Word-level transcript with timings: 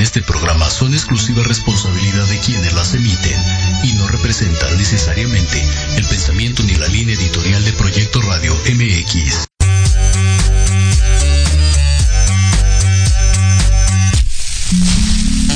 este 0.00 0.22
programa 0.22 0.70
son 0.70 0.94
exclusiva 0.94 1.42
responsabilidad 1.42 2.26
de 2.26 2.38
quienes 2.38 2.72
las 2.72 2.94
emiten 2.94 3.38
y 3.84 3.92
no 3.94 4.08
representan 4.08 4.78
necesariamente 4.78 5.62
el 5.96 6.04
pensamiento 6.06 6.62
ni 6.62 6.74
la 6.76 6.88
línea 6.88 7.14
editorial 7.14 7.62
de 7.64 7.72
Proyecto 7.74 8.22
Radio 8.22 8.54
MX. 8.54 9.44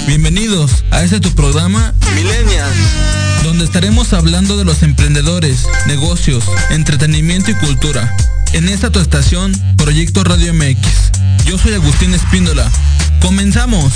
Bienvenidos 0.06 0.84
a 0.90 1.02
este 1.02 1.20
tu 1.20 1.34
programa 1.34 1.94
Millennials, 2.14 2.76
donde 3.44 3.64
estaremos 3.64 4.12
hablando 4.12 4.58
de 4.58 4.64
los 4.66 4.82
emprendedores, 4.82 5.66
negocios, 5.86 6.44
entretenimiento 6.68 7.50
y 7.50 7.54
cultura. 7.54 8.14
En 8.52 8.68
esta 8.68 8.90
tu 8.90 9.00
estación, 9.00 9.54
Proyecto 9.78 10.22
Radio 10.22 10.52
MX. 10.52 11.46
Yo 11.46 11.56
soy 11.56 11.72
Agustín 11.72 12.12
Espíndola. 12.12 12.70
¡Comenzamos! 13.24 13.90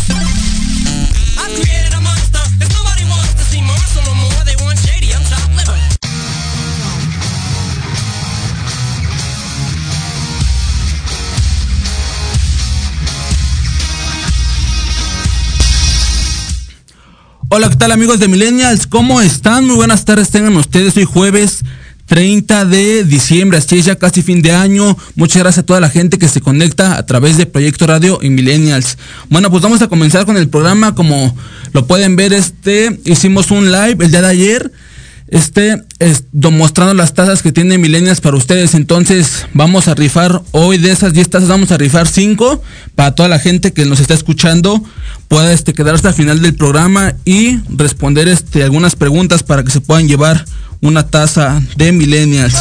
Hola, 17.51 17.69
¿qué 17.69 17.77
tal 17.77 17.93
amigos 17.93 18.19
de 18.19 18.29
Millennials? 18.29 18.87
¿Cómo 18.87 19.21
están? 19.21 19.67
Muy 19.67 19.77
buenas 19.77 20.07
tardes, 20.07 20.31
tengan 20.31 20.57
ustedes. 20.57 20.97
Hoy 20.97 21.05
jueves 21.05 21.65
30 22.09 22.65
de 22.65 23.05
diciembre, 23.05 23.59
así 23.59 23.79
es 23.79 23.85
ya 23.85 23.97
casi 23.97 24.23
fin 24.23 24.43
de 24.43 24.53
año. 24.53 24.97
Muchas 25.15 25.43
gracias 25.43 25.63
a 25.63 25.67
toda 25.67 25.81
la 25.81 25.91
gente 25.91 26.19
que 26.19 26.27
se 26.27 26.41
conecta 26.41 26.97
a 26.97 27.07
través 27.07 27.37
de 27.37 27.47
Proyecto 27.47 27.87
Radio 27.87 28.19
y 28.23 28.31
Millennials. 28.31 28.97
Bueno, 29.29 29.51
pues 29.51 29.63
vamos 29.63 29.83
a 29.83 29.89
comenzar 29.89 30.25
con 30.25 30.37
el 30.37 30.49
programa. 30.49 30.95
Como 30.95 31.37
lo 31.73 31.87
pueden 31.87 32.17
ver, 32.17 32.33
este 32.33 32.99
hicimos 33.05 33.51
un 33.51 33.71
live 33.71 34.05
el 34.05 34.11
día 34.11 34.23
de 34.23 34.29
ayer. 34.29 34.73
Este 35.29 35.83
es, 35.99 36.25
mostrando 36.33 36.95
las 36.95 37.13
tazas 37.13 37.43
que 37.43 37.53
tiene 37.53 37.77
Millennials 37.77 38.23
para 38.23 38.39
ustedes. 38.39 38.75
Entonces, 38.75 39.47
vamos 39.53 39.87
a 39.87 39.95
rifar 39.95 40.41
hoy 40.53 40.79
de 40.79 40.91
esas 40.91 41.13
10 41.13 41.29
tazas, 41.29 41.49
vamos 41.51 41.71
a 41.71 41.77
rifar 41.77 42.09
5 42.09 42.63
para 42.95 43.15
toda 43.15 43.29
la 43.29 43.39
gente 43.39 43.75
que 43.75 43.85
nos 43.85 44.01
está 44.01 44.15
escuchando 44.15 44.83
pueda 45.29 45.53
este, 45.53 45.75
quedarse 45.75 46.09
al 46.09 46.15
final 46.15 46.41
del 46.41 46.55
programa 46.55 47.15
y 47.25 47.59
responder 47.69 48.29
este, 48.29 48.65
algunas 48.65 48.97
preguntas 48.97 49.43
para 49.43 49.63
que 49.63 49.71
se 49.71 49.81
puedan 49.81 50.09
llevar 50.09 50.45
una 50.81 51.07
taza 51.07 51.61
de 51.77 51.93
millennials. 51.93 52.55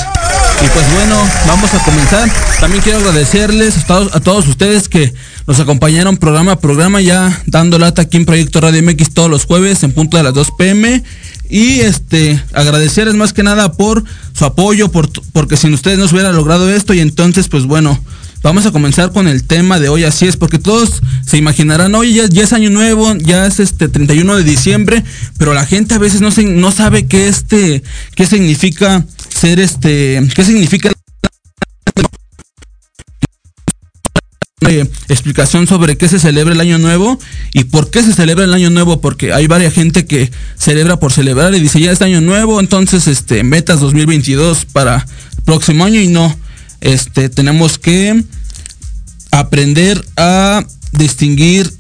Y 0.64 0.68
pues 0.70 0.92
bueno, 0.94 1.16
vamos 1.46 1.72
a 1.74 1.84
comenzar. 1.84 2.30
También 2.60 2.82
quiero 2.82 3.00
agradecerles 3.00 3.78
a 3.78 3.86
todos, 3.86 4.16
a 4.16 4.20
todos 4.20 4.48
ustedes 4.48 4.90
que 4.90 5.14
nos 5.46 5.60
acompañaron 5.60 6.18
programa 6.18 6.54
a 6.54 6.60
programa 6.60 7.00
ya 7.00 7.44
dando 7.46 7.78
lata 7.78 8.02
aquí 8.02 8.18
en 8.18 8.26
Proyecto 8.26 8.60
Radio 8.60 8.82
MX 8.82 9.14
todos 9.14 9.30
los 9.30 9.46
jueves 9.46 9.84
en 9.84 9.92
punto 9.92 10.18
de 10.18 10.24
las 10.24 10.34
2 10.34 10.52
pm. 10.58 11.04
Y 11.50 11.82
este, 11.82 12.42
agradecerles 12.54 13.16
más 13.16 13.34
que 13.34 13.44
nada 13.44 13.74
por 13.74 14.04
su 14.34 14.46
apoyo, 14.46 14.92
por, 14.92 15.10
porque 15.32 15.58
sin 15.58 15.74
ustedes 15.74 16.00
no 16.00 16.08
se 16.08 16.16
hubiera 16.16 16.32
logrado 16.32 16.70
esto. 16.74 16.94
Y 16.94 17.02
entonces, 17.02 17.48
pues 17.48 17.66
bueno, 17.66 18.00
Vamos 18.44 18.66
a 18.66 18.72
comenzar 18.72 19.12
con 19.12 19.28
el 19.28 19.44
tema 19.44 19.80
de 19.80 19.90
hoy, 19.90 20.04
así 20.04 20.28
es, 20.28 20.38
porque 20.38 20.60
todos 20.60 21.02
se 21.26 21.38
imaginarán, 21.38 21.96
oye, 21.96 22.28
ya, 22.30 22.44
es 22.44 22.54
año 22.54 22.70
nuevo, 22.70 23.14
ya 23.18 23.46
es 23.46 23.60
este 23.60 23.90
31 23.90 24.38
de 24.38 24.44
diciembre, 24.44 25.04
pero 25.38 25.54
la 25.54 25.66
gente 25.66 25.96
a 25.96 26.00
veces 26.00 26.22
no, 26.22 26.32
se, 26.32 26.44
no 26.44 26.72
sabe 26.72 27.08
qué 27.08 27.28
este, 27.28 27.84
qué 28.16 28.26
significa 28.26 29.06
ser 29.30 29.60
este, 29.60 30.26
qué 30.36 30.44
significa 30.44 30.92
explicación 35.08 35.68
sobre 35.68 35.98
qué 35.98 36.10
se 36.10 36.20
celebra 36.20 36.54
el 36.54 36.60
año 36.60 36.78
nuevo 36.78 37.20
y 37.54 37.66
por 37.66 37.90
qué 37.90 38.04
se 38.04 38.14
celebra 38.14 38.44
el 38.44 38.54
año 38.54 38.70
nuevo 38.70 39.00
porque 39.00 39.32
hay 39.32 39.48
varias 39.48 39.74
gente 39.74 40.06
que 40.06 40.32
celebra 40.58 40.98
por 41.00 41.14
celebrar 41.14 41.54
y 41.54 41.60
dice 41.60 41.80
ya 41.80 41.92
es 41.92 42.02
año 42.02 42.22
nuevo 42.22 42.60
entonces 42.60 43.08
este 43.08 43.44
metas 43.44 43.80
2022 43.80 44.66
para 44.66 45.06
próximo 45.46 45.86
año 45.86 46.02
y 46.02 46.08
no 46.08 46.36
este, 46.82 47.30
tenemos 47.30 47.78
que 47.78 48.24
aprender 49.32 50.04
a 50.16 50.66
distinguir 50.92 51.72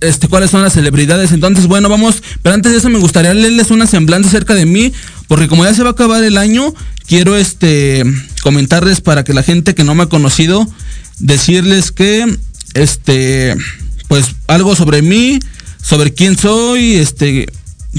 este, 0.00 0.28
cuáles 0.28 0.50
son 0.50 0.62
las 0.62 0.74
celebridades. 0.74 1.32
Entonces, 1.32 1.66
bueno, 1.66 1.88
vamos, 1.88 2.22
pero 2.42 2.54
antes 2.54 2.72
de 2.72 2.78
eso 2.78 2.90
me 2.90 2.98
gustaría 2.98 3.34
leerles 3.34 3.70
una 3.70 3.86
semblanza 3.86 4.28
acerca 4.28 4.54
de 4.54 4.66
mí, 4.66 4.92
porque 5.28 5.48
como 5.48 5.64
ya 5.64 5.74
se 5.74 5.82
va 5.82 5.90
a 5.90 5.92
acabar 5.92 6.22
el 6.24 6.36
año, 6.36 6.74
quiero 7.06 7.36
este 7.36 8.04
comentarles 8.42 9.00
para 9.00 9.24
que 9.24 9.34
la 9.34 9.42
gente 9.42 9.74
que 9.74 9.84
no 9.84 9.94
me 9.94 10.04
ha 10.04 10.08
conocido, 10.08 10.66
decirles 11.18 11.92
que 11.92 12.38
este 12.74 13.56
pues 14.08 14.34
algo 14.46 14.76
sobre 14.76 15.00
mí, 15.02 15.38
sobre 15.82 16.12
quién 16.12 16.36
soy, 16.36 16.96
este 16.96 17.46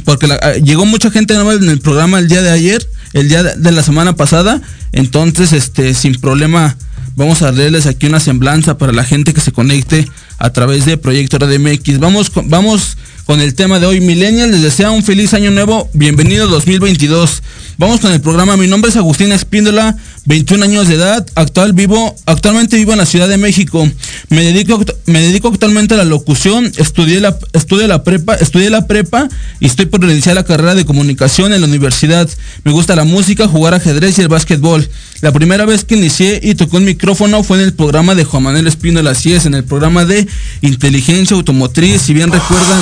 porque 0.03 0.27
llegó 0.63 0.85
mucha 0.85 1.09
gente 1.09 1.33
en 1.33 1.69
el 1.69 1.79
programa 1.79 2.19
el 2.19 2.27
día 2.27 2.41
de 2.41 2.51
ayer 2.51 2.87
el 3.15 3.29
día 3.29 3.43
de 3.43 3.71
la 3.71 3.81
semana 3.81 4.15
pasada. 4.15 4.61
Entonces, 4.91 5.53
este, 5.53 5.93
sin 5.93 6.19
problema, 6.19 6.75
vamos 7.15 7.41
a 7.41 7.51
leerles 7.51 7.85
aquí 7.85 8.07
una 8.07 8.19
semblanza 8.19 8.77
para 8.77 8.91
la 8.91 9.05
gente 9.05 9.33
que 9.33 9.39
se 9.39 9.53
conecte 9.53 10.07
a 10.37 10.51
través 10.51 10.85
de 10.85 10.97
Proyecto 10.97 11.39
RDMX. 11.39 11.99
Vamos, 11.99 12.31
vamos 12.43 12.97
con 13.25 13.39
el 13.39 13.55
tema 13.55 13.79
de 13.79 13.85
hoy. 13.85 14.01
Millennial 14.01 14.51
les 14.51 14.61
desea 14.61 14.91
un 14.91 15.01
feliz 15.01 15.33
año 15.33 15.49
nuevo. 15.49 15.89
Bienvenido 15.93 16.47
2022. 16.49 17.41
Vamos 17.77 17.99
con 17.99 18.13
el 18.13 18.21
programa. 18.21 18.55
Mi 18.55 18.67
nombre 18.67 18.89
es 18.89 18.95
Agustín 18.95 19.33
Espíndola, 19.33 19.97
21 20.23 20.63
años 20.63 20.87
de 20.87 20.95
edad. 20.95 21.27
Actual 21.35 21.73
vivo, 21.73 22.15
actualmente 22.25 22.77
vivo 22.77 22.93
en 22.93 22.99
la 22.99 23.05
Ciudad 23.05 23.27
de 23.27 23.37
México. 23.37 23.85
Me 24.29 24.45
dedico, 24.45 24.81
me 25.07 25.19
dedico 25.19 25.49
actualmente 25.49 25.93
a 25.93 25.97
la 25.97 26.05
locución. 26.05 26.71
Estudié 26.77 27.19
la, 27.19 27.37
estudié 27.51 27.89
la 27.89 28.05
prepa, 28.05 28.35
estudié 28.35 28.69
la 28.69 28.87
prepa 28.87 29.27
y 29.59 29.65
estoy 29.65 29.87
por 29.87 30.01
iniciar 30.05 30.35
la 30.35 30.45
carrera 30.45 30.73
de 30.73 30.85
comunicación 30.85 31.51
en 31.51 31.59
la 31.59 31.67
universidad. 31.67 32.29
Me 32.63 32.71
gusta 32.71 32.95
la 32.95 33.03
música, 33.03 33.45
jugar 33.49 33.73
ajedrez 33.73 34.17
y 34.19 34.21
el 34.21 34.29
básquetbol. 34.29 34.87
La 35.19 35.33
primera 35.33 35.65
vez 35.65 35.83
que 35.83 35.95
inicié 35.95 36.39
y 36.41 36.55
tocó 36.55 36.77
un 36.77 36.85
micrófono 36.85 37.43
fue 37.43 37.57
en 37.57 37.63
el 37.63 37.73
programa 37.73 38.15
de 38.15 38.23
Juan 38.23 38.43
Manuel 38.43 38.67
Espíndola, 38.67 39.11
así 39.11 39.33
es, 39.33 39.45
en 39.45 39.53
el 39.53 39.65
programa 39.65 40.05
de 40.05 40.25
inteligencia 40.61 41.35
automotriz. 41.35 42.03
Si 42.03 42.13
bien 42.13 42.31
recuerdan, 42.31 42.79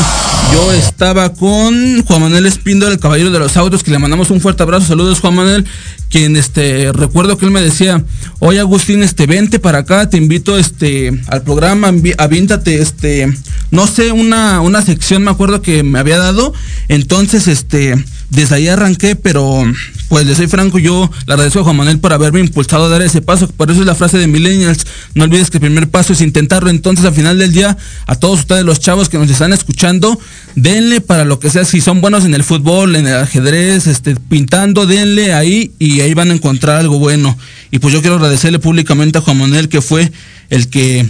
yo 0.54 0.72
estaba 0.74 1.34
con 1.34 2.04
Juan 2.04 2.22
Manuel 2.22 2.46
Espíndola, 2.46 2.92
el 2.92 3.00
caballero 3.00 3.32
de 3.32 3.40
los 3.40 3.58
autos, 3.58 3.84
que 3.84 3.90
le 3.90 3.98
mandamos 3.98 4.30
un 4.30 4.40
fuerte 4.40 4.62
abrazo 4.62 4.83
saludos 4.88 5.20
Juan 5.20 5.36
Manuel, 5.36 5.66
quien 6.10 6.36
este 6.36 6.92
recuerdo 6.92 7.38
que 7.38 7.46
él 7.46 7.52
me 7.52 7.62
decía, 7.62 8.04
oye 8.40 8.60
Agustín, 8.60 9.04
este 9.04 9.26
vente 9.26 9.60
para 9.60 9.80
acá, 9.80 10.10
te 10.10 10.18
invito 10.18 10.58
este 10.58 11.12
al 11.28 11.44
programa, 11.44 11.94
avíntate 12.18 12.82
este 12.82 13.32
no 13.72 13.88
sé, 13.88 14.12
una 14.12 14.62
una 14.62 14.82
sección 14.82 15.24
me 15.24 15.32
acuerdo 15.32 15.62
que 15.62 15.84
me 15.84 16.00
había 16.00 16.18
dado, 16.18 16.54
entonces 16.88 17.48
este 17.48 17.96
desde 18.30 18.56
ahí 18.56 18.68
arranqué, 18.68 19.16
pero 19.16 19.64
pues 20.10 20.26
le 20.26 20.36
soy 20.36 20.48
franco, 20.48 20.78
yo 20.80 21.10
le 21.26 21.34
agradezco 21.34 21.60
a 21.60 21.64
Juan 21.64 21.78
Manuel 21.78 22.00
por 22.00 22.14
haberme 22.14 22.40
impulsado 22.40 22.86
a 22.86 22.90
dar 22.90 23.02
ese 23.02 23.22
paso, 23.22 23.48
por 23.48 23.72
eso 23.72 23.82
es 23.82 23.86
la 23.86 23.96
frase 23.96 24.18
de 24.18 24.28
Millennials, 24.28 24.86
no 25.16 25.24
olvides 25.24 25.50
que 25.50 25.58
el 25.58 25.62
primer 25.62 25.90
paso 25.90 26.14
es 26.14 26.22
intentarlo, 26.22 26.70
entonces 26.70 27.06
al 27.06 27.14
final 27.14 27.38
del 27.38 27.52
día, 27.52 27.78
a 28.06 28.16
todos 28.16 28.40
ustedes 28.40 28.64
los 28.64 28.80
chavos 28.80 29.10
que 29.10 29.18
nos 29.18 29.30
están 29.30 29.54
escuchando, 29.54 30.20
denle 30.56 31.02
para 31.02 31.26
lo 31.26 31.40
que 31.40 31.50
sea, 31.50 31.66
si 31.66 31.82
son 31.82 32.02
buenos 32.02 32.26
en 32.26 32.34
el 32.34 32.44
fútbol, 32.44 32.96
en 32.96 33.08
el 33.08 33.18
ajedrez, 33.18 33.88
este, 33.88 34.16
pintando, 34.16 34.86
denle 34.86 35.34
ahí 35.34 35.72
y 35.80 36.02
ahí 36.02 36.14
van 36.14 36.32
a 36.32 36.34
encontrar 36.34 36.78
algo 36.78 37.00
bueno. 37.00 37.38
Y 37.72 37.80
pues 37.80 37.94
yo 37.94 38.02
quiero 38.02 38.16
agradecerle 38.16 38.60
públicamente 38.60 39.18
a 39.18 39.22
Juan 39.22 39.38
Manuel 39.38 39.70
que 39.70 39.82
fue 39.82 40.12
el 40.50 40.70
que 40.70 41.10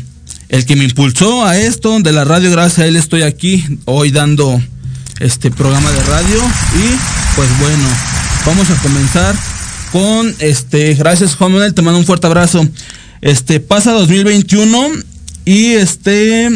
el 0.50 0.66
que 0.66 0.76
me 0.76 0.84
impulsó 0.84 1.46
a 1.46 1.58
esto 1.58 2.00
de 2.00 2.12
la 2.12 2.26
radio, 2.26 2.52
gracias 2.52 2.80
a 2.80 2.86
él 2.86 2.96
estoy 2.96 3.24
aquí 3.24 3.66
hoy 3.86 4.12
dando 4.12 4.62
este 5.20 5.50
programa 5.50 5.92
de 5.92 6.04
radio 6.04 6.38
y 6.38 7.36
pues 7.36 7.50
bueno, 7.60 7.88
vamos 8.46 8.70
a 8.70 8.76
comenzar 8.82 9.36
con 9.92 10.36
este, 10.40 10.96
gracias 10.96 11.36
Juan 11.36 11.52
Manuel, 11.54 11.74
te 11.74 11.82
mando 11.82 12.00
un 12.00 12.06
fuerte 12.06 12.28
abrazo. 12.28 12.68
Este 13.22 13.60
pasa 13.60 13.92
2021 13.94 14.92
y 15.46 15.74
este 15.74 16.48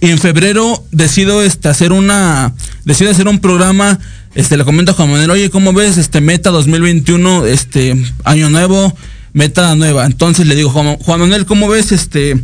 en 0.00 0.18
febrero 0.18 0.84
decido 0.90 1.42
este, 1.42 1.68
hacer 1.68 1.92
una 1.92 2.52
decido 2.84 3.10
hacer 3.10 3.28
un 3.28 3.38
programa 3.38 3.98
este 4.34 4.56
le 4.56 4.64
comento 4.64 4.92
a 4.92 4.94
Juan 4.94 5.10
Manuel 5.10 5.30
oye 5.30 5.50
cómo 5.50 5.72
ves 5.72 5.96
este 5.96 6.20
meta 6.20 6.50
2021 6.50 7.46
este 7.46 7.96
año 8.24 8.50
nuevo 8.50 8.94
meta 9.32 9.74
nueva 9.76 10.04
entonces 10.04 10.46
le 10.46 10.56
digo 10.56 10.70
Juan, 10.70 10.98
Manuel 11.06 11.46
cómo 11.46 11.68
ves 11.68 11.92
este 11.92 12.42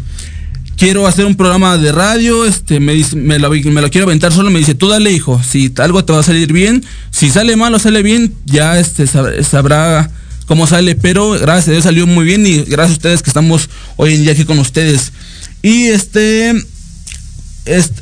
quiero 0.78 1.06
hacer 1.06 1.26
un 1.26 1.34
programa 1.34 1.76
de 1.76 1.92
radio, 1.92 2.44
este, 2.46 2.80
me 2.80 2.94
dice, 2.94 3.16
me 3.16 3.38
lo, 3.38 3.50
quiero 3.50 4.06
aventar 4.06 4.32
solo, 4.32 4.50
me 4.50 4.60
dice, 4.60 4.74
tú 4.74 4.88
dale 4.88 5.12
hijo, 5.12 5.42
si 5.42 5.72
algo 5.78 6.04
te 6.04 6.12
va 6.12 6.20
a 6.20 6.22
salir 6.22 6.52
bien, 6.52 6.84
si 7.10 7.30
sale 7.30 7.56
mal 7.56 7.74
o 7.74 7.78
sale 7.78 8.02
bien, 8.02 8.32
ya 8.46 8.78
este 8.78 9.06
sabrá 9.06 10.10
cómo 10.46 10.66
sale, 10.66 10.94
pero 10.94 11.30
gracias 11.30 11.68
a 11.68 11.72
Dios 11.72 11.84
salió 11.84 12.06
muy 12.06 12.24
bien 12.24 12.46
y 12.46 12.62
gracias 12.62 12.90
a 12.90 12.98
ustedes 12.98 13.22
que 13.22 13.30
estamos 13.30 13.68
hoy 13.96 14.14
en 14.14 14.22
día 14.22 14.32
aquí 14.32 14.44
con 14.44 14.58
ustedes. 14.60 15.12
Y 15.62 15.88
este, 15.88 16.54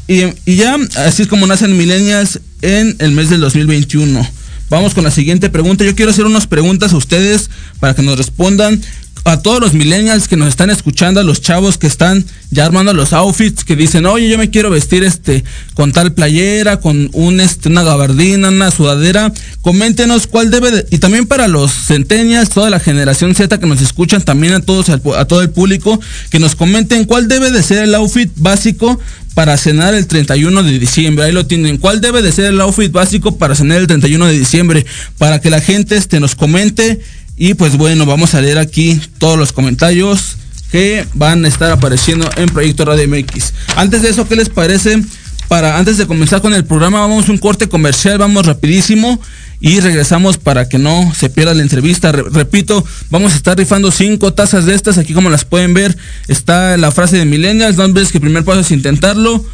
y, 0.06 0.54
ya, 0.54 0.76
así 0.96 1.22
es 1.22 1.28
como 1.28 1.46
nacen 1.46 1.76
millennials 1.76 2.40
en 2.62 2.94
el 2.98 3.12
mes 3.12 3.30
del 3.30 3.40
2021. 3.40 4.28
Vamos 4.68 4.94
con 4.94 5.04
la 5.04 5.10
siguiente 5.10 5.48
pregunta. 5.48 5.84
Yo 5.84 5.94
quiero 5.94 6.10
hacer 6.10 6.26
unas 6.26 6.46
preguntas 6.46 6.92
a 6.92 6.96
ustedes 6.96 7.50
para 7.80 7.94
que 7.94 8.02
nos 8.02 8.18
respondan 8.18 8.80
a 9.26 9.42
todos 9.42 9.60
los 9.60 9.74
millennials 9.74 10.28
que 10.28 10.36
nos 10.36 10.48
están 10.48 10.70
escuchando, 10.70 11.18
a 11.18 11.24
los 11.24 11.40
chavos 11.40 11.78
que 11.78 11.88
están 11.88 12.24
ya 12.50 12.64
armando 12.64 12.94
los 12.94 13.12
outfits, 13.12 13.64
que 13.64 13.74
dicen, 13.74 14.06
oye, 14.06 14.28
yo 14.28 14.38
me 14.38 14.50
quiero 14.50 14.70
vestir 14.70 15.02
este 15.02 15.42
con 15.74 15.90
tal 15.90 16.12
playera, 16.12 16.78
con 16.78 17.10
este, 17.40 17.68
una 17.68 17.82
gabardina, 17.82 18.50
una 18.50 18.70
sudadera. 18.70 19.32
Coméntenos 19.62 20.28
cuál 20.28 20.52
debe 20.52 20.70
de, 20.70 20.86
y 20.90 20.98
también 20.98 21.26
para 21.26 21.48
los 21.48 21.72
centenias, 21.72 22.50
toda 22.50 22.70
la 22.70 22.78
generación 22.78 23.34
Z 23.34 23.58
que 23.58 23.66
nos 23.66 23.82
escuchan, 23.82 24.22
también 24.22 24.54
a 24.54 24.60
todos, 24.60 24.90
a 24.90 25.24
todo 25.24 25.42
el 25.42 25.50
público, 25.50 26.00
que 26.30 26.38
nos 26.38 26.54
comenten 26.54 27.04
cuál 27.04 27.26
debe 27.26 27.50
de 27.50 27.64
ser 27.64 27.82
el 27.82 27.96
outfit 27.96 28.30
básico 28.36 29.00
para 29.34 29.56
cenar 29.58 29.94
el 29.94 30.06
31 30.06 30.62
de 30.62 30.78
diciembre. 30.78 31.24
Ahí 31.24 31.32
lo 31.32 31.46
tienen. 31.46 31.78
¿Cuál 31.78 32.00
debe 32.00 32.22
de 32.22 32.30
ser 32.30 32.44
el 32.46 32.60
outfit 32.60 32.92
básico 32.92 33.36
para 33.36 33.56
cenar 33.56 33.78
el 33.78 33.88
31 33.88 34.26
de 34.28 34.38
diciembre? 34.38 34.86
Para 35.18 35.40
que 35.40 35.50
la 35.50 35.60
gente 35.60 35.96
este, 35.96 36.20
nos 36.20 36.36
comente 36.36 37.00
y 37.36 37.54
pues 37.54 37.76
bueno, 37.76 38.06
vamos 38.06 38.34
a 38.34 38.40
leer 38.40 38.58
aquí 38.58 39.00
todos 39.18 39.38
los 39.38 39.52
comentarios 39.52 40.36
que 40.70 41.06
van 41.14 41.44
a 41.44 41.48
estar 41.48 41.70
apareciendo 41.70 42.28
en 42.36 42.48
Proyecto 42.48 42.84
Radio 42.84 43.08
MX. 43.08 43.52
Antes 43.76 44.02
de 44.02 44.10
eso, 44.10 44.26
¿qué 44.26 44.36
les 44.36 44.48
parece? 44.48 45.02
Para 45.48 45.78
antes 45.78 45.96
de 45.98 46.06
comenzar 46.06 46.40
con 46.40 46.54
el 46.54 46.64
programa, 46.64 47.00
vamos 47.00 47.28
a 47.28 47.32
un 47.32 47.38
corte 47.38 47.68
comercial, 47.68 48.18
vamos 48.18 48.46
rapidísimo 48.46 49.20
y 49.60 49.80
regresamos 49.80 50.38
para 50.38 50.68
que 50.68 50.78
no 50.78 51.12
se 51.14 51.30
pierda 51.30 51.54
la 51.54 51.62
entrevista. 51.62 52.12
repito, 52.12 52.84
vamos 53.10 53.32
a 53.32 53.36
estar 53.36 53.56
rifando 53.56 53.90
cinco 53.90 54.32
tazas 54.32 54.66
de 54.66 54.74
estas. 54.74 54.98
Aquí 54.98 55.14
como 55.14 55.30
las 55.30 55.44
pueden 55.44 55.74
ver, 55.74 55.96
está 56.28 56.76
la 56.76 56.90
frase 56.90 57.16
de 57.16 57.24
Millennials, 57.24 57.76
dos 57.76 57.92
veces 57.92 58.12
que 58.12 58.18
el 58.18 58.22
primer 58.22 58.44
paso 58.44 58.60
es 58.60 58.70
intentarlo. 58.70 59.44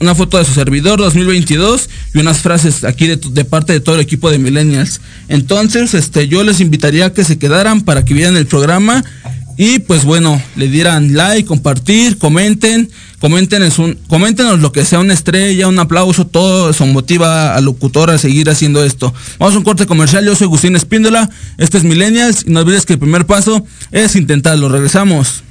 una 0.00 0.14
foto 0.14 0.38
de 0.38 0.44
su 0.44 0.52
servidor 0.54 0.98
2022 0.98 1.88
y 2.14 2.18
unas 2.18 2.38
frases 2.38 2.84
aquí 2.84 3.06
de, 3.06 3.16
de, 3.16 3.44
parte 3.44 3.72
de 3.72 3.80
todo 3.80 3.94
el 3.94 4.00
equipo 4.00 4.30
de 4.30 4.38
Millennials. 4.38 5.00
Entonces, 5.28 5.94
este, 5.94 6.28
yo 6.28 6.42
les 6.44 6.60
invitaría 6.60 7.06
a 7.06 7.12
que 7.12 7.24
se 7.24 7.38
quedaran 7.38 7.82
para 7.82 8.04
que 8.04 8.14
vieran 8.14 8.36
el 8.36 8.46
programa 8.46 9.04
y 9.60 9.80
pues 9.80 10.04
bueno, 10.04 10.40
le 10.54 10.68
dieran 10.68 11.16
like, 11.16 11.44
compartir, 11.44 12.16
comenten, 12.16 12.88
coméntenos, 13.18 13.80
un, 13.80 13.98
coméntenos 14.06 14.60
lo 14.60 14.70
que 14.70 14.84
sea, 14.84 15.00
una 15.00 15.14
estrella, 15.14 15.66
un 15.66 15.80
aplauso, 15.80 16.28
todo 16.28 16.70
eso 16.70 16.86
motiva 16.86 17.56
al 17.56 17.64
locutor 17.64 18.08
a 18.10 18.18
seguir 18.18 18.48
haciendo 18.50 18.84
esto. 18.84 19.12
Vamos 19.40 19.56
a 19.56 19.58
un 19.58 19.64
corte 19.64 19.86
comercial, 19.86 20.24
yo 20.24 20.36
soy 20.36 20.44
Agustín 20.44 20.76
Espíndola, 20.76 21.28
este 21.58 21.76
es 21.76 21.82
Millennials 21.82 22.44
y 22.46 22.50
no 22.50 22.60
olvides 22.60 22.86
que 22.86 22.92
el 22.92 22.98
primer 23.00 23.26
paso 23.26 23.66
es 23.90 24.14
intentarlo. 24.14 24.68
Regresamos. 24.68 25.42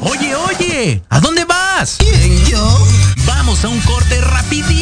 Oye, 0.00 0.34
oye, 0.34 1.02
¿a 1.08 1.18
dónde 1.18 1.46
vas? 1.46 1.96
¿Quién, 1.98 2.44
yo? 2.44 2.86
Vamos 3.26 3.64
a 3.64 3.68
un 3.68 3.80
corte 3.80 4.20
rapidísimo 4.20 4.81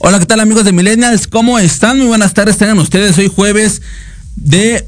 Hola, 0.00 0.18
¿qué 0.18 0.26
tal 0.26 0.40
amigos 0.40 0.64
de 0.64 0.72
Millennials? 0.72 1.28
¿Cómo 1.28 1.58
están? 1.58 1.98
Muy 1.98 2.06
buenas 2.08 2.34
tardes, 2.34 2.56
tengan 2.56 2.78
ustedes 2.78 3.16
hoy 3.18 3.28
jueves 3.28 3.82
de 4.34 4.84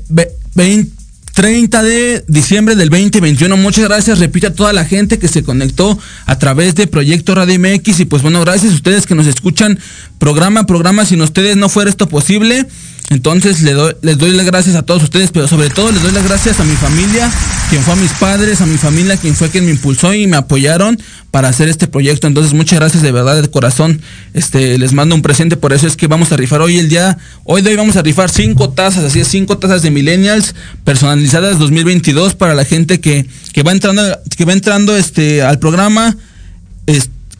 30 1.34 1.82
de 1.82 2.24
diciembre 2.28 2.74
del 2.74 2.90
2021. 2.90 3.56
Muchas 3.56 3.84
gracias, 3.84 4.18
repito 4.18 4.48
a 4.48 4.54
toda 4.54 4.72
la 4.72 4.84
gente 4.84 5.18
que 5.18 5.28
se 5.28 5.42
conectó 5.42 5.98
a 6.26 6.38
través 6.38 6.74
de 6.74 6.86
Proyecto 6.86 7.34
Radio 7.34 7.58
MX 7.58 8.00
y 8.00 8.04
pues 8.04 8.22
bueno, 8.22 8.40
gracias 8.40 8.72
a 8.72 8.76
ustedes 8.76 9.06
que 9.06 9.14
nos 9.14 9.26
escuchan 9.26 9.78
programa 10.18 10.60
a 10.60 10.66
programa. 10.66 11.04
Sin 11.04 11.22
ustedes 11.22 11.56
no 11.56 11.68
fuera 11.68 11.90
esto 11.90 12.08
posible. 12.08 12.66
Entonces 13.10 13.60
les 13.62 13.74
doy, 14.18 14.30
las 14.30 14.46
gracias 14.46 14.76
a 14.76 14.82
todos 14.82 15.02
ustedes, 15.02 15.32
pero 15.32 15.48
sobre 15.48 15.68
todo 15.68 15.90
les 15.90 16.00
doy 16.00 16.12
las 16.12 16.22
gracias 16.22 16.60
a 16.60 16.64
mi 16.64 16.76
familia, 16.76 17.28
quien 17.68 17.82
fue 17.82 17.94
a 17.94 17.96
mis 17.96 18.12
padres, 18.12 18.60
a 18.60 18.66
mi 18.66 18.76
familia, 18.76 19.16
quien 19.16 19.34
fue 19.34 19.50
quien 19.50 19.64
me 19.64 19.72
impulsó 19.72 20.14
y 20.14 20.28
me 20.28 20.36
apoyaron 20.36 20.96
para 21.32 21.48
hacer 21.48 21.68
este 21.68 21.88
proyecto. 21.88 22.28
Entonces 22.28 22.52
muchas 22.52 22.78
gracias 22.78 23.02
de 23.02 23.10
verdad 23.10 23.42
de 23.42 23.50
corazón. 23.50 24.00
Este, 24.32 24.78
les 24.78 24.92
mando 24.92 25.16
un 25.16 25.22
presente, 25.22 25.56
por 25.56 25.72
eso 25.72 25.88
es 25.88 25.96
que 25.96 26.06
vamos 26.06 26.30
a 26.30 26.36
rifar 26.36 26.60
hoy 26.60 26.78
el 26.78 26.88
día, 26.88 27.18
hoy 27.42 27.62
de 27.62 27.70
hoy 27.70 27.76
vamos 27.76 27.96
a 27.96 28.02
rifar 28.02 28.30
cinco 28.30 28.70
tazas, 28.70 29.02
así 29.02 29.18
es, 29.18 29.26
cinco 29.26 29.58
tazas 29.58 29.82
de 29.82 29.90
millennials 29.90 30.54
personalizadas 30.84 31.58
2022 31.58 32.36
para 32.36 32.54
la 32.54 32.64
gente 32.64 33.00
que, 33.00 33.26
que 33.52 33.64
va 33.64 33.72
entrando, 33.72 34.02
que 34.36 34.44
va 34.44 34.52
entrando 34.52 34.96
este 34.96 35.42
al 35.42 35.58
programa. 35.58 36.16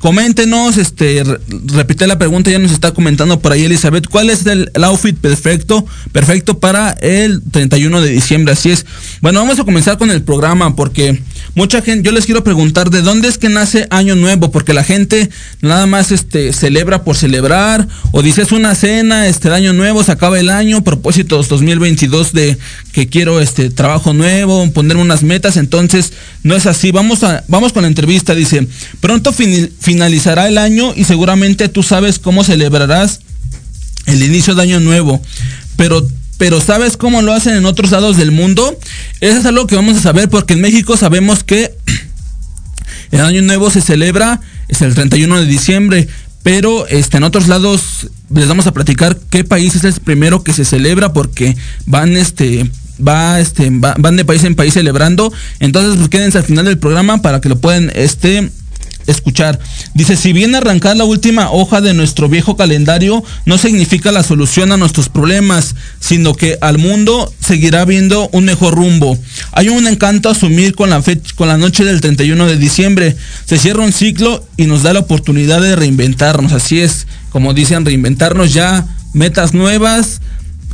Coméntenos, 0.01 0.79
este, 0.79 1.23
repite 1.67 2.07
la 2.07 2.19
pregunta, 2.19 2.51
ya 2.51 2.59
nos 2.59 2.73
está 2.73 2.93
comentando 2.93 3.39
por 3.41 3.53
ahí 3.53 3.65
Elizabeth, 3.65 4.09
¿cuál 4.09 4.31
es 4.31 4.47
el, 4.47 4.71
outfit 4.83 5.17
perfecto, 5.17 5.85
perfecto 6.11 6.59
para 6.59 6.93
el 6.93 7.43
31 7.51 8.01
de 8.01 8.09
diciembre? 8.09 8.55
Así 8.55 8.71
es. 8.71 8.87
Bueno, 9.21 9.41
vamos 9.41 9.61
a 9.61 9.65
comenzar 9.65 9.99
con 9.99 10.11
el 10.11 10.23
programa 10.23 10.75
porque 10.75 11.23
mucha 11.55 11.83
gente, 11.83 12.07
yo 12.07 12.13
les 12.13 12.25
quiero 12.25 12.43
preguntar 12.43 12.89
de 12.89 13.03
dónde 13.03 13.29
es 13.29 13.37
que 13.37 13.51
nace 13.51 13.87
Año 13.91 14.17
Nuevo, 14.17 14.51
porque 14.51 14.73
la 14.73 14.85
gente 14.85 15.29
nada 15.61 15.85
más 15.85 16.13
este, 16.13 16.55
celebra 16.55 17.05
por 17.05 17.15
celebrar, 17.15 17.87
o 18.13 18.23
dice 18.23 18.41
es 18.41 18.53
una 18.53 18.75
cena, 18.75 19.27
este 19.27 19.51
Año 19.51 19.75
Nuevo, 19.75 20.03
se 20.03 20.13
acaba 20.13 20.41
el 20.41 20.49
año, 20.49 20.83
propósitos 20.83 21.49
2022 21.51 22.33
de 22.33 22.57
que 22.93 23.09
quiero 23.09 23.39
este 23.41 23.69
trabajo 23.69 24.15
nuevo, 24.15 24.71
poner 24.73 24.97
unas 24.97 25.23
metas, 25.23 25.59
entonces 25.59 26.15
no 26.43 26.57
es 26.57 26.67
así. 26.67 26.91
Vamos 26.91 27.23
a, 27.23 27.45
vamos 27.49 27.73
con 27.73 27.83
la 27.83 27.89
entrevista, 27.89 28.35
dice, 28.35 28.67
pronto 29.01 29.33
finalizará 29.91 30.47
el 30.47 30.57
año 30.57 30.93
y 30.95 31.03
seguramente 31.03 31.69
tú 31.69 31.83
sabes 31.83 32.21
cómo 32.21 32.45
celebrarás 32.45 33.21
el 34.07 34.23
inicio 34.23 34.55
de 34.55 34.63
año 34.63 34.79
nuevo. 34.79 35.21
Pero 35.75 36.07
pero 36.39 36.61
¿sabes 36.61 36.97
cómo 36.97 37.23
lo 37.23 37.33
hacen 37.33 37.57
en 37.57 37.67
otros 37.67 37.91
lados 37.91 38.17
del 38.17 38.31
mundo? 38.31 38.79
Eso 39.21 39.39
es 39.39 39.45
algo 39.47 39.67
que 39.67 39.75
vamos 39.75 39.97
a 39.97 40.01
saber 40.01 40.29
porque 40.29 40.55
en 40.55 40.61
México 40.61 40.97
sabemos 40.97 41.43
que 41.43 41.75
el 43.11 43.21
año 43.21 43.43
nuevo 43.43 43.69
se 43.69 43.81
celebra, 43.81 44.41
es 44.69 44.81
el 44.81 44.95
31 44.95 45.41
de 45.41 45.47
diciembre, 45.47 46.09
pero 46.45 46.87
este, 46.87 47.17
en 47.17 47.25
otros 47.25 47.49
lados 47.49 48.09
les 48.33 48.47
vamos 48.47 48.69
a 48.69 48.73
platicar 48.73 49.19
qué 49.29 49.43
país 49.43 49.75
es 49.75 49.83
el 49.83 49.95
primero 49.95 50.45
que 50.45 50.53
se 50.53 50.65
celebra 50.65 51.13
porque 51.13 51.57
van 51.85 52.17
este 52.17 52.71
va 53.07 53.41
este 53.41 53.69
van 53.73 54.17
de 54.17 54.25
país 54.25 54.45
en 54.45 54.55
país 54.55 54.75
celebrando 54.75 55.33
entonces 55.59 55.97
pues 55.97 56.09
quédense 56.11 56.39
al 56.39 56.45
final 56.45 56.67
del 56.67 56.79
programa 56.79 57.23
para 57.23 57.41
que 57.41 57.49
lo 57.49 57.59
puedan 57.59 57.91
este 57.95 58.51
escuchar. 59.11 59.59
Dice, 59.95 60.17
si 60.17 60.33
bien 60.33 60.55
arrancar 60.55 60.97
la 60.97 61.05
última 61.05 61.51
hoja 61.51 61.81
de 61.81 61.95
nuestro 61.95 62.29
viejo 62.29 62.57
calendario 62.57 63.23
no 63.47 63.59
significa 63.59 64.13
la 64.13 64.23
solución 64.23 64.73
a 64.73 64.77
nuestros 64.77 65.09
problemas, 65.09 65.75
sino 66.01 66.35
que 66.35 66.59
al 66.61 66.79
mundo 66.79 67.33
seguirá 67.41 67.85
viendo 67.85 68.29
un 68.33 68.45
mejor 68.45 68.75
rumbo. 68.75 69.19
Hay 69.53 69.69
un 69.69 69.87
encanto 69.87 70.29
asumir 70.29 70.75
con 70.75 70.91
la 70.91 71.03
fecha, 71.03 71.35
con 71.35 71.49
la 71.49 71.59
noche 71.59 71.85
del 71.85 72.01
31 72.01 72.47
de 72.47 72.57
diciembre. 72.57 73.17
Se 73.45 73.59
cierra 73.59 73.85
un 73.85 73.93
ciclo 73.93 74.45
y 74.57 74.67
nos 74.67 74.83
da 74.83 74.93
la 74.93 75.01
oportunidad 75.01 75.61
de 75.61 75.77
reinventarnos. 75.77 76.53
Así 76.53 76.81
es, 76.81 77.07
como 77.31 77.55
dicen, 77.55 77.85
reinventarnos 77.85 78.53
ya, 78.53 78.87
metas 79.13 79.55
nuevas. 79.55 80.21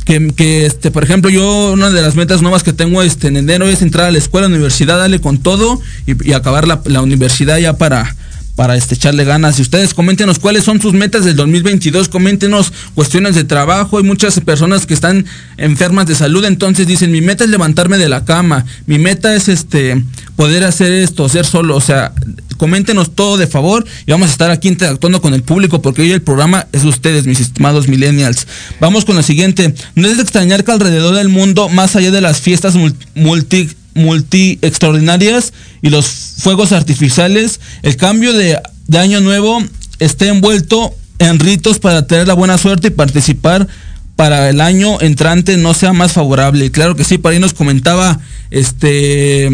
Que, 0.05 0.65
este, 0.65 0.89
por 0.89 1.03
ejemplo, 1.03 1.29
yo 1.29 1.73
una 1.73 1.89
de 1.89 2.01
las 2.01 2.15
metas 2.15 2.41
nuevas 2.41 2.63
que 2.63 2.71
tengo 2.71 3.01
este, 3.03 3.27
en 3.27 3.35
enero 3.35 3.67
es 3.67 3.81
entrar 3.81 4.05
a 4.05 4.11
la 4.11 4.17
escuela, 4.17 4.47
universidad, 4.47 4.97
darle 4.97 5.19
con 5.19 5.37
todo 5.37 5.81
y, 6.05 6.31
acabar 6.31 6.65
la, 6.65 6.81
la 6.85 7.01
universidad 7.01 7.57
ya 7.57 7.73
para, 7.73 8.15
para 8.57 8.75
este, 8.75 8.95
echarle 8.95 9.23
ganas. 9.23 9.59
Y 9.59 9.61
ustedes 9.61 9.93
coméntenos 9.93 10.39
cuáles 10.39 10.63
son 10.63 10.81
sus 10.81 10.93
metas 10.93 11.23
del 11.23 11.35
2022, 11.35 12.09
coméntenos 12.09 12.73
cuestiones 12.95 13.35
de 13.35 13.43
trabajo. 13.43 13.99
Hay 13.99 14.03
muchas 14.03 14.39
personas 14.39 14.87
que 14.87 14.95
están 14.95 15.27
enfermas 15.57 16.07
de 16.07 16.15
salud, 16.15 16.43
entonces 16.43 16.87
dicen, 16.87 17.11
mi 17.11 17.21
meta 17.21 17.43
es 17.43 17.51
levantarme 17.51 17.99
de 17.99 18.09
la 18.09 18.25
cama, 18.25 18.65
mi 18.87 18.97
meta 18.97 19.35
es 19.35 19.47
este 19.47 20.03
poder 20.35 20.63
hacer 20.63 20.91
esto, 20.91 21.29
ser 21.29 21.45
solo, 21.45 21.75
o 21.75 21.81
sea, 21.81 22.13
coméntenos 22.57 23.13
todo 23.13 23.37
de 23.37 23.45
favor 23.45 23.85
y 24.07 24.11
vamos 24.11 24.29
a 24.29 24.31
estar 24.31 24.49
aquí 24.49 24.67
interactuando 24.67 25.21
con 25.21 25.35
el 25.35 25.43
público 25.43 25.83
porque 25.83 26.01
hoy 26.01 26.11
el 26.11 26.23
programa 26.23 26.65
es 26.71 26.83
ustedes, 26.83 27.27
mis 27.27 27.39
estimados 27.39 27.87
millennials. 27.87 28.47
Vamos 28.79 29.05
con 29.05 29.15
lo 29.15 29.21
siguiente, 29.21 29.75
no 29.93 30.07
es 30.07 30.17
de 30.17 30.23
extrañar 30.23 30.63
que 30.63 30.71
alrededor 30.71 31.13
del 31.13 31.29
mundo, 31.29 31.69
más 31.69 31.95
allá 31.95 32.09
de 32.09 32.21
las 32.21 32.41
fiestas 32.41 32.73
multi 33.13 33.69
multi 33.97 34.59
extraordinarias 34.61 35.53
y 35.81 35.89
los 35.89 36.07
fuegos 36.07 36.71
artificiales, 36.71 37.59
el 37.83 37.97
cambio 37.97 38.33
de, 38.33 38.57
año 38.97 39.19
nuevo 39.19 39.61
esté 39.99 40.29
envuelto 40.29 40.95
en 41.19 41.39
ritos 41.39 41.79
para 41.79 42.07
tener 42.07 42.27
la 42.27 42.33
buena 42.33 42.57
suerte 42.57 42.87
y 42.87 42.91
participar 42.91 43.67
para 44.15 44.49
el 44.49 44.61
año 44.61 44.99
entrante 45.01 45.57
no 45.57 45.73
sea 45.73 45.93
más 45.93 46.13
favorable. 46.13 46.71
Claro 46.71 46.95
que 46.95 47.03
sí, 47.03 47.17
por 47.17 47.33
ahí 47.33 47.39
nos 47.39 47.53
comentaba 47.53 48.19
este 48.49 49.49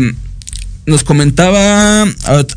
nos 0.85 1.03
comentaba 1.03 2.05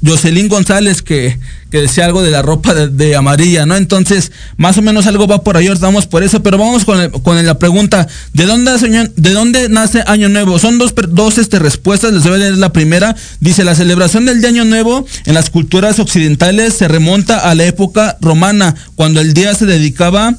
Jocelyn 0.05 0.49
González 0.49 1.03
que, 1.03 1.39
decía 1.71 2.07
algo 2.07 2.23
de 2.23 2.31
la 2.31 2.41
ropa 2.41 2.75
de, 2.75 3.17
amarilla, 3.17 3.67
¿no? 3.67 3.77
Entonces, 3.77 4.33
más 4.57 4.79
o 4.79 4.83
menos 4.83 5.07
algo 5.07 5.27
va 5.27 5.45
por 5.45 5.59
ahí, 5.59 5.69
vamos 5.79 6.07
por 6.07 6.23
eso, 6.23 6.43
pero 6.43 6.57
vamos 6.57 6.87
con, 6.87 7.11
con 7.11 7.45
la 7.45 7.59
pregunta, 7.59 8.09
¿de 8.33 8.47
dónde, 8.47 9.11
¿de 9.15 9.31
dónde 9.33 9.69
nace 9.69 10.03
Año 10.07 10.31
Nuevo? 10.31 10.59
Son 10.59 10.79
dos, 10.79 10.95
dos 11.11 11.37
este, 11.37 11.59
respuestas, 11.59 12.15
les 12.15 12.23
voy 12.23 12.35
a 12.35 12.37
leer 12.39 12.57
la 12.57 12.73
primera. 12.73 13.15
Dice, 13.41 13.63
la 13.63 13.75
celebración 13.75 14.25
del 14.25 14.43
Año 14.45 14.65
Nuevo 14.65 15.07
en 15.27 15.35
las 15.35 15.51
culturas 15.51 15.99
occidentales 15.99 16.73
se 16.73 16.89
remonta 16.89 17.39
a 17.39 17.55
la 17.55 17.65
época 17.65 18.17
romana, 18.23 18.75
cuando 18.95 19.21
el 19.21 19.35
día 19.35 19.55
se 19.55 19.67
dedicaba 19.67 20.35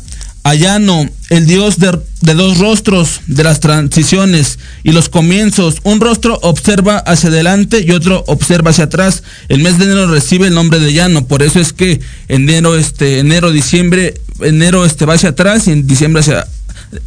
Ayano, 0.47 1.09
el 1.29 1.45
Dios 1.45 1.77
de, 1.77 1.99
dos 2.21 2.57
rostros, 2.57 3.19
de 3.27 3.43
las 3.43 3.59
transiciones 3.59 4.59
y 4.81 4.93
los 4.93 5.09
comienzos. 5.09 5.79
Un 5.83 5.99
rostro 5.99 6.39
observa 6.41 6.99
hacia 6.99 7.27
adelante 7.27 7.83
y 7.85 7.91
otro 7.91 8.23
observa 8.27 8.71
hacia 8.71 8.85
atrás. 8.85 9.23
El 9.49 9.59
mes 9.59 9.77
de 9.77 9.83
enero 9.83 10.07
recibe 10.07 10.47
el 10.47 10.53
nombre 10.53 10.79
de 10.79 10.93
Llano, 10.93 11.27
por 11.27 11.43
eso 11.43 11.59
es 11.59 11.73
que 11.73 11.99
enero, 12.29 12.77
este, 12.77 13.19
enero, 13.19 13.51
diciembre, 13.51 14.21
enero 14.39 14.85
este 14.85 15.05
va 15.05 15.15
hacia 15.15 15.29
atrás 15.29 15.67
y 15.67 15.71
en 15.71 15.85
diciembre 15.85 16.21
hacia 16.21 16.47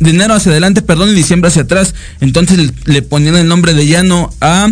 enero 0.01 0.35
hacia 0.35 0.53
adelante, 0.53 0.83
perdón, 0.83 1.09
y 1.09 1.15
diciembre 1.15 1.49
hacia 1.49 1.63
atrás. 1.63 1.95
Entonces 2.21 2.73
le 2.85 3.01
ponían 3.01 3.37
el 3.37 3.49
nombre 3.49 3.73
de 3.73 3.87
Llano 3.87 4.35
a 4.43 4.69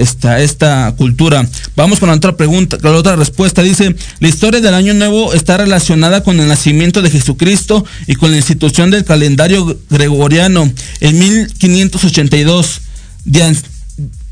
esta, 0.00 0.40
esta 0.40 0.92
cultura. 0.96 1.46
Vamos 1.76 2.00
con 2.00 2.08
la 2.08 2.14
otra 2.14 2.36
pregunta, 2.36 2.78
la 2.82 2.92
otra 2.92 3.16
respuesta. 3.16 3.62
Dice, 3.62 3.94
la 4.18 4.28
historia 4.28 4.60
del 4.60 4.74
Año 4.74 4.94
Nuevo 4.94 5.34
está 5.34 5.58
relacionada 5.58 6.22
con 6.22 6.40
el 6.40 6.48
nacimiento 6.48 7.02
de 7.02 7.10
Jesucristo 7.10 7.84
y 8.06 8.14
con 8.14 8.30
la 8.30 8.38
institución 8.38 8.90
del 8.90 9.04
calendario 9.04 9.78
gregoriano. 9.90 10.70
En 11.00 11.18
1582, 11.18 12.80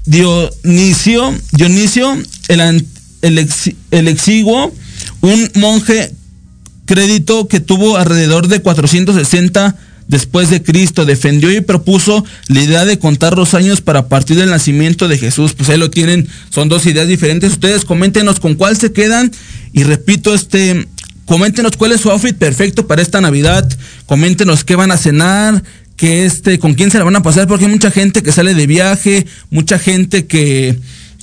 Dionisio, 0.07 1.35
Dionisio 1.53 2.17
el, 2.49 2.83
el 3.91 4.09
exiguo, 4.09 4.73
un 5.21 5.51
monje 5.55 6.13
crédito 6.87 7.47
que 7.47 7.61
tuvo 7.61 7.99
alrededor 7.99 8.49
de 8.49 8.61
460 8.63 9.77
después 10.09 10.51
de 10.51 10.63
Cristo, 10.63 11.05
defendió 11.05 11.53
y 11.53 11.61
propuso 11.61 12.25
la 12.49 12.63
idea 12.63 12.85
de 12.85 12.99
contar 12.99 13.37
los 13.37 13.55
años 13.55 13.81
para 13.81 14.09
partir 14.09 14.37
del 14.37 14.51
nacimiento 14.51 15.07
de 15.07 15.19
Jesús. 15.19 15.53
Pues 15.53 15.69
ahí 15.69 15.79
lo 15.79 15.91
tienen, 15.91 16.27
son 16.51 16.69
dos 16.69 16.87
ideas 16.87 17.07
diferentes. 17.07 17.53
Ustedes 17.53 17.85
coméntenos 17.85 18.41
con 18.41 18.55
cuál 18.55 18.77
se 18.77 18.93
quedan 18.93 19.31
y 19.73 19.85
repito, 19.85 20.35
este, 20.35 20.89
coméntenos 21.27 21.77
cuál 21.77 21.93
es 21.93 22.01
su 22.01 22.11
outfit 22.11 22.37
perfecto 22.37 22.87
para 22.87 23.03
esta 23.03 23.21
Navidad, 23.21 23.69
coméntenos 24.07 24.65
qué 24.65 24.75
van 24.75 24.91
a 24.91 24.97
cenar, 24.97 25.63
que 25.97 26.25
este, 26.25 26.59
con 26.59 26.75
quién 26.75 26.91
se 26.91 26.99
la 26.99 27.05
van 27.05 27.17
a 27.17 27.23
pasar, 27.23 27.47
porque 27.47 27.67
hay 27.67 27.71
mucha 27.71 27.91
gente 27.91 28.23
que 28.23 28.33
sale 28.33 28.55
de 28.55 28.67
viaje, 28.67 29.27
mucha 29.51 29.79
gente 29.79 30.27
que, 30.27 30.79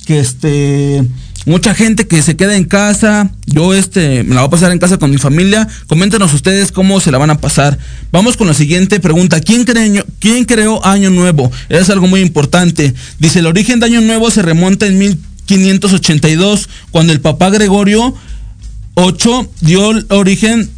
que 0.06 0.20
este, 0.20 1.04
mucha 1.46 1.74
gente 1.74 2.06
que 2.06 2.22
se 2.22 2.36
queda 2.36 2.56
en 2.56 2.64
casa. 2.64 3.30
Yo 3.46 3.74
este 3.74 4.24
me 4.24 4.34
la 4.34 4.42
voy 4.42 4.48
a 4.48 4.50
pasar 4.50 4.72
en 4.72 4.78
casa 4.78 4.98
con 4.98 5.10
mi 5.10 5.18
familia. 5.18 5.68
Coméntenos 5.86 6.32
ustedes 6.32 6.72
cómo 6.72 7.00
se 7.00 7.10
la 7.10 7.18
van 7.18 7.30
a 7.30 7.40
pasar. 7.40 7.78
Vamos 8.12 8.36
con 8.36 8.46
la 8.46 8.54
siguiente 8.54 9.00
pregunta. 9.00 9.40
¿Quién, 9.40 9.66
¿Quién 10.18 10.44
creó 10.44 10.84
Año 10.86 11.10
Nuevo? 11.10 11.50
Es 11.68 11.90
algo 11.90 12.06
muy 12.06 12.20
importante. 12.20 12.94
Dice, 13.18 13.40
el 13.40 13.46
origen 13.46 13.80
de 13.80 13.86
Año 13.86 14.00
Nuevo 14.00 14.30
se 14.30 14.42
remonta 14.42 14.86
en 14.86 14.98
1582, 14.98 16.68
cuando 16.90 17.12
el 17.12 17.20
papá 17.20 17.50
Gregorio 17.50 18.14
8 18.94 19.50
dio 19.60 19.90
el 19.90 20.06
origen, 20.08 20.70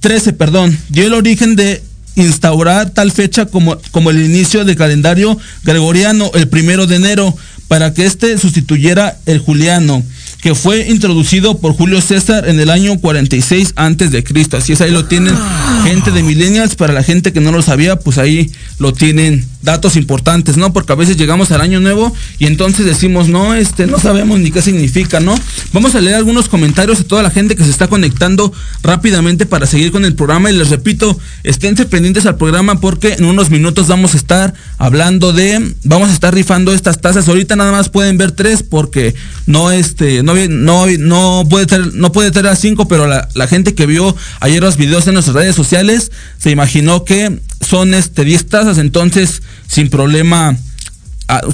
13, 0.00 0.32
perdón, 0.32 0.76
dio 0.88 1.06
el 1.06 1.14
origen 1.14 1.54
de 1.54 1.82
instaurar 2.16 2.90
tal 2.90 3.12
fecha 3.12 3.44
como, 3.44 3.76
como 3.90 4.10
el 4.10 4.24
inicio 4.24 4.64
del 4.64 4.76
calendario 4.76 5.38
gregoriano, 5.62 6.30
el 6.34 6.48
primero 6.48 6.86
de 6.86 6.96
enero 6.96 7.36
para 7.68 7.92
que 7.92 8.06
éste 8.06 8.38
sustituyera 8.38 9.18
el 9.26 9.38
juliano 9.38 10.02
que 10.46 10.54
fue 10.54 10.86
introducido 10.88 11.58
por 11.58 11.72
Julio 11.72 12.00
César 12.00 12.48
en 12.48 12.60
el 12.60 12.70
año 12.70 13.00
46 13.00 13.72
antes 13.74 14.12
de 14.12 14.22
Cristo. 14.22 14.56
Así 14.56 14.74
es, 14.74 14.80
ahí 14.80 14.92
lo 14.92 15.06
tienen 15.06 15.34
gente 15.82 16.12
de 16.12 16.22
millennials, 16.22 16.76
para 16.76 16.92
la 16.92 17.02
gente 17.02 17.32
que 17.32 17.40
no 17.40 17.50
lo 17.50 17.62
sabía, 17.62 17.98
pues 17.98 18.16
ahí 18.16 18.52
lo 18.78 18.92
tienen 18.92 19.44
datos 19.62 19.96
importantes, 19.96 20.56
¿no? 20.56 20.72
Porque 20.72 20.92
a 20.92 20.94
veces 20.94 21.16
llegamos 21.16 21.50
al 21.50 21.60
año 21.60 21.80
nuevo 21.80 22.14
y 22.38 22.46
entonces 22.46 22.86
decimos, 22.86 23.28
no, 23.28 23.54
este, 23.54 23.88
no 23.88 23.98
sabemos 23.98 24.38
ni 24.38 24.52
qué 24.52 24.62
significa, 24.62 25.18
¿no? 25.18 25.34
Vamos 25.72 25.96
a 25.96 26.00
leer 26.00 26.14
algunos 26.14 26.48
comentarios 26.48 26.98
de 26.98 27.04
toda 27.04 27.24
la 27.24 27.30
gente 27.30 27.56
que 27.56 27.64
se 27.64 27.70
está 27.70 27.88
conectando 27.88 28.52
rápidamente 28.84 29.46
para 29.46 29.66
seguir 29.66 29.90
con 29.90 30.04
el 30.04 30.14
programa 30.14 30.48
y 30.48 30.54
les 30.54 30.70
repito, 30.70 31.18
esténse 31.42 31.86
pendientes 31.86 32.24
al 32.26 32.36
programa 32.36 32.80
porque 32.80 33.14
en 33.14 33.24
unos 33.24 33.50
minutos 33.50 33.88
vamos 33.88 34.14
a 34.14 34.16
estar 34.16 34.54
hablando 34.78 35.32
de, 35.32 35.74
vamos 35.82 36.10
a 36.10 36.12
estar 36.12 36.32
rifando 36.32 36.72
estas 36.72 37.00
tazas. 37.00 37.26
Ahorita 37.28 37.56
nada 37.56 37.72
más 37.72 37.88
pueden 37.88 38.16
ver 38.16 38.30
tres 38.30 38.62
porque 38.62 39.16
no, 39.46 39.72
este, 39.72 40.22
no 40.22 40.35
no, 40.48 40.86
no, 40.86 41.44
puede 41.48 41.66
tener, 41.66 41.94
no 41.94 42.12
puede 42.12 42.48
a 42.48 42.56
cinco, 42.56 42.86
pero 42.88 43.06
la, 43.06 43.48
gente 43.48 43.74
que 43.74 43.86
vio 43.86 44.14
ayer 44.40 44.62
los 44.62 44.76
videos 44.76 45.06
en 45.06 45.14
nuestras 45.14 45.34
redes 45.36 45.56
sociales 45.56 46.12
se 46.38 46.50
imaginó 46.50 47.04
que 47.04 47.40
son 47.60 47.94
este 47.94 48.24
10 48.24 48.46
tazas, 48.46 48.78
entonces 48.78 49.42
sin 49.66 49.88
problema. 49.88 50.56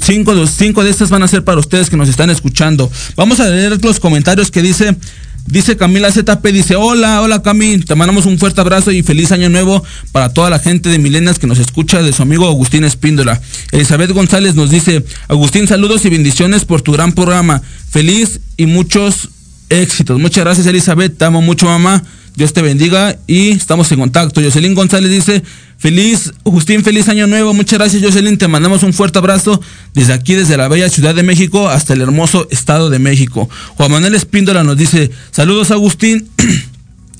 cinco, 0.01 0.33
cinco 0.47 0.83
de 0.83 0.89
estas 0.89 1.09
van 1.09 1.23
a 1.23 1.27
ser 1.27 1.43
para 1.43 1.59
ustedes 1.59 1.89
que 1.89 1.97
nos 1.97 2.09
están 2.09 2.29
escuchando. 2.29 2.91
Vamos 3.15 3.39
a 3.39 3.49
leer 3.49 3.83
los 3.83 3.99
comentarios 3.99 4.51
que 4.51 4.61
dice 4.61 4.95
Dice 5.45 5.75
Camila 5.75 6.09
ZP, 6.09 6.45
dice, 6.53 6.75
hola, 6.77 7.21
hola 7.21 7.41
Cami, 7.41 7.79
te 7.79 7.95
mandamos 7.95 8.25
un 8.25 8.39
fuerte 8.39 8.61
abrazo 8.61 8.91
y 8.91 9.03
feliz 9.03 9.31
año 9.33 9.49
nuevo 9.49 9.83
para 10.13 10.29
toda 10.29 10.49
la 10.49 10.57
gente 10.57 10.89
de 10.89 10.99
Milenas 10.99 11.37
que 11.37 11.47
nos 11.47 11.59
escucha 11.59 12.01
de 12.01 12.13
su 12.13 12.21
amigo 12.21 12.47
Agustín 12.47 12.85
Espíndola. 12.85 13.41
Elizabeth 13.71 14.11
González 14.11 14.55
nos 14.55 14.69
dice, 14.69 15.05
Agustín, 15.27 15.67
saludos 15.67 16.05
y 16.05 16.09
bendiciones 16.09 16.63
por 16.63 16.81
tu 16.81 16.93
gran 16.93 17.11
programa. 17.11 17.61
Feliz 17.89 18.39
y 18.55 18.67
muchos 18.67 19.29
éxitos. 19.69 20.17
Muchas 20.17 20.45
gracias 20.45 20.65
Elizabeth, 20.65 21.17
te 21.17 21.25
amo 21.25 21.41
mucho 21.41 21.65
mamá. 21.65 22.03
Dios 22.35 22.53
te 22.53 22.61
bendiga 22.61 23.17
y 23.27 23.51
estamos 23.51 23.91
en 23.91 23.99
contacto. 23.99 24.41
Jocelyn 24.41 24.73
González 24.73 25.11
dice, 25.11 25.43
feliz, 25.77 26.33
Agustín, 26.45 26.83
feliz 26.83 27.07
año 27.07 27.27
nuevo. 27.27 27.53
Muchas 27.53 27.77
gracias 27.77 28.03
Jocelyn, 28.03 28.37
te 28.37 28.47
mandamos 28.47 28.81
un 28.83 28.93
fuerte 28.93 29.19
abrazo 29.19 29.61
desde 29.93 30.13
aquí, 30.13 30.33
desde 30.33 30.57
la 30.57 30.67
bella 30.67 30.89
Ciudad 30.89 31.13
de 31.13 31.23
México 31.23 31.69
hasta 31.69 31.93
el 31.93 32.01
hermoso 32.01 32.47
Estado 32.49 32.89
de 32.89 32.99
México. 32.99 33.49
Juan 33.75 33.91
Manuel 33.91 34.15
Espíndola 34.15 34.63
nos 34.63 34.77
dice, 34.77 35.11
saludos 35.31 35.71
Agustín. 35.71 36.27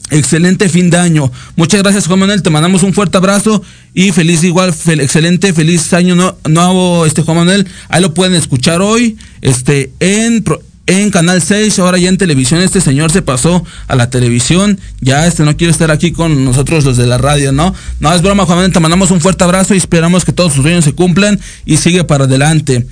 Excelente 0.10 0.69
fin 0.69 0.89
de 0.89 0.97
año. 0.97 1.32
Muchas 1.56 1.82
gracias, 1.82 2.08
Juan 2.08 2.19
Manuel. 2.19 2.43
Te 2.43 2.49
mandamos 2.49 2.84
un 2.84 2.93
fuerte 2.93 3.17
abrazo 3.17 3.63
y 3.93 4.12
feliz 4.12 4.43
igual, 4.43 4.69
excelente, 4.69 5.54
feliz 5.54 5.91
año 5.93 6.36
nuevo, 6.47 7.06
este 7.06 7.23
Juan 7.23 7.38
Manuel. 7.38 7.67
Ahí 7.89 8.02
lo 8.02 8.13
pueden 8.13 8.36
escuchar 8.36 8.82
hoy, 8.82 9.17
este, 9.41 9.91
en, 9.99 10.43
en 10.86 11.12
Canal 11.12 11.41
6, 11.41 11.80
ahora 11.80 11.98
ya 11.98 12.10
en 12.10 12.17
televisión. 12.17 12.62
Este 12.62 12.82
señor 12.82 13.12
se 13.12 13.22
pasó 13.22 13.63
a 13.88 13.96
la 13.96 14.10
televisión. 14.10 14.80
Ya 15.00 15.26
este 15.28 15.43
no 15.43 15.56
quiere 15.56 15.72
estar 15.72 15.91
aquí 15.91 16.12
con 16.12 16.43
nosotros 16.43 16.84
los 16.84 16.98
de 16.98 17.08
la 17.08 17.17
radio, 17.17 17.52
¿no? 17.52 17.74
No, 18.00 18.13
es 18.13 18.22
broma, 18.22 18.46
Juan. 18.46 18.72
Te 18.72 18.80
mandamos 18.80 19.12
un 19.12 19.22
fuerte 19.22 19.43
abrazo 19.43 19.74
y 19.74 19.78
esperamos 19.78 20.26
que 20.26 20.34
todos 20.34 20.54
sus 20.54 20.63
sueños 20.63 20.84
se 20.84 20.93
cumplan 20.93 21.39
y 21.65 21.78
sigue 21.78 22.04
para 22.04 22.26
adelante. 22.26 22.86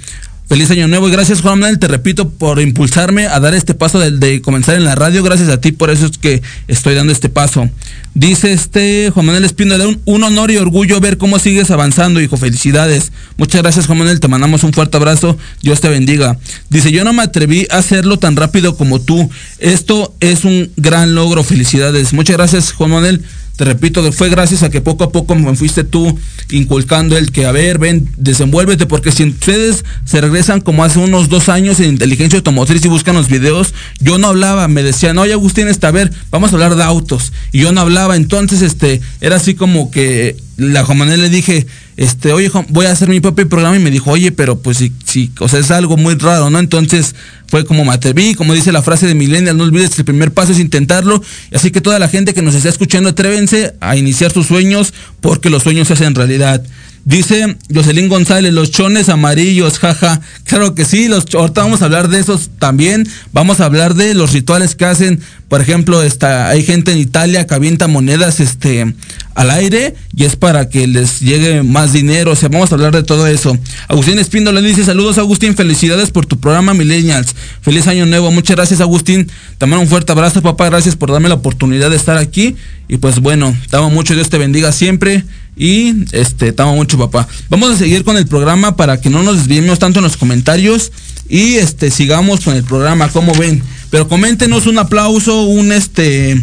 Feliz 0.51 0.69
año 0.69 0.89
nuevo 0.89 1.07
y 1.07 1.11
gracias 1.13 1.39
Juan 1.39 1.59
Manuel, 1.59 1.79
te 1.79 1.87
repito, 1.87 2.29
por 2.29 2.59
impulsarme 2.59 3.25
a 3.25 3.39
dar 3.39 3.53
este 3.53 3.73
paso 3.73 3.99
de, 3.99 4.41
comenzar 4.41 4.75
en 4.75 4.83
la 4.83 4.95
radio. 4.95 5.23
Gracias 5.23 5.47
a 5.47 5.61
ti, 5.61 5.71
por 5.71 5.89
eso 5.89 6.07
es 6.07 6.17
que 6.17 6.41
estoy 6.67 6.93
dando 6.93 7.13
este 7.13 7.29
paso. 7.29 7.69
Dice 8.15 8.51
este 8.51 9.11
Juan 9.13 9.27
Manuel 9.27 9.45
Espíndola, 9.45 9.87
un, 9.87 10.01
un 10.03 10.23
honor 10.23 10.51
y 10.51 10.57
orgullo 10.57 10.99
ver 10.99 11.17
cómo 11.17 11.39
sigues 11.39 11.71
avanzando, 11.71 12.19
hijo. 12.19 12.35
Felicidades. 12.35 13.13
Muchas 13.37 13.61
gracias, 13.61 13.87
Juan 13.87 13.99
Manuel. 13.99 14.19
Te 14.19 14.27
mandamos 14.27 14.65
un 14.65 14.73
fuerte 14.73 14.97
abrazo. 14.97 15.37
Dios 15.61 15.79
te 15.79 15.87
bendiga. 15.87 16.37
Dice, 16.67 16.91
yo 16.91 17.05
no 17.05 17.13
me 17.13 17.23
atreví 17.23 17.65
a 17.71 17.77
hacerlo 17.77 18.19
tan 18.19 18.35
rápido 18.35 18.75
como 18.75 18.99
tú. 18.99 19.29
Esto 19.59 20.13
es 20.19 20.43
un 20.43 20.69
gran 20.75 21.15
logro. 21.15 21.45
Felicidades. 21.45 22.11
Muchas 22.11 22.35
gracias, 22.35 22.73
Juan 22.73 22.91
Manuel. 22.91 23.23
Te 23.61 23.65
repito, 23.65 24.11
fue 24.11 24.29
gracias 24.29 24.63
a 24.63 24.71
que 24.71 24.81
poco 24.81 25.03
a 25.03 25.11
poco 25.11 25.35
me 25.35 25.55
fuiste 25.55 25.83
tú 25.83 26.17
inculcando 26.49 27.15
el 27.15 27.31
que, 27.31 27.45
a 27.45 27.51
ver, 27.51 27.77
ven, 27.77 28.09
desenvuélvete, 28.17 28.87
porque 28.87 29.11
si 29.11 29.23
ustedes 29.23 29.85
se 30.03 30.19
regresan 30.19 30.61
como 30.61 30.83
hace 30.83 30.97
unos 30.97 31.29
dos 31.29 31.47
años 31.47 31.79
en 31.79 31.89
inteligencia 31.89 32.37
automotriz 32.37 32.83
y 32.83 32.87
buscan 32.87 33.13
los 33.13 33.27
videos, 33.27 33.75
yo 33.99 34.17
no 34.17 34.29
hablaba, 34.29 34.67
me 34.67 34.81
decían, 34.81 35.19
oye 35.19 35.33
Agustín, 35.33 35.67
está, 35.67 35.89
a 35.89 35.91
ver, 35.91 36.11
vamos 36.31 36.49
a 36.49 36.53
hablar 36.55 36.75
de 36.75 36.81
autos. 36.81 37.33
Y 37.51 37.59
yo 37.59 37.71
no 37.71 37.81
hablaba, 37.81 38.15
entonces, 38.15 38.63
este, 38.63 38.99
era 39.19 39.35
así 39.35 39.53
como 39.53 39.91
que 39.91 40.37
la 40.57 40.83
Juan 40.83 40.97
Manuel 40.97 41.21
le 41.21 41.29
dije, 41.29 41.67
este, 42.01 42.33
oye, 42.33 42.49
voy 42.69 42.87
a 42.87 42.91
hacer 42.91 43.09
mi 43.09 43.19
propio 43.19 43.47
programa 43.47 43.77
y 43.77 43.79
me 43.79 43.91
dijo, 43.91 44.09
oye, 44.09 44.31
pero 44.31 44.57
pues 44.57 44.77
sí, 44.77 44.91
sí, 45.05 45.31
o 45.39 45.47
sea, 45.47 45.59
es 45.59 45.69
algo 45.69 45.97
muy 45.97 46.15
raro, 46.15 46.49
¿no? 46.49 46.57
Entonces 46.57 47.13
fue 47.45 47.63
como 47.63 47.85
me 47.85 48.35
como 48.35 48.55
dice 48.55 48.71
la 48.71 48.81
frase 48.81 49.05
de 49.05 49.13
Millennial, 49.13 49.55
no 49.55 49.65
olvides 49.65 49.91
que 49.91 50.01
el 50.01 50.05
primer 50.05 50.31
paso 50.33 50.51
es 50.51 50.57
intentarlo, 50.57 51.21
así 51.53 51.69
que 51.69 51.79
toda 51.79 51.99
la 51.99 52.07
gente 52.07 52.33
que 52.33 52.41
nos 52.41 52.55
está 52.55 52.69
escuchando, 52.69 53.09
atrévense 53.09 53.75
a 53.81 53.97
iniciar 53.97 54.31
sus 54.31 54.47
sueños, 54.47 54.95
porque 55.19 55.51
los 55.51 55.61
sueños 55.61 55.89
se 55.89 55.93
hacen 55.93 56.15
realidad. 56.15 56.63
Dice 57.03 57.57
Jocelyn 57.73 58.09
González, 58.09 58.53
los 58.53 58.69
chones 58.69 59.09
amarillos, 59.09 59.79
jaja. 59.79 60.21
Claro 60.43 60.75
que 60.75 60.85
sí, 60.85 61.07
los, 61.07 61.25
ahorita 61.33 61.63
vamos 61.63 61.81
a 61.81 61.85
hablar 61.85 62.09
de 62.09 62.19
esos 62.19 62.51
también. 62.59 63.07
Vamos 63.33 63.59
a 63.59 63.65
hablar 63.65 63.95
de 63.95 64.13
los 64.13 64.33
rituales 64.33 64.75
que 64.75 64.85
hacen. 64.85 65.19
Por 65.47 65.61
ejemplo, 65.61 66.03
está, 66.03 66.49
hay 66.49 66.63
gente 66.63 66.91
en 66.91 66.99
Italia 66.99 67.47
que 67.47 67.55
avienta 67.55 67.87
monedas 67.87 68.39
este, 68.39 68.93
al 69.33 69.49
aire 69.49 69.95
y 70.15 70.25
es 70.25 70.35
para 70.35 70.69
que 70.69 70.85
les 70.85 71.21
llegue 71.21 71.63
más 71.63 71.91
dinero. 71.91 72.31
O 72.31 72.35
sea, 72.35 72.49
vamos 72.49 72.71
a 72.71 72.75
hablar 72.75 72.93
de 72.93 73.03
todo 73.03 73.25
eso. 73.25 73.57
Agustín 73.87 74.19
Espíndola 74.19 74.61
dice, 74.61 74.85
saludos 74.85 75.17
Agustín, 75.17 75.55
felicidades 75.55 76.11
por 76.11 76.27
tu 76.27 76.39
programa 76.39 76.75
Millennials. 76.75 77.35
Feliz 77.61 77.87
año 77.87 78.05
nuevo. 78.05 78.31
Muchas 78.31 78.55
gracias 78.55 78.79
Agustín. 78.79 79.29
También 79.57 79.81
un 79.81 79.87
fuerte 79.87 80.11
abrazo, 80.11 80.41
papá. 80.41 80.69
Gracias 80.69 80.95
por 80.95 81.11
darme 81.11 81.29
la 81.29 81.35
oportunidad 81.35 81.89
de 81.89 81.95
estar 81.95 82.17
aquí. 82.17 82.55
Y 82.87 82.97
pues 82.97 83.19
bueno, 83.19 83.55
te 83.69 83.75
amo 83.75 83.89
mucho. 83.89 84.13
Dios 84.13 84.29
te 84.29 84.37
bendiga 84.37 84.71
siempre. 84.71 85.25
Y 85.61 86.05
este, 86.11 86.53
te 86.53 86.61
amo 86.63 86.75
mucho, 86.75 86.97
papá. 86.97 87.27
Vamos 87.47 87.69
a 87.69 87.77
seguir 87.77 88.03
con 88.03 88.17
el 88.17 88.25
programa 88.25 88.75
para 88.75 88.99
que 88.99 89.11
no 89.11 89.21
nos 89.21 89.37
desviemos 89.37 89.77
tanto 89.77 89.99
en 89.99 90.03
los 90.03 90.17
comentarios. 90.17 90.91
Y 91.29 91.57
este, 91.57 91.91
sigamos 91.91 92.39
con 92.39 92.55
el 92.55 92.63
programa, 92.63 93.09
como 93.09 93.31
ven. 93.35 93.61
Pero 93.91 94.07
coméntenos 94.07 94.65
un 94.65 94.79
aplauso, 94.79 95.43
un 95.43 95.71
este, 95.71 96.33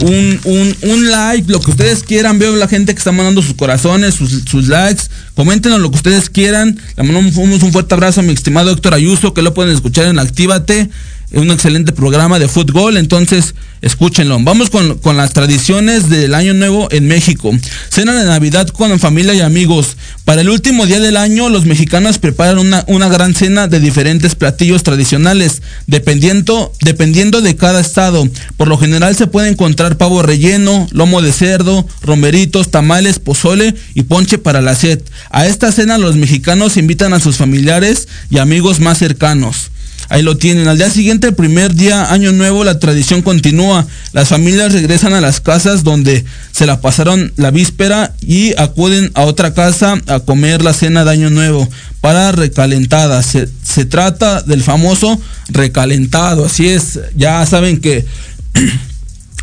un, 0.00 0.40
un, 0.42 0.76
un, 0.82 1.08
like, 1.08 1.52
lo 1.52 1.60
que 1.60 1.70
ustedes 1.70 2.02
quieran. 2.02 2.40
Veo 2.40 2.56
la 2.56 2.66
gente 2.66 2.92
que 2.94 2.98
está 2.98 3.12
mandando 3.12 3.42
sus 3.42 3.54
corazones, 3.54 4.14
sus, 4.14 4.42
sus 4.50 4.66
likes. 4.66 5.04
Coméntenos 5.36 5.78
lo 5.78 5.92
que 5.92 5.98
ustedes 5.98 6.28
quieran. 6.28 6.80
Le 6.96 7.04
mandamos 7.04 7.36
un 7.36 7.72
fuerte 7.72 7.94
abrazo 7.94 8.22
a 8.22 8.24
mi 8.24 8.32
estimado 8.32 8.72
Héctor 8.72 8.92
Ayuso, 8.92 9.34
que 9.34 9.42
lo 9.42 9.54
pueden 9.54 9.72
escuchar 9.72 10.06
en 10.06 10.18
Actívate 10.18 10.90
un 11.32 11.50
excelente 11.50 11.92
programa 11.92 12.38
de 12.38 12.48
fútbol, 12.48 12.96
entonces 12.96 13.54
escúchenlo. 13.82 14.38
Vamos 14.40 14.70
con, 14.70 15.16
las 15.16 15.32
tradiciones 15.32 16.08
del 16.08 16.34
Año 16.34 16.54
Nuevo 16.54 16.88
en 16.90 17.06
México. 17.06 17.50
Cena 17.90 18.14
de 18.14 18.24
Navidad 18.24 18.68
con 18.68 18.98
familia 18.98 19.34
y 19.34 19.40
amigos. 19.40 19.96
Para 20.24 20.40
el 20.40 20.48
último 20.48 20.86
día 20.86 21.00
del 21.00 21.16
año, 21.16 21.48
los 21.48 21.66
mexicanos 21.66 22.18
preparan 22.18 22.58
una, 22.58 22.84
una 22.86 23.08
gran 23.08 23.34
cena 23.34 23.68
de 23.68 23.80
diferentes 23.80 24.34
platillos 24.34 24.82
tradicionales, 24.82 25.62
dependiendo, 25.86 26.72
dependiendo 26.80 27.40
de 27.40 27.56
cada 27.56 27.80
estado. 27.80 28.28
Por 28.56 28.68
lo 28.68 28.78
general 28.78 29.14
se 29.14 29.26
puede 29.26 29.48
encontrar 29.48 29.96
pavo 29.96 30.22
relleno, 30.22 30.86
lomo 30.92 31.20
de 31.20 31.32
cerdo, 31.32 31.86
romeritos, 32.02 32.70
tamales, 32.70 33.18
pozole 33.18 33.74
y 33.94 34.04
ponche 34.04 34.38
para 34.38 34.62
la 34.62 34.74
sed. 34.74 35.02
A 35.30 35.46
esta 35.46 35.72
cena 35.72 35.98
los 35.98 36.16
mexicanos 36.16 36.76
invitan 36.76 37.12
a 37.12 37.20
sus 37.20 37.36
familiares 37.36 38.08
y 38.30 38.38
amigos 38.38 38.80
más 38.80 38.98
cercanos. 38.98 39.70
Ahí 40.08 40.22
lo 40.22 40.36
tienen. 40.36 40.68
Al 40.68 40.78
día 40.78 40.90
siguiente, 40.90 41.32
primer 41.32 41.74
día, 41.74 42.10
año 42.12 42.32
nuevo, 42.32 42.64
la 42.64 42.78
tradición 42.78 43.20
continúa. 43.20 43.86
Las 44.12 44.28
familias 44.28 44.72
regresan 44.72 45.12
a 45.12 45.20
las 45.20 45.40
casas 45.40 45.84
donde 45.84 46.24
se 46.50 46.66
la 46.66 46.80
pasaron 46.80 47.32
la 47.36 47.50
víspera 47.50 48.14
y 48.20 48.54
acuden 48.58 49.10
a 49.14 49.22
otra 49.22 49.52
casa 49.52 50.00
a 50.06 50.20
comer 50.20 50.62
la 50.62 50.72
cena 50.72 51.04
de 51.04 51.10
año 51.10 51.30
nuevo 51.30 51.68
para 52.00 52.32
recalentada. 52.32 53.22
Se, 53.22 53.48
se 53.62 53.84
trata 53.84 54.40
del 54.42 54.62
famoso 54.62 55.20
recalentado. 55.48 56.46
Así 56.46 56.68
es, 56.68 57.00
ya 57.14 57.44
saben 57.46 57.80
que... 57.80 58.06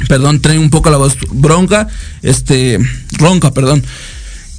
perdón, 0.07 0.41
trae 0.41 0.59
un 0.59 0.69
poco 0.69 0.89
la 0.89 0.97
voz 0.97 1.15
bronca, 1.31 1.87
este, 2.21 2.79
ronca, 3.13 3.51
perdón. 3.51 3.83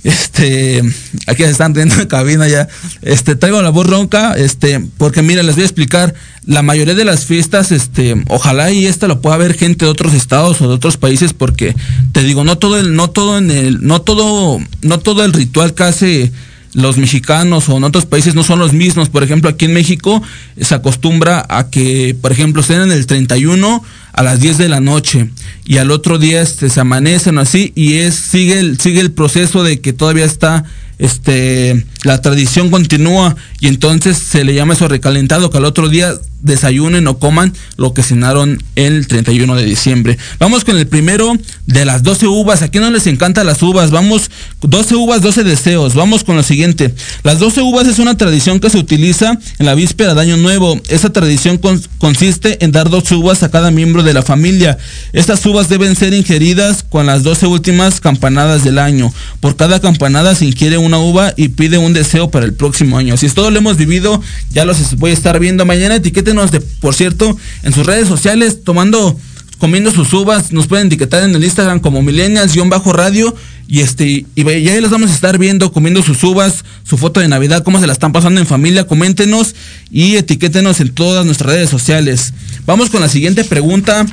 Este, 0.07 0.83
aquí 1.27 1.43
se 1.43 1.51
están 1.51 1.75
riendo 1.75 1.97
en 1.97 2.07
cabina 2.07 2.47
ya. 2.47 2.69
Este, 3.03 3.35
traigo 3.35 3.61
la 3.61 3.71
voz 3.71 3.89
ronca, 3.89 4.35
este, 4.35 4.81
porque 4.99 5.21
mira, 5.21 5.43
les 5.43 5.57
voy 5.57 5.63
a 5.63 5.67
explicar. 5.67 6.15
La 6.47 6.63
mayoría 6.63 6.95
de 6.95 7.05
las 7.05 7.25
fiestas, 7.25 7.73
este, 7.73 8.15
ojalá 8.29 8.71
y 8.71 8.87
esta 8.87 9.09
lo 9.09 9.21
pueda 9.21 9.37
ver 9.37 9.55
gente 9.55 9.85
de 9.85 9.91
otros 9.91 10.15
estados 10.15 10.61
o 10.61 10.69
de 10.69 10.75
otros 10.75 10.97
países, 10.97 11.33
porque 11.33 11.75
te 12.13 12.23
digo, 12.23 12.45
no 12.45 12.57
todo 12.57 12.79
el, 12.79 12.95
no 12.95 13.11
todo 13.11 13.37
en 13.37 13.51
el, 13.51 13.85
no 13.85 14.01
todo, 14.01 14.61
no 14.83 15.01
todo 15.01 15.25
el 15.25 15.33
ritual 15.33 15.75
que 15.75 15.83
hace 15.83 16.33
los 16.77 16.99
mexicanos 16.99 17.71
o 17.71 17.77
en 17.79 17.85
otros 17.85 18.05
países 18.05 18.35
no 18.35 18.45
son 18.45 18.59
los 18.59 18.75
mismos. 18.75 19.09
Por 19.09 19.25
ejemplo, 19.25 19.49
aquí 19.49 19.65
en 19.65 19.73
México 19.73 20.23
se 20.61 20.75
acostumbra 20.75 21.45
a 21.49 21.71
que, 21.71 22.15
por 22.21 22.33
ejemplo, 22.33 22.61
estén 22.61 22.83
en 22.83 22.93
el 22.93 23.07
31 23.07 23.83
a 24.13 24.23
las 24.23 24.41
10 24.41 24.59
de 24.59 24.69
la 24.69 24.81
noche 24.81 25.31
y 25.65 25.79
al 25.79 25.91
otro 25.91 26.19
día 26.19 26.43
este, 26.43 26.69
se 26.69 26.81
amanecen 26.81 27.39
así 27.39 27.73
y 27.75 27.95
es 27.95 28.15
sigue 28.15 28.59
el, 28.59 28.79
sigue 28.79 29.01
el 29.01 29.11
proceso 29.11 29.63
de 29.63 29.81
que 29.81 29.95
todavía 29.95 30.27
está 30.27 30.65
este 30.99 31.85
la 32.05 32.23
tradición 32.23 32.71
continúa 32.71 33.37
y 33.61 33.69
entonces 33.69 34.17
se 34.17 34.45
le 34.45 34.55
llama 34.55 34.73
eso 34.73 34.89
recalentado 34.89 35.51
que 35.51 35.59
al 35.59 35.67
otro 35.67 35.91
día 35.91 36.15
desayunen 36.47 37.07
o 37.07 37.19
coman 37.19 37.53
lo 37.77 37.93
que 37.93 38.03
cenaron 38.03 38.63
el 38.75 39.07
31 39.07 39.55
de 39.57 39.65
diciembre. 39.65 40.19
Vamos 40.39 40.65
con 40.65 40.77
el 40.79 40.87
primero 40.87 41.33
de 41.67 41.85
las 41.85 42.03
12 42.03 42.27
uvas. 42.27 42.63
¿A 42.63 42.69
quién 42.69 42.83
no 42.83 42.91
les 42.91 43.07
encantan 43.07 43.47
las 43.47 43.63
uvas? 43.63 43.91
Vamos, 43.91 44.31
12 44.63 44.95
uvas, 44.97 45.21
12 45.21 45.45
deseos. 45.45 45.95
Vamos 45.95 46.25
con 46.25 46.37
lo 46.37 46.43
siguiente. 46.43 46.95
Las 47.23 47.39
12 47.39 47.61
uvas 47.63 47.87
es 47.87 47.99
una 47.99 48.17
tradición 48.17 48.61
que 48.61 48.71
se 48.71 48.79
utiliza 48.79 49.39
en 49.59 49.67
la 49.67 49.75
víspera 49.75 50.15
de 50.15 50.23
Año 50.23 50.37
Nuevo. 50.37 50.81
Esta 50.89 51.11
tradición 51.11 51.61
consiste 51.99 52.65
en 52.65 52.73
dar 52.73 52.89
dos 52.89 53.11
uvas 53.13 53.43
a 53.43 53.51
cada 53.51 53.71
miembro 53.71 54.03
de 54.03 54.15
la 54.15 54.23
familia. 54.23 54.79
Estas 55.13 55.45
uvas 55.45 55.69
deben 55.69 55.97
ser 55.97 56.15
ingeridas 56.15 56.83
con 56.89 57.07
las 57.07 57.23
12 57.23 57.47
últimas 57.47 58.01
campanadas 58.01 58.65
del 58.65 58.79
año. 58.79 59.13
Por 59.41 59.57
cada 59.57 59.81
campanada 59.81 60.35
se 60.35 60.47
ingiere 60.47 60.79
una 60.79 60.99
uva 60.99 61.35
y 61.37 61.49
pide 61.49 61.79
un 61.79 61.93
deseo 61.93 62.31
para 62.31 62.47
el 62.47 62.55
próximo 62.55 62.99
año. 62.99 63.17
Si 63.17 63.29
todo 63.29 63.51
lo 63.51 63.59
hemos 63.59 63.77
vivido, 63.77 64.23
ya 64.51 64.65
los 64.65 64.97
voy 64.97 65.11
a 65.11 65.15
estar 65.15 65.39
viendo 65.41 65.65
mañana. 65.67 65.97
Etiqueten 65.97 66.36
por 66.81 66.95
cierto, 66.95 67.37
en 67.63 67.73
sus 67.73 67.87
redes 67.87 68.09
sociales 68.09 68.63
tomando 68.65 69.19
comiendo 69.59 69.91
sus 69.91 70.13
uvas, 70.13 70.53
nos 70.53 70.67
pueden 70.67 70.89
etiquetar 70.89 71.23
en 71.23 71.35
el 71.35 71.43
Instagram 71.43 71.81
como 71.81 72.03
millennials-radio 72.03 73.35
y 73.69 73.81
este 73.81 74.27
y 74.35 74.45
ya 74.45 74.81
les 74.81 74.91
vamos 74.91 75.11
a 75.11 75.15
estar 75.15 75.39
viendo 75.39 75.73
comiendo 75.73 76.03
sus 76.03 76.23
uvas, 76.25 76.65
su 76.85 76.99
foto 76.99 77.21
de 77.21 77.29
Navidad, 77.29 77.65
cómo 77.65 77.81
se 77.81 77.87
la 77.87 77.93
están 77.93 78.13
pasando 78.13 78.41
en 78.41 78.47
familia, 78.47 78.87
coméntenos 78.87 79.55
y 79.91 80.17
etiquétenos 80.17 80.81
en 80.81 80.91
todas 80.91 81.25
nuestras 81.25 81.53
redes 81.53 81.71
sociales. 81.71 82.33
Vamos 82.67 82.91
con 82.91 83.01
la 83.01 83.09
siguiente 83.09 83.45
pregunta 83.45 84.07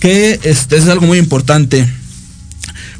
que 0.00 0.38
este 0.42 0.76
es 0.76 0.88
algo 0.88 1.06
muy 1.06 1.18
importante. 1.18 1.86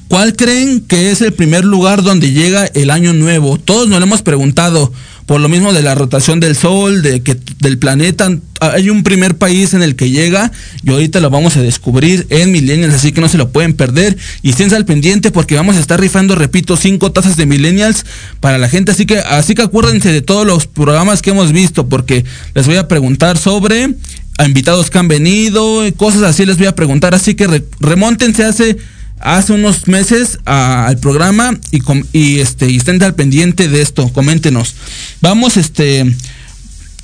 ¿Cuál 0.09 0.35
creen 0.35 0.81
que 0.81 1.13
es 1.13 1.21
el 1.21 1.33
primer 1.33 1.65
lugar 1.65 2.03
donde 2.03 2.33
llega 2.33 2.67
el 2.67 2.91
año 2.91 3.13
nuevo? 3.13 3.59
Todos 3.59 3.89
nos 3.89 4.01
lo 4.01 4.07
hemos 4.07 4.23
preguntado 4.23 4.93
por 5.31 5.41
lo 5.41 5.49
mismo 5.49 5.73
de 5.73 5.81
la 5.81 5.95
rotación 5.95 6.41
del 6.41 6.57
sol, 6.57 7.03
de 7.03 7.23
que 7.23 7.37
del 7.61 7.79
planeta, 7.79 8.29
hay 8.59 8.91
un 8.91 9.05
primer 9.05 9.39
país 9.39 9.75
en 9.75 9.83
el 9.85 9.95
que 9.95 10.11
llega 10.11 10.51
y 10.83 10.91
ahorita 10.91 11.21
lo 11.21 11.31
vamos 11.31 11.57
a 11.57 11.63
descubrir 11.63 12.27
en 12.31 12.51
Millennials, 12.51 12.95
así 12.95 13.13
que 13.13 13.21
no 13.21 13.29
se 13.29 13.39
lo 13.39 13.53
pueden 13.53 13.75
perder. 13.75 14.19
Y 14.43 14.51
estén 14.51 14.75
al 14.75 14.85
pendiente 14.85 15.31
porque 15.31 15.55
vamos 15.55 15.77
a 15.77 15.79
estar 15.79 16.01
rifando, 16.01 16.35
repito, 16.35 16.77
cinco 16.77 17.13
tazas 17.13 17.37
de 17.37 17.47
Millennials 17.47 18.05
para 18.41 18.59
la 18.59 18.69
gente, 18.69 18.91
así 18.91 19.07
que 19.07 19.21
así 19.21 19.55
que 19.55 19.63
acuérdense 19.63 20.11
de 20.11 20.21
todos 20.21 20.45
los 20.45 20.67
programas 20.67 21.23
que 21.23 21.31
hemos 21.31 21.53
visto 21.53 21.89
porque 21.89 22.25
les 22.57 22.67
voy 22.67 22.79
a 22.79 22.89
preguntar 22.89 23.39
sobre 23.39 23.95
a 24.37 24.45
invitados 24.47 24.91
que 24.91 24.99
han 24.99 25.07
venido, 25.07 25.85
cosas 25.97 26.23
así 26.23 26.45
les 26.45 26.59
voy 26.59 26.67
a 26.67 26.75
preguntar, 26.75 27.15
así 27.15 27.37
que 27.37 27.63
remóntense 27.79 28.43
hace 28.43 28.79
hace 29.21 29.53
unos 29.53 29.87
meses 29.87 30.39
al 30.45 30.99
programa 30.99 31.59
y, 31.71 31.81
y, 32.13 32.41
este 32.41 32.75
estén 32.75 33.03
al 33.03 33.15
pendiente 33.15 33.69
de 33.69 33.83
esto, 33.83 34.09
coméntenos. 34.13 34.75
Vamos 35.21 35.57
este 35.57 36.15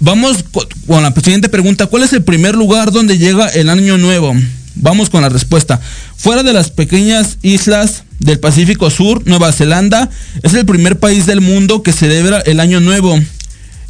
vamos 0.01 0.45
con 0.87 1.03
la 1.03 1.13
siguiente 1.13 1.49
pregunta, 1.49 1.87
¿cuál 1.87 2.03
es 2.03 2.13
el 2.13 2.23
primer 2.23 2.55
lugar 2.55 2.93
donde 2.93 3.19
llega 3.19 3.49
el 3.49 3.71
año 3.71 3.99
nuevo? 3.99 4.35
Vamos 4.75 5.09
con 5.09 5.23
la 5.23 5.31
respuesta. 5.31 5.81
Fuera 6.17 6.43
de 6.43 6.53
las 6.53 6.71
pequeñas 6.71 7.39
islas 7.43 8.05
del 8.19 8.39
Pacífico 8.39 8.91
Sur, 8.91 9.27
Nueva 9.27 9.53
Zelanda 9.53 10.11
es 10.43 10.53
el 10.55 10.67
primer 10.67 10.99
país 10.99 11.27
del 11.27 11.41
mundo 11.41 11.83
que 11.83 11.93
celebra 11.93 12.41
el 12.41 12.61
año 12.61 12.81
nuevo. 12.81 13.19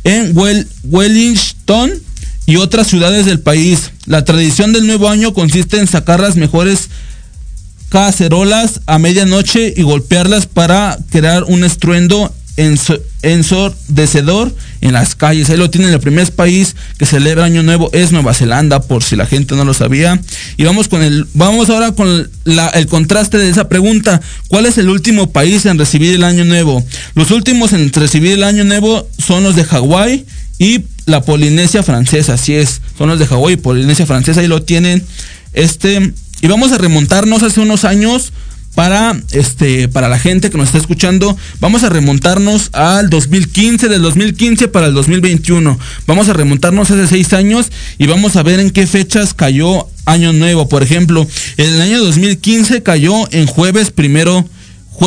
En 0.04 0.32
Wellington 0.84 1.90
y 2.46 2.56
otras 2.56 2.86
ciudades 2.86 3.26
del 3.26 3.40
país, 3.40 3.90
la 4.06 4.24
tradición 4.24 4.72
del 4.72 4.86
nuevo 4.86 5.08
año 5.08 5.34
consiste 5.34 5.78
en 5.78 5.88
sacar 5.88 6.20
las 6.20 6.36
mejores 6.36 6.88
cacerolas 7.88 8.80
a 8.86 8.98
medianoche 8.98 9.72
y 9.76 9.82
golpearlas 9.82 10.46
para 10.46 10.98
crear 11.10 11.44
un 11.44 11.64
estruendo 11.64 12.32
ensordecedor 13.22 14.54
en 14.80 14.94
las 14.94 15.14
calles. 15.14 15.50
Ahí 15.50 15.58
lo 15.58 15.68
tienen, 15.68 15.92
el 15.92 16.00
primer 16.00 16.32
país 16.32 16.74
que 16.98 17.04
celebra 17.04 17.44
Año 17.44 17.62
Nuevo 17.62 17.90
es 17.92 18.12
Nueva 18.12 18.32
Zelanda, 18.32 18.80
por 18.80 19.02
si 19.02 19.14
la 19.14 19.26
gente 19.26 19.54
no 19.54 19.64
lo 19.64 19.74
sabía. 19.74 20.18
Y 20.56 20.64
vamos 20.64 20.88
con 20.88 21.02
el, 21.02 21.26
vamos 21.34 21.68
ahora 21.68 21.92
con 21.92 22.30
el 22.46 22.86
contraste 22.86 23.36
de 23.36 23.50
esa 23.50 23.68
pregunta. 23.68 24.22
¿Cuál 24.48 24.66
es 24.66 24.78
el 24.78 24.88
último 24.88 25.30
país 25.30 25.66
en 25.66 25.78
recibir 25.78 26.14
el 26.14 26.24
Año 26.24 26.44
Nuevo? 26.44 26.82
Los 27.14 27.30
últimos 27.30 27.72
en 27.72 27.92
recibir 27.92 28.32
el 28.32 28.44
Año 28.44 28.64
Nuevo 28.64 29.06
son 29.18 29.42
los 29.42 29.54
de 29.54 29.64
Hawái 29.64 30.24
y 30.58 30.84
la 31.04 31.20
Polinesia 31.20 31.82
Francesa, 31.82 32.34
así 32.34 32.54
es, 32.54 32.80
son 32.96 33.08
los 33.08 33.18
de 33.18 33.26
Hawái 33.26 33.54
y 33.54 33.58
Polinesia 33.58 34.06
Francesa, 34.06 34.40
ahí 34.40 34.48
lo 34.48 34.62
tienen. 34.62 35.04
Este, 35.52 36.12
y 36.40 36.46
vamos 36.46 36.72
a 36.72 36.78
remontarnos 36.78 37.42
hace 37.42 37.60
unos 37.60 37.84
años 37.84 38.32
para 38.76 39.18
este 39.32 39.88
para 39.88 40.08
la 40.08 40.18
gente 40.18 40.50
que 40.50 40.58
nos 40.58 40.66
está 40.66 40.78
escuchando, 40.78 41.36
vamos 41.60 41.82
a 41.82 41.88
remontarnos 41.88 42.68
al 42.74 43.08
2015, 43.08 43.88
del 43.88 44.02
2015 44.02 44.68
para 44.68 44.88
el 44.88 44.94
2021. 44.94 45.78
Vamos 46.06 46.28
a 46.28 46.34
remontarnos 46.34 46.90
hace 46.90 47.06
seis 47.06 47.32
años 47.32 47.72
y 47.98 48.06
vamos 48.06 48.36
a 48.36 48.42
ver 48.42 48.60
en 48.60 48.70
qué 48.70 48.86
fechas 48.86 49.32
cayó 49.32 49.88
Año 50.04 50.34
Nuevo. 50.34 50.68
Por 50.68 50.82
ejemplo, 50.82 51.26
en 51.56 51.72
el 51.72 51.80
año 51.80 52.04
2015 52.04 52.82
cayó 52.82 53.14
en 53.32 53.46
jueves 53.46 53.90
primero, 53.90 54.46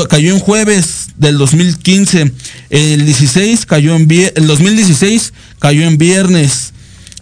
cayó 0.10 0.34
en 0.34 0.40
jueves 0.40 1.10
del 1.18 1.38
2015. 1.38 2.32
El 2.72 3.06
16 3.06 3.68
cayó 3.68 3.96
en 3.96 4.08
el 4.10 4.48
2016 4.48 5.32
cayó 5.60 5.84
en 5.84 6.00
viernes. 6.00 6.74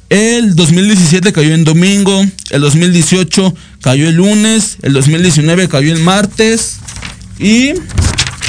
El 0.10 0.56
2017 0.56 1.34
cayó 1.34 1.54
en 1.54 1.66
domingo, 1.66 2.26
el 2.50 2.62
2018 2.62 3.54
cayó 3.82 4.08
el 4.08 4.16
lunes, 4.16 4.78
el 4.82 4.94
2019 4.94 5.68
cayó 5.68 5.94
el 5.94 6.00
martes 6.00 6.78
y 7.40 7.74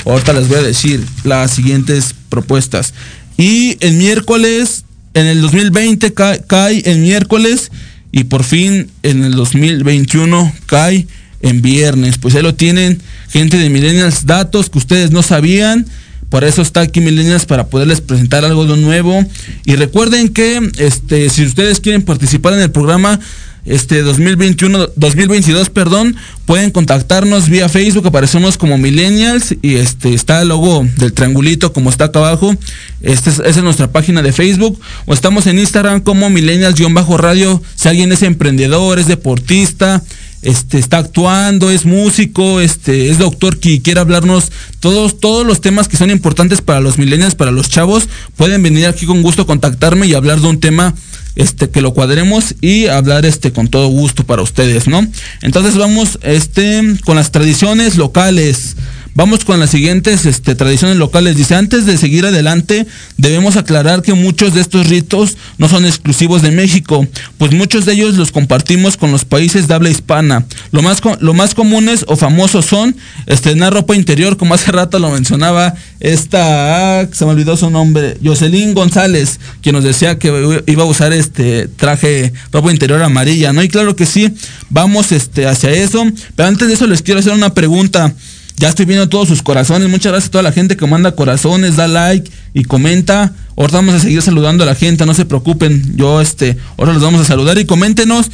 ahorita 0.04 0.32
les 0.34 0.46
voy 0.48 0.58
a 0.58 0.62
decir 0.62 1.04
las 1.24 1.50
siguientes 1.50 2.14
propuestas. 2.28 2.94
Y 3.36 3.76
el 3.80 3.94
miércoles, 3.94 4.84
en 5.14 5.26
el 5.26 5.40
2020 5.40 6.14
cae, 6.14 6.44
cae 6.46 6.82
el 6.84 6.98
miércoles 6.98 7.72
y 8.12 8.24
por 8.24 8.44
fin 8.44 8.88
en 9.02 9.24
el 9.24 9.32
2021 9.32 10.52
cae 10.66 11.08
en 11.40 11.60
viernes. 11.60 12.18
Pues 12.18 12.36
ahí 12.36 12.42
lo 12.42 12.54
tienen, 12.54 13.02
gente 13.30 13.58
de 13.58 13.68
Millennials, 13.68 14.26
datos 14.26 14.70
que 14.70 14.78
ustedes 14.78 15.10
no 15.10 15.24
sabían 15.24 15.86
por 16.30 16.44
eso 16.44 16.62
está 16.62 16.82
aquí 16.82 17.00
Milenias 17.00 17.46
para 17.46 17.68
poderles 17.68 18.00
presentar 18.00 18.44
algo 18.44 18.66
de 18.66 18.76
nuevo. 18.76 19.24
Y 19.64 19.76
recuerden 19.76 20.28
que 20.28 20.70
este, 20.78 21.30
si 21.30 21.44
ustedes 21.44 21.80
quieren 21.80 22.02
participar 22.02 22.52
en 22.52 22.60
el 22.60 22.70
programa 22.70 23.18
este 23.64 24.02
2021, 24.02 24.90
2022, 24.96 25.70
perdón, 25.70 26.16
pueden 26.46 26.70
contactarnos 26.70 27.48
vía 27.48 27.68
Facebook, 27.68 28.06
aparecemos 28.06 28.56
como 28.56 28.78
Millennials 28.78 29.54
y 29.60 29.74
este 29.74 30.14
está 30.14 30.40
el 30.40 30.48
logo 30.48 30.86
del 30.96 31.12
triangulito 31.12 31.72
como 31.72 31.90
está 31.90 32.06
acá 32.06 32.18
abajo. 32.20 32.54
Este 33.02 33.30
es, 33.30 33.38
esa 33.38 33.48
es 33.48 33.62
nuestra 33.62 33.92
página 33.92 34.22
de 34.22 34.32
Facebook 34.32 34.80
o 35.06 35.12
estamos 35.12 35.46
en 35.46 35.58
Instagram 35.58 36.00
como 36.00 36.30
Millennials-radio. 36.30 37.62
Si 37.74 37.88
alguien 37.88 38.12
es 38.12 38.22
emprendedor, 38.22 38.98
es 38.98 39.06
deportista, 39.06 40.02
este, 40.42 40.78
está 40.78 40.98
actuando, 40.98 41.70
es 41.70 41.84
músico, 41.84 42.60
este, 42.60 43.10
es 43.10 43.18
doctor 43.18 43.58
que 43.58 43.82
quiere 43.82 44.00
hablarnos 44.00 44.50
todos, 44.80 45.18
todos 45.20 45.46
los 45.46 45.60
temas 45.60 45.88
que 45.88 45.96
son 45.96 46.10
importantes 46.10 46.60
para 46.60 46.80
los 46.80 46.98
millennials, 46.98 47.34
para 47.34 47.50
los 47.50 47.68
chavos, 47.68 48.08
pueden 48.36 48.62
venir 48.62 48.86
aquí 48.86 49.06
con 49.06 49.22
gusto, 49.22 49.46
contactarme 49.46 50.06
y 50.06 50.14
hablar 50.14 50.40
de 50.40 50.46
un 50.48 50.60
tema 50.60 50.94
este, 51.34 51.70
que 51.70 51.80
lo 51.80 51.94
cuadremos 51.94 52.56
y 52.60 52.86
hablar 52.86 53.24
este, 53.24 53.52
con 53.52 53.68
todo 53.68 53.88
gusto 53.88 54.24
para 54.24 54.42
ustedes, 54.42 54.88
¿no? 54.88 55.06
Entonces 55.42 55.76
vamos 55.76 56.18
este, 56.22 56.82
con 57.04 57.16
las 57.16 57.30
tradiciones 57.30 57.96
locales. 57.96 58.76
Vamos 59.18 59.44
con 59.44 59.58
las 59.58 59.70
siguientes 59.70 60.26
este, 60.26 60.54
tradiciones 60.54 60.96
locales. 60.96 61.36
Dice, 61.36 61.56
antes 61.56 61.86
de 61.86 61.98
seguir 61.98 62.24
adelante, 62.24 62.86
debemos 63.16 63.56
aclarar 63.56 64.00
que 64.00 64.12
muchos 64.14 64.54
de 64.54 64.60
estos 64.60 64.86
ritos 64.86 65.36
no 65.58 65.68
son 65.68 65.84
exclusivos 65.86 66.40
de 66.40 66.52
México, 66.52 67.04
pues 67.36 67.50
muchos 67.50 67.84
de 67.84 67.94
ellos 67.94 68.14
los 68.14 68.30
compartimos 68.30 68.96
con 68.96 69.10
los 69.10 69.24
países 69.24 69.66
de 69.66 69.74
habla 69.74 69.90
hispana. 69.90 70.46
Lo 70.70 70.82
más, 70.82 71.02
lo 71.18 71.34
más 71.34 71.56
comunes 71.56 72.04
o 72.06 72.14
famosos 72.14 72.66
son 72.66 72.94
estrenar 73.26 73.72
ropa 73.72 73.96
interior, 73.96 74.36
como 74.36 74.54
hace 74.54 74.70
rato 74.70 75.00
lo 75.00 75.10
mencionaba 75.10 75.74
esta, 75.98 77.00
ah, 77.00 77.08
se 77.10 77.24
me 77.24 77.32
olvidó 77.32 77.56
su 77.56 77.70
nombre, 77.70 78.18
Jocelyn 78.22 78.72
González, 78.72 79.40
quien 79.62 79.74
nos 79.74 79.82
decía 79.82 80.16
que 80.20 80.62
iba 80.64 80.82
a 80.84 80.86
usar 80.86 81.12
este 81.12 81.66
traje, 81.66 82.32
ropa 82.52 82.70
interior 82.70 83.02
amarilla, 83.02 83.52
¿no? 83.52 83.64
Y 83.64 83.68
claro 83.68 83.96
que 83.96 84.06
sí, 84.06 84.32
vamos 84.70 85.10
este, 85.10 85.48
hacia 85.48 85.72
eso. 85.72 86.04
Pero 86.36 86.48
antes 86.48 86.68
de 86.68 86.74
eso 86.74 86.86
les 86.86 87.02
quiero 87.02 87.18
hacer 87.18 87.32
una 87.32 87.52
pregunta. 87.52 88.14
Ya 88.58 88.68
estoy 88.68 88.86
viendo 88.86 89.08
todos 89.08 89.28
sus 89.28 89.42
corazones. 89.42 89.88
Muchas 89.88 90.12
gracias 90.12 90.28
a 90.28 90.32
toda 90.32 90.42
la 90.42 90.52
gente 90.52 90.76
que 90.76 90.86
manda 90.86 91.12
corazones, 91.12 91.76
da 91.76 91.86
like 91.86 92.30
y 92.54 92.64
comenta. 92.64 93.32
Ahora 93.56 93.72
vamos 93.74 93.94
a 93.94 94.00
seguir 94.00 94.20
saludando 94.20 94.64
a 94.64 94.66
la 94.66 94.74
gente, 94.74 95.06
no 95.06 95.14
se 95.14 95.24
preocupen. 95.24 95.96
Yo 95.96 96.20
este, 96.20 96.56
ahora 96.76 96.92
los 96.92 97.02
vamos 97.02 97.20
a 97.20 97.24
saludar 97.24 97.56
y 97.58 97.66
coméntenos, 97.66 98.30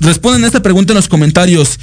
responden 0.00 0.44
a 0.44 0.46
esta 0.46 0.62
pregunta 0.62 0.92
en 0.92 0.96
los 0.96 1.08
comentarios. 1.08 1.80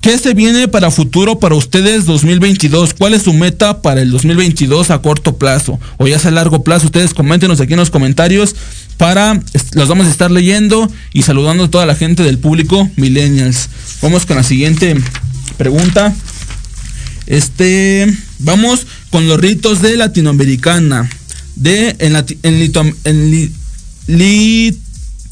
¿Qué 0.00 0.18
se 0.18 0.34
viene 0.34 0.68
para 0.68 0.90
futuro 0.90 1.40
para 1.40 1.54
ustedes 1.54 2.04
2022? 2.04 2.92
¿Cuál 2.92 3.14
es 3.14 3.22
su 3.22 3.32
meta 3.32 3.80
para 3.80 4.02
el 4.02 4.10
2022 4.10 4.90
a 4.90 5.00
corto 5.00 5.38
plazo 5.38 5.80
o 5.96 6.06
ya 6.06 6.18
sea 6.18 6.30
a 6.30 6.34
largo 6.34 6.62
plazo? 6.62 6.86
Ustedes 6.86 7.14
coméntenos 7.14 7.60
aquí 7.60 7.72
en 7.72 7.78
los 7.78 7.90
comentarios 7.90 8.54
para 8.98 9.40
los 9.72 9.88
vamos 9.88 10.06
a 10.06 10.10
estar 10.10 10.30
leyendo 10.30 10.92
y 11.14 11.22
saludando 11.22 11.64
a 11.64 11.70
toda 11.70 11.86
la 11.86 11.94
gente 11.94 12.22
del 12.22 12.38
público 12.38 12.88
millennials. 12.96 13.70
Vamos 14.02 14.26
con 14.26 14.36
la 14.36 14.42
siguiente 14.42 14.94
pregunta. 15.56 16.14
Este, 17.26 18.12
vamos 18.38 18.86
con 19.10 19.28
los 19.28 19.40
ritos 19.40 19.82
de 19.82 19.96
Latinoamericana. 19.96 21.08
De 21.56 21.94
en, 22.00 22.12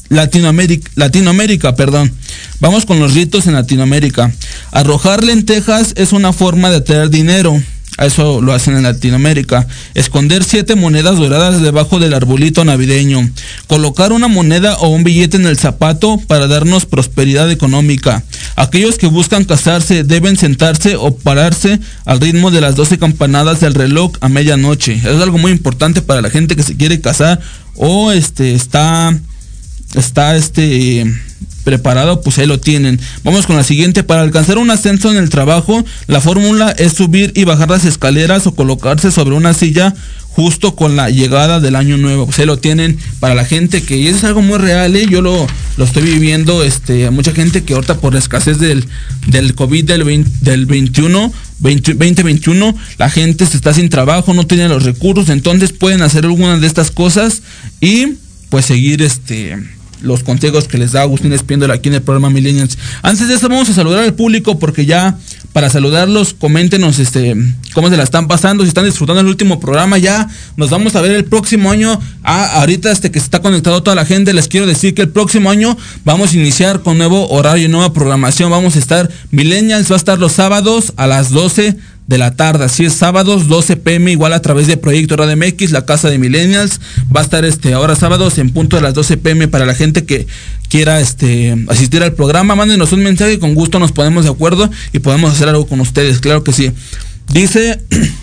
Latinoamérica, 0.09 0.91
Latinoamérica, 0.95 1.75
perdón. 1.75 2.11
Vamos 2.59 2.85
con 2.85 2.99
los 2.99 3.13
ritos 3.13 3.47
en 3.47 3.53
Latinoamérica. 3.53 4.31
Arrojar 4.71 5.23
lentejas 5.23 5.93
es 5.97 6.13
una 6.13 6.33
forma 6.33 6.69
de 6.69 6.81
traer 6.81 7.09
dinero. 7.09 7.61
Eso 7.97 8.41
lo 8.41 8.53
hacen 8.53 8.75
en 8.75 8.83
Latinoamérica. 8.83 9.67
Esconder 9.93 10.43
siete 10.43 10.75
monedas 10.75 11.17
doradas 11.17 11.61
debajo 11.61 11.99
del 11.99 12.13
arbolito 12.13 12.65
navideño. 12.65 13.29
Colocar 13.67 14.11
una 14.11 14.27
moneda 14.27 14.75
o 14.77 14.89
un 14.89 15.03
billete 15.03 15.37
en 15.37 15.45
el 15.45 15.57
zapato 15.57 16.19
para 16.27 16.47
darnos 16.47 16.85
prosperidad 16.85 17.51
económica. 17.51 18.23
Aquellos 18.55 18.97
que 18.97 19.07
buscan 19.07 19.45
casarse 19.45 20.03
deben 20.03 20.37
sentarse 20.37 20.95
o 20.95 21.15
pararse 21.15 21.79
al 22.05 22.19
ritmo 22.19 22.51
de 22.51 22.61
las 22.61 22.75
12 22.75 22.97
campanadas 22.97 23.59
del 23.59 23.75
reloj 23.75 24.13
a 24.21 24.29
medianoche. 24.29 24.93
Es 24.93 25.21
algo 25.21 25.37
muy 25.37 25.51
importante 25.51 26.01
para 26.01 26.21
la 26.21 26.29
gente 26.29 26.55
que 26.55 26.63
se 26.63 26.75
quiere 26.75 26.99
casar 26.99 27.39
o 27.75 28.11
este 28.11 28.53
está 28.53 29.17
está 29.95 30.35
este 30.35 31.05
preparado, 31.63 32.21
pues 32.21 32.37
ahí 32.37 32.45
lo 32.45 32.59
tienen. 32.59 32.99
Vamos 33.23 33.47
con 33.47 33.55
la 33.55 33.63
siguiente. 33.63 34.03
Para 34.03 34.21
alcanzar 34.21 34.57
un 34.57 34.69
ascenso 34.69 35.11
en 35.11 35.17
el 35.17 35.29
trabajo, 35.29 35.83
la 36.07 36.21
fórmula 36.21 36.71
es 36.71 36.93
subir 36.93 37.31
y 37.35 37.45
bajar 37.45 37.69
las 37.69 37.85
escaleras 37.85 38.45
o 38.47 38.53
colocarse 38.53 39.11
sobre 39.11 39.35
una 39.35 39.53
silla 39.53 39.95
justo 40.35 40.75
con 40.75 40.95
la 40.95 41.09
llegada 41.09 41.59
del 41.59 41.75
año 41.75 41.97
nuevo. 41.97 42.25
Pues 42.25 42.39
ahí 42.39 42.45
lo 42.45 42.57
tienen 42.57 42.97
para 43.19 43.35
la 43.35 43.45
gente 43.45 43.83
que 43.83 44.09
es 44.09 44.23
algo 44.23 44.41
muy 44.41 44.57
real, 44.57 44.95
¿eh? 44.95 45.05
yo 45.09 45.21
lo, 45.21 45.47
lo 45.77 45.85
estoy 45.85 46.03
viviendo, 46.03 46.63
este, 46.63 47.09
mucha 47.11 47.33
gente 47.33 47.63
que 47.63 47.73
ahorita 47.73 47.99
por 47.99 48.13
la 48.13 48.19
escasez 48.19 48.57
del, 48.57 48.85
del 49.27 49.53
COVID 49.53 49.85
del, 49.85 50.25
del 50.41 50.65
21, 50.65 51.33
2021, 51.59 52.75
la 52.97 53.09
gente 53.09 53.45
se 53.45 53.57
está 53.57 53.73
sin 53.73 53.89
trabajo, 53.89 54.33
no 54.33 54.47
tiene 54.47 54.67
los 54.67 54.83
recursos, 54.83 55.29
entonces 55.29 55.71
pueden 55.71 56.01
hacer 56.01 56.25
algunas 56.25 56.61
de 56.61 56.67
estas 56.67 56.89
cosas 56.89 57.43
y 57.79 58.13
pues 58.49 58.65
seguir 58.65 59.03
este 59.03 59.57
los 60.03 60.23
consejos 60.23 60.67
que 60.67 60.77
les 60.77 60.91
da 60.91 61.01
Agustín 61.01 61.33
Espiéndola 61.33 61.73
aquí 61.75 61.89
en 61.89 61.95
el 61.95 62.01
programa 62.01 62.29
Millennials. 62.29 62.77
Antes 63.01 63.27
de 63.27 63.35
eso 63.35 63.49
vamos 63.49 63.69
a 63.69 63.73
saludar 63.73 64.03
al 64.03 64.13
público 64.13 64.59
porque 64.59 64.85
ya 64.85 65.17
para 65.53 65.69
saludarlos, 65.69 66.33
coméntenos 66.33 66.97
este 66.99 67.35
cómo 67.73 67.89
se 67.89 67.97
la 67.97 68.03
están 68.03 68.27
pasando, 68.27 68.63
si 68.63 68.69
están 68.69 68.85
disfrutando 68.85 69.21
el 69.21 69.27
último 69.27 69.59
programa 69.59 69.97
ya. 69.99 70.27
Nos 70.57 70.69
vamos 70.71 70.95
a 70.95 71.01
ver 71.01 71.11
el 71.11 71.25
próximo 71.25 71.71
año. 71.71 71.99
Ah, 72.23 72.59
ahorita 72.61 72.91
este 72.91 73.11
que 73.11 73.19
está 73.19 73.39
conectado 73.39 73.83
toda 73.83 73.95
la 73.95 74.05
gente, 74.05 74.33
les 74.33 74.47
quiero 74.47 74.65
decir 74.65 74.95
que 74.95 75.03
el 75.03 75.09
próximo 75.09 75.51
año 75.51 75.77
vamos 76.03 76.33
a 76.33 76.37
iniciar 76.37 76.81
con 76.81 76.97
nuevo 76.97 77.29
horario 77.29 77.65
y 77.65 77.69
nueva 77.69 77.93
programación. 77.93 78.49
Vamos 78.49 78.75
a 78.75 78.79
estar 78.79 79.09
Millennials 79.31 79.91
va 79.91 79.95
a 79.95 79.97
estar 79.97 80.19
los 80.19 80.33
sábados 80.33 80.93
a 80.97 81.07
las 81.07 81.29
12 81.29 81.77
de 82.07 82.17
la 82.17 82.35
tarde. 82.35 82.65
Así 82.65 82.85
es, 82.85 82.93
sábados 82.93 83.47
12 83.47 83.77
pm, 83.77 84.11
igual 84.11 84.33
a 84.33 84.41
través 84.41 84.67
de 84.67 84.77
Proyecto 84.77 85.15
Radio 85.15 85.37
MX, 85.37 85.71
la 85.71 85.85
casa 85.85 86.09
de 86.09 86.19
Millennials. 86.19 86.79
Va 87.15 87.21
a 87.21 87.23
estar 87.23 87.45
este 87.45 87.73
ahora 87.73 87.95
sábados 87.95 88.37
en 88.37 88.49
punto 88.49 88.75
de 88.75 88.81
las 88.81 88.93
12 88.93 89.17
pm 89.17 89.47
para 89.47 89.65
la 89.65 89.75
gente 89.75 90.05
que 90.05 90.27
quiera 90.69 90.99
este 90.99 91.55
asistir 91.69 92.03
al 92.03 92.13
programa. 92.13 92.55
Mándenos 92.55 92.91
un 92.91 93.03
mensaje, 93.03 93.39
con 93.39 93.55
gusto 93.55 93.79
nos 93.79 93.91
ponemos 93.91 94.25
de 94.25 94.31
acuerdo 94.31 94.69
y 94.91 94.99
podemos 94.99 95.31
hacer 95.31 95.49
algo 95.49 95.67
con 95.67 95.79
ustedes, 95.79 96.19
claro 96.19 96.43
que 96.43 96.53
sí. 96.53 96.71
Dice 97.31 97.79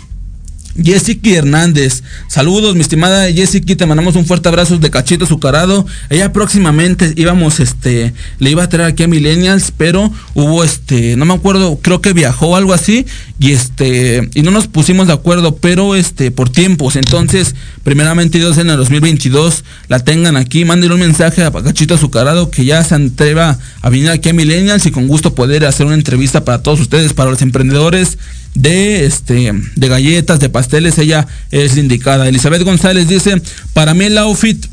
Jessica 0.81 1.29
Hernández, 1.29 2.03
saludos 2.27 2.75
mi 2.75 2.81
estimada 2.81 3.31
Jessica, 3.31 3.75
te 3.75 3.85
mandamos 3.85 4.15
un 4.15 4.25
fuerte 4.25 4.49
abrazo 4.49 4.77
de 4.77 4.89
cachito 4.89 5.25
azucarado. 5.25 5.85
Ella 6.09 6.31
próximamente 6.33 7.13
íbamos, 7.15 7.59
este, 7.59 8.13
le 8.39 8.51
iba 8.51 8.63
a 8.63 8.69
traer 8.69 8.89
aquí 8.89 9.03
a 9.03 9.07
Millennials, 9.07 9.71
pero 9.75 10.11
hubo 10.33 10.63
este, 10.63 11.15
no 11.17 11.25
me 11.25 11.33
acuerdo, 11.33 11.79
creo 11.81 12.01
que 12.01 12.13
viajó 12.13 12.55
algo 12.55 12.73
así, 12.73 13.05
y 13.39 13.53
este, 13.53 14.29
y 14.33 14.43
no 14.43 14.51
nos 14.51 14.67
pusimos 14.67 15.07
de 15.07 15.13
acuerdo, 15.13 15.55
pero 15.57 15.95
este, 15.95 16.31
por 16.31 16.49
tiempos. 16.49 16.95
Entonces, 16.95 17.55
primeramente 17.83 18.37
Dios 18.37 18.57
en 18.57 18.69
el 18.69 18.77
2022 18.77 19.63
la 19.87 19.99
tengan 19.99 20.37
aquí, 20.37 20.65
mándenle 20.65 20.95
un 20.95 21.01
mensaje 21.01 21.43
a 21.43 21.51
Cachito 21.51 21.95
Azucarado 21.95 22.51
que 22.51 22.65
ya 22.65 22.83
se 22.83 22.95
atreva 22.95 23.57
a 23.81 23.89
venir 23.89 24.09
aquí 24.09 24.29
a 24.29 24.33
Millennials 24.33 24.85
y 24.85 24.91
con 24.91 25.07
gusto 25.07 25.35
poder 25.35 25.65
hacer 25.65 25.85
una 25.85 25.95
entrevista 25.95 26.45
para 26.45 26.61
todos 26.63 26.79
ustedes, 26.79 27.13
para 27.13 27.31
los 27.31 27.41
emprendedores 27.41 28.17
de 28.53 29.05
este 29.05 29.53
de 29.75 29.87
galletas, 29.87 30.39
de 30.39 30.49
pasteles, 30.49 30.97
ella 30.97 31.27
es 31.51 31.77
indicada. 31.77 32.27
Elizabeth 32.27 32.63
González 32.63 33.07
dice, 33.07 33.41
para 33.73 33.93
mí 33.93 34.05
el 34.05 34.17
outfit, 34.17 34.65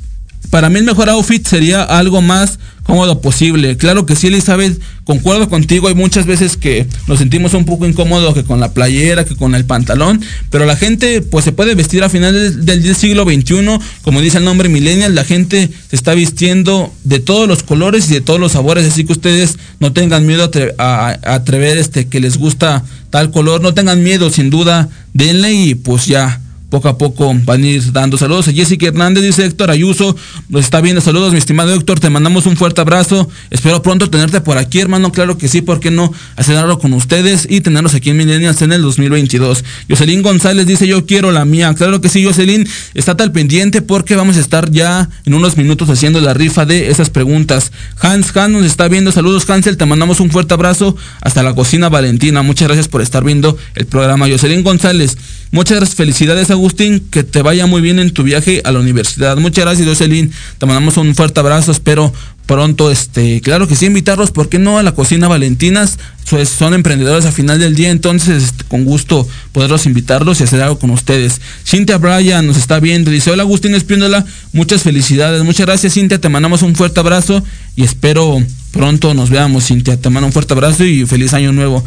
para 0.51 0.69
mí 0.69 0.79
el 0.79 0.85
mejor 0.85 1.09
outfit 1.11 1.47
sería 1.47 1.83
algo 1.83 2.23
más 2.23 2.59
cómodo 2.89 3.21
posible. 3.21 3.77
Claro 3.77 4.07
que 4.07 4.17
sí, 4.17 4.29
Elizabeth, 4.29 4.81
concuerdo 5.05 5.51
contigo, 5.51 5.89
hay 5.89 5.95
muchas 5.95 6.25
veces 6.25 6.57
que 6.57 6.87
nos 7.07 7.19
sentimos 7.19 7.53
un 7.53 7.67
poco 7.67 7.87
incómodos 7.87 8.33
que 8.33 8.45
con 8.45 8.61
la 8.61 8.73
playera, 8.73 9.27
que 9.27 9.37
con 9.37 9.55
el 9.55 9.67
pantalón, 9.67 10.23
pero 10.49 10.65
la 10.65 10.75
gente 10.75 11.21
pues 11.21 11.45
se 11.45 11.53
puede 11.53 11.75
vestir 11.75 12.03
a 12.03 12.09
finales 12.09 12.65
del, 12.65 12.97
siglo 12.97 13.25
XXI, 13.25 13.79
como 14.01 14.23
dice 14.23 14.39
el 14.39 14.45
nombre 14.45 14.71
millennial, 14.71 15.15
la 15.15 15.25
gente 15.25 15.69
se 15.91 15.97
está 15.97 16.15
vistiendo 16.15 16.91
de 17.05 17.21
todos 17.21 17.47
los 17.47 17.63
colores 17.63 18.09
y 18.09 18.15
de 18.15 18.21
todos 18.23 18.41
los 18.41 18.53
sabores, 18.53 18.87
así 18.87 19.05
que 19.05 19.13
ustedes 19.13 19.59
no 19.81 19.93
tengan 19.93 20.27
miedo 20.27 20.51
a, 20.79 21.09
atrever 21.25 21.77
este 21.77 22.07
que 22.07 22.21
les 22.21 22.39
gusta 22.39 22.83
tal 23.11 23.31
color, 23.31 23.61
no 23.61 23.75
tengan 23.75 24.03
miedo, 24.03 24.31
sin 24.31 24.49
duda, 24.49 24.89
denle 25.13 25.53
y 25.53 25.75
pues 25.75 26.07
ya 26.07 26.41
poco 26.71 26.89
a 26.89 26.99
poco 26.99 27.35
van 27.45 27.63
a 27.63 27.67
ir 27.67 27.93
dando 27.93 28.19
saludos. 28.19 28.49
A 28.49 28.53
Jessica 28.53 28.87
Hernández 28.87 29.25
dice 29.25 29.45
Héctor 29.45 29.71
Ayuso, 29.71 30.17
nos 30.49 30.65
está 30.65 30.81
viendo 30.81 31.01
saludos, 31.01 31.33
mi 31.33 31.39
estimado 31.39 31.75
Héctor, 31.75 32.01
te 32.01 32.11
mandamos 32.11 32.47
un 32.47 32.57
fuerte 32.57 32.81
abrazo. 32.81 33.29
Espero 33.51 33.83
pronto 33.83 34.11
tenerte 34.11 34.41
por 34.41 34.59
aquí, 34.59 34.81
hermano. 34.81 35.13
Claro 35.13 35.39
que 35.39 35.49
sí, 35.49 35.63
¿por 35.63 35.81
qué 35.81 35.91
no 35.91 36.13
hacer 36.37 36.57
algo 36.57 36.79
con 36.79 36.93
ustedes 36.93 37.47
y 37.49 37.61
tenerlos 37.61 37.95
aquí 37.95 38.11
en 38.11 38.19
Millennials 38.19 38.61
en 38.63 38.73
el 38.73 38.83
2022? 38.83 39.65
Jocelyn 39.89 40.23
González 40.23 40.67
dice 40.67 40.87
yo 40.87 41.07
quiero 41.07 41.33
la 41.33 41.45
mía. 41.45 41.75
Claro 41.75 42.01
que 42.01 42.09
sí, 42.09 42.25
Jocelyn, 42.25 42.69
está 42.95 43.17
tal 43.17 43.33
pendiente 43.33 43.83
porque 43.83 44.17
vamos 44.17 44.37
a 44.37 44.41
estar 44.41 44.71
ya 44.71 45.09
en 45.25 45.35
unos 45.35 45.57
minutos 45.57 45.89
haciendo 45.89 46.21
la 46.21 46.35
rifa 46.35 46.67
de 46.67 46.91
esas 46.91 47.11
preguntas. 47.11 47.73
Hans 48.01 48.37
Hans 48.37 48.53
nos 48.53 48.65
está 48.65 48.89
viendo, 48.89 49.13
saludos 49.13 49.49
Hansel, 49.49 49.77
te 49.77 49.87
mandamos 49.87 50.21
un 50.21 50.31
fuerte 50.31 50.55
abrazo 50.55 50.97
hasta 51.21 51.43
la 51.43 51.55
cocina 51.55 51.89
Valentina. 51.89 52.43
Muchas 52.43 52.69
gracias 52.69 52.89
por 52.89 53.03
estar 53.03 53.25
viendo 53.25 53.57
el 53.75 53.87
programa. 53.87 54.29
Jocelyn 54.29 54.63
González, 54.63 55.17
muchas 55.51 55.95
felicidades 55.95 56.51
Agustín, 56.51 57.01
que 57.11 57.25
te 57.25 57.43
vaya 57.43 57.67
muy 57.67 57.81
bien 57.81 57.99
en 57.99 58.11
tu 58.11 58.23
viaje 58.23 58.63
a 58.65 58.73
la 58.73 58.81
universidad. 58.81 59.37
Muchas 59.37 59.65
gracias, 59.65 59.89
Jocelyn. 59.89 60.33
Te 60.59 60.67
mandamos 60.67 60.97
un 60.97 61.15
fuerte 61.15 61.41
abrazo. 61.41 61.73
Espero 61.73 62.13
pronto, 62.49 62.91
este, 62.91 63.43
claro 63.43 63.69
que 63.69 63.77
sí, 63.77 63.85
invitarlos, 63.85 64.31
¿por 64.31 64.49
qué 64.49 64.59
no? 64.59 64.79
A 64.79 64.83
la 64.83 64.93
cocina 64.93 65.29
Valentinas. 65.29 65.99
Son 66.59 66.73
emprendedores 66.73 67.27
a 67.27 67.33
final 67.33 67.59
del 67.59 67.75
día, 67.75 67.91
entonces 67.91 68.43
este, 68.43 68.65
con 68.65 68.85
gusto 68.85 69.29
poderlos 69.53 69.85
invitarlos 69.85 70.41
y 70.41 70.45
hacer 70.45 70.63
algo 70.63 70.79
con 70.79 70.91
ustedes. 70.91 71.41
Cintia 71.67 71.99
Bryan 71.99 72.47
nos 72.47 72.57
está 72.57 72.81
viendo, 72.81 73.11
dice, 73.11 73.31
hola 73.31 73.43
Agustín 73.43 73.75
Espiéndola, 73.75 74.25
muchas 74.53 74.83
felicidades, 74.83 75.43
muchas 75.45 75.67
gracias 75.67 75.95
Cintia, 75.95 76.21
te 76.21 76.29
mandamos 76.29 76.63
un 76.63 76.75
fuerte 76.75 77.01
abrazo 77.01 77.43
y 77.77 77.85
espero 77.85 78.43
pronto 78.73 79.15
nos 79.15 79.31
veamos 79.31 79.67
Cintia, 79.67 79.99
te 79.99 80.11
mando 80.11 80.27
un 80.27 80.33
fuerte 80.33 80.55
abrazo 80.55 80.85
y 80.85 81.07
feliz 81.07 81.35
año 81.35 81.53
nuevo. 81.53 81.85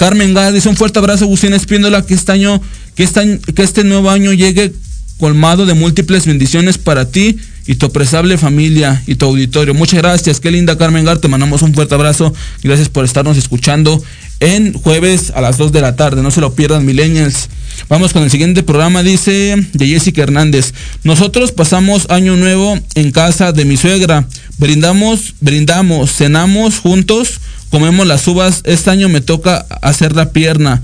Carmen 0.00 0.32
Gá 0.32 0.50
dice 0.50 0.70
un 0.70 0.76
fuerte 0.76 0.98
abrazo, 0.98 1.26
Agustín 1.26 1.52
Espiéndola, 1.52 2.00
que 2.00 2.14
este 2.14 2.32
año, 2.32 2.58
que 2.94 3.02
este, 3.02 3.38
que 3.54 3.62
este 3.62 3.84
nuevo 3.84 4.08
año 4.08 4.32
llegue 4.32 4.72
colmado 5.18 5.66
de 5.66 5.74
múltiples 5.74 6.24
bendiciones 6.24 6.78
para 6.78 7.10
ti 7.10 7.36
y 7.66 7.74
tu 7.74 7.84
apresable 7.84 8.38
familia 8.38 9.02
y 9.06 9.16
tu 9.16 9.26
auditorio. 9.26 9.74
Muchas 9.74 10.00
gracias, 10.00 10.40
qué 10.40 10.50
linda 10.50 10.78
Carmen 10.78 11.04
Gar, 11.04 11.18
te 11.18 11.28
mandamos 11.28 11.60
un 11.60 11.74
fuerte 11.74 11.96
abrazo. 11.96 12.32
Gracias 12.62 12.88
por 12.88 13.04
estarnos 13.04 13.36
escuchando 13.36 14.02
en 14.40 14.72
jueves 14.72 15.32
a 15.34 15.42
las 15.42 15.58
2 15.58 15.70
de 15.70 15.82
la 15.82 15.96
tarde. 15.96 16.22
No 16.22 16.30
se 16.30 16.40
lo 16.40 16.54
pierdan, 16.54 16.86
millennials. 16.86 17.50
Vamos 17.90 18.14
con 18.14 18.22
el 18.22 18.30
siguiente 18.30 18.62
programa, 18.62 19.02
dice 19.02 19.54
de 19.74 19.86
Jessica 19.86 20.22
Hernández. 20.22 20.72
Nosotros 21.04 21.52
pasamos 21.52 22.06
año 22.08 22.36
nuevo 22.36 22.78
en 22.94 23.12
casa 23.12 23.52
de 23.52 23.66
mi 23.66 23.76
suegra. 23.76 24.26
Brindamos, 24.56 25.34
brindamos, 25.42 26.10
cenamos 26.10 26.78
juntos 26.78 27.42
comemos 27.70 28.06
las 28.06 28.26
uvas. 28.28 28.62
Este 28.64 28.90
año 28.90 29.08
me 29.08 29.20
toca 29.20 29.66
hacer 29.82 30.14
la 30.14 30.30
pierna. 30.30 30.82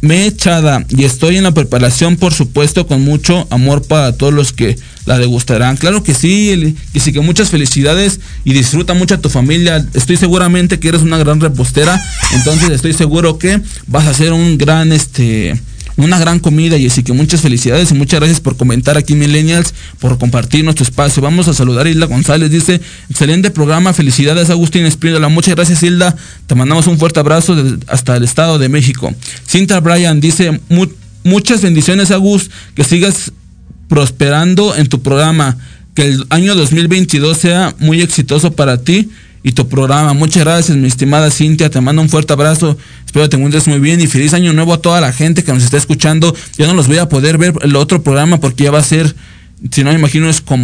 Me 0.00 0.22
he 0.22 0.26
echada 0.26 0.84
y 0.88 1.02
estoy 1.02 1.36
en 1.36 1.42
la 1.42 1.50
preparación, 1.52 2.16
por 2.16 2.32
supuesto, 2.32 2.86
con 2.86 3.02
mucho 3.02 3.48
amor 3.50 3.84
para 3.84 4.12
todos 4.12 4.32
los 4.32 4.52
que 4.52 4.78
la 5.04 5.18
degustarán. 5.18 5.76
Claro 5.76 6.04
que 6.04 6.14
sí, 6.14 6.76
y 6.94 7.00
sí 7.00 7.12
que 7.12 7.20
muchas 7.20 7.50
felicidades 7.50 8.20
y 8.44 8.52
disfruta 8.52 8.94
mucho 8.94 9.16
a 9.16 9.20
tu 9.20 9.28
familia. 9.28 9.84
Estoy 9.94 10.16
seguramente 10.16 10.78
que 10.78 10.88
eres 10.88 11.02
una 11.02 11.18
gran 11.18 11.40
repostera, 11.40 12.00
entonces 12.34 12.70
estoy 12.70 12.92
seguro 12.92 13.38
que 13.38 13.60
vas 13.88 14.06
a 14.06 14.14
ser 14.14 14.32
un 14.32 14.58
gran 14.58 14.92
este 14.92 15.60
una 15.98 16.18
gran 16.18 16.38
comida 16.38 16.76
y 16.76 16.86
así 16.86 17.02
que 17.02 17.12
muchas 17.12 17.40
felicidades 17.40 17.90
y 17.90 17.94
muchas 17.94 18.20
gracias 18.20 18.40
por 18.40 18.56
comentar 18.56 18.96
aquí 18.96 19.14
Millennials, 19.14 19.74
por 19.98 20.16
compartir 20.16 20.64
nuestro 20.64 20.84
espacio. 20.84 21.20
Vamos 21.20 21.48
a 21.48 21.54
saludar 21.54 21.86
a 21.86 21.90
Hilda 21.90 22.06
González, 22.06 22.50
dice, 22.50 22.80
excelente 23.10 23.50
programa, 23.50 23.92
felicidades 23.92 24.48
Agustín 24.48 24.86
Espínola, 24.86 25.28
muchas 25.28 25.56
gracias 25.56 25.82
Hilda, 25.82 26.16
te 26.46 26.54
mandamos 26.54 26.86
un 26.86 26.98
fuerte 26.98 27.18
abrazo 27.18 27.56
hasta 27.88 28.16
el 28.16 28.22
Estado 28.22 28.60
de 28.60 28.68
México. 28.68 29.12
Cinta 29.44 29.80
Bryan 29.80 30.20
dice, 30.20 30.60
muchas 31.24 31.62
bendiciones 31.62 32.12
Agus, 32.12 32.48
que 32.76 32.84
sigas 32.84 33.32
prosperando 33.88 34.76
en 34.76 34.86
tu 34.86 35.02
programa, 35.02 35.58
que 35.94 36.02
el 36.02 36.26
año 36.30 36.54
2022 36.54 37.36
sea 37.36 37.74
muy 37.80 38.02
exitoso 38.02 38.52
para 38.52 38.82
ti 38.84 39.10
y 39.48 39.52
tu 39.52 39.66
programa. 39.66 40.12
Muchas 40.12 40.44
gracias, 40.44 40.76
mi 40.76 40.88
estimada 40.88 41.30
Cintia. 41.30 41.70
Te 41.70 41.80
mando 41.80 42.02
un 42.02 42.10
fuerte 42.10 42.34
abrazo. 42.34 42.76
Espero 43.06 43.30
te 43.30 43.36
encuentres 43.36 43.66
muy 43.66 43.78
bien 43.80 43.98
y 44.00 44.06
feliz 44.06 44.34
año 44.34 44.52
nuevo 44.52 44.74
a 44.74 44.82
toda 44.82 45.00
la 45.00 45.10
gente 45.10 45.42
que 45.42 45.52
nos 45.54 45.64
está 45.64 45.78
escuchando. 45.78 46.36
Ya 46.58 46.66
no 46.66 46.74
los 46.74 46.86
voy 46.86 46.98
a 46.98 47.08
poder 47.08 47.38
ver 47.38 47.54
el 47.62 47.74
otro 47.74 48.02
programa 48.02 48.38
porque 48.40 48.64
ya 48.64 48.70
va 48.70 48.80
a 48.80 48.84
ser, 48.84 49.16
si 49.70 49.82
no 49.82 49.90
me 49.90 49.98
imagino, 49.98 50.28
es 50.28 50.42
como 50.42 50.62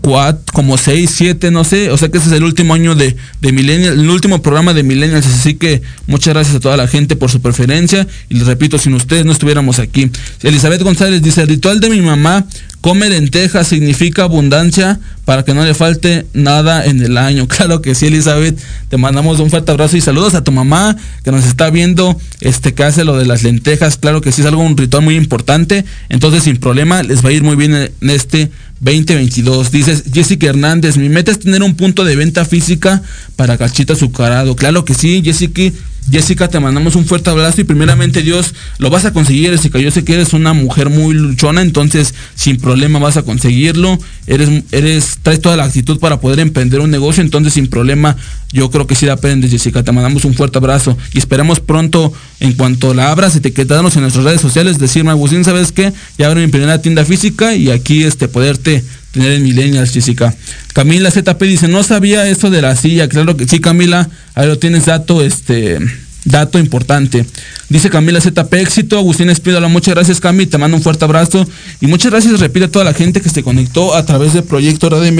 cuatro, 0.00 0.42
como 0.52 0.76
seis, 0.76 1.10
siete, 1.14 1.50
no 1.50 1.64
sé. 1.64 1.90
O 1.90 1.96
sea 1.96 2.08
que 2.08 2.18
ese 2.18 2.28
es 2.28 2.32
el 2.32 2.44
último 2.44 2.74
año 2.74 2.94
de, 2.94 3.16
de 3.40 3.52
Millennials, 3.52 3.98
el 3.98 4.08
último 4.08 4.42
programa 4.42 4.74
de 4.74 4.82
Millennials. 4.82 5.26
Así 5.26 5.54
que 5.54 5.82
muchas 6.06 6.34
gracias 6.34 6.56
a 6.56 6.60
toda 6.60 6.76
la 6.76 6.88
gente 6.88 7.16
por 7.16 7.30
su 7.30 7.40
preferencia. 7.40 8.06
Y 8.28 8.34
les 8.34 8.46
repito, 8.46 8.78
sin 8.78 8.94
ustedes 8.94 9.24
no 9.24 9.32
estuviéramos 9.32 9.78
aquí. 9.78 10.10
Elizabeth 10.42 10.82
González 10.82 11.22
dice, 11.22 11.42
el 11.42 11.48
ritual 11.48 11.80
de 11.80 11.90
mi 11.90 12.00
mamá, 12.00 12.46
come 12.80 13.10
lentejas 13.10 13.66
significa 13.68 14.22
abundancia 14.22 14.98
para 15.24 15.44
que 15.44 15.54
no 15.54 15.64
le 15.64 15.74
falte 15.74 16.26
nada 16.32 16.84
en 16.84 17.02
el 17.02 17.16
año. 17.16 17.46
Claro 17.60 17.82
que 17.82 17.94
sí, 17.94 18.06
Elizabeth. 18.06 18.58
Te 18.88 18.96
mandamos 18.96 19.38
un 19.38 19.50
fuerte 19.50 19.70
abrazo 19.70 19.96
y 19.96 20.00
saludos 20.00 20.34
a 20.34 20.42
tu 20.42 20.50
mamá 20.50 20.96
que 21.22 21.30
nos 21.30 21.44
está 21.44 21.68
viendo, 21.68 22.18
este 22.40 22.72
que 22.72 22.84
hace 22.84 23.04
lo 23.04 23.18
de 23.18 23.26
las 23.26 23.42
lentejas. 23.42 23.98
Claro 23.98 24.22
que 24.22 24.32
sí 24.32 24.40
es 24.40 24.46
algo, 24.46 24.62
un 24.62 24.76
ritual 24.76 25.04
muy 25.04 25.16
importante. 25.16 25.84
Entonces, 26.08 26.44
sin 26.44 26.56
problema, 26.56 27.02
les 27.02 27.24
va 27.24 27.28
a 27.28 27.32
ir 27.32 27.42
muy 27.42 27.56
bien 27.56 27.74
en 27.74 28.10
este 28.10 28.50
2022. 28.80 29.70
Dices 29.70 30.04
Jessica 30.12 30.48
Hernández, 30.48 30.96
mi 30.96 31.08
meta 31.08 31.30
es 31.30 31.38
tener 31.38 31.62
un 31.62 31.74
punto 31.76 32.04
de 32.04 32.16
venta 32.16 32.44
física 32.44 33.02
para 33.36 33.58
cachita 33.58 33.92
azucarado. 33.92 34.56
Claro 34.56 34.84
que 34.84 34.94
sí, 34.94 35.22
Jessica. 35.24 35.62
Jessica, 36.10 36.48
te 36.48 36.58
mandamos 36.58 36.96
un 36.96 37.04
fuerte 37.04 37.30
abrazo 37.30 37.60
y 37.60 37.64
primeramente 37.64 38.22
Dios, 38.22 38.54
lo 38.78 38.90
vas 38.90 39.04
a 39.04 39.12
conseguir, 39.12 39.50
Jessica. 39.50 39.78
Yo 39.78 39.90
sé 39.90 40.04
que 40.04 40.14
eres 40.14 40.32
una 40.32 40.52
mujer 40.52 40.90
muy 40.90 41.14
luchona, 41.14 41.62
entonces 41.62 42.14
sin 42.34 42.58
problema 42.58 42.98
vas 42.98 43.16
a 43.16 43.22
conseguirlo. 43.22 43.98
Eres, 44.26 44.64
eres, 44.72 45.18
traes 45.22 45.40
toda 45.40 45.56
la 45.56 45.64
actitud 45.64 45.98
para 45.98 46.20
poder 46.20 46.40
emprender 46.40 46.80
un 46.80 46.90
negocio, 46.90 47.22
entonces 47.22 47.54
sin 47.54 47.68
problema 47.68 48.16
yo 48.52 48.70
creo 48.70 48.86
que 48.86 48.94
sí 48.94 49.06
la 49.06 49.14
aprendes, 49.14 49.50
Jessica. 49.50 49.82
Te 49.82 49.92
mandamos 49.92 50.24
un 50.24 50.34
fuerte 50.34 50.58
abrazo 50.58 50.96
y 51.12 51.18
esperamos 51.18 51.60
pronto, 51.60 52.12
en 52.40 52.54
cuanto 52.54 52.94
la 52.94 53.10
abras, 53.10 53.36
etiquetarnos 53.36 53.94
en 53.96 54.02
nuestras 54.02 54.24
redes 54.24 54.40
sociales, 54.40 54.78
decirme, 54.78 55.10
Agustín, 55.10 55.44
¿sabes 55.44 55.72
qué? 55.72 55.92
Ya 56.18 56.26
abro 56.26 56.40
mi 56.40 56.48
primera 56.48 56.82
tienda 56.82 57.04
física 57.04 57.54
y 57.54 57.70
aquí 57.70 58.02
este 58.02 58.26
poderte 58.26 58.82
tener 59.12 59.32
en 59.32 59.42
Millennials, 59.42 59.92
Jessica. 59.92 60.34
Camila 60.72 61.10
ZP 61.10 61.42
dice, 61.42 61.68
no 61.68 61.82
sabía 61.82 62.28
eso 62.28 62.50
de 62.50 62.62
la 62.62 62.76
silla. 62.76 63.08
Claro 63.08 63.36
que 63.36 63.46
sí, 63.46 63.60
Camila. 63.60 64.08
Ahí 64.34 64.46
lo 64.46 64.58
tienes 64.58 64.86
dato, 64.86 65.22
este, 65.22 65.78
dato 66.24 66.58
importante. 66.58 67.26
Dice 67.68 67.90
Camila 67.90 68.20
ZP, 68.20 68.52
éxito. 68.54 68.98
Agustín 68.98 69.30
Espídola, 69.30 69.68
muchas 69.68 69.94
gracias, 69.94 70.20
Cami. 70.20 70.46
Te 70.46 70.58
mando 70.58 70.76
un 70.76 70.82
fuerte 70.82 71.04
abrazo. 71.04 71.46
Y 71.80 71.86
muchas 71.86 72.10
gracias, 72.10 72.40
repite 72.40 72.66
a 72.66 72.70
toda 72.70 72.84
la 72.84 72.94
gente 72.94 73.20
que 73.20 73.28
se 73.28 73.42
conectó 73.42 73.94
a 73.94 74.04
través 74.04 74.32
del 74.34 74.44
proyecto 74.44 74.88
Radio 74.88 75.12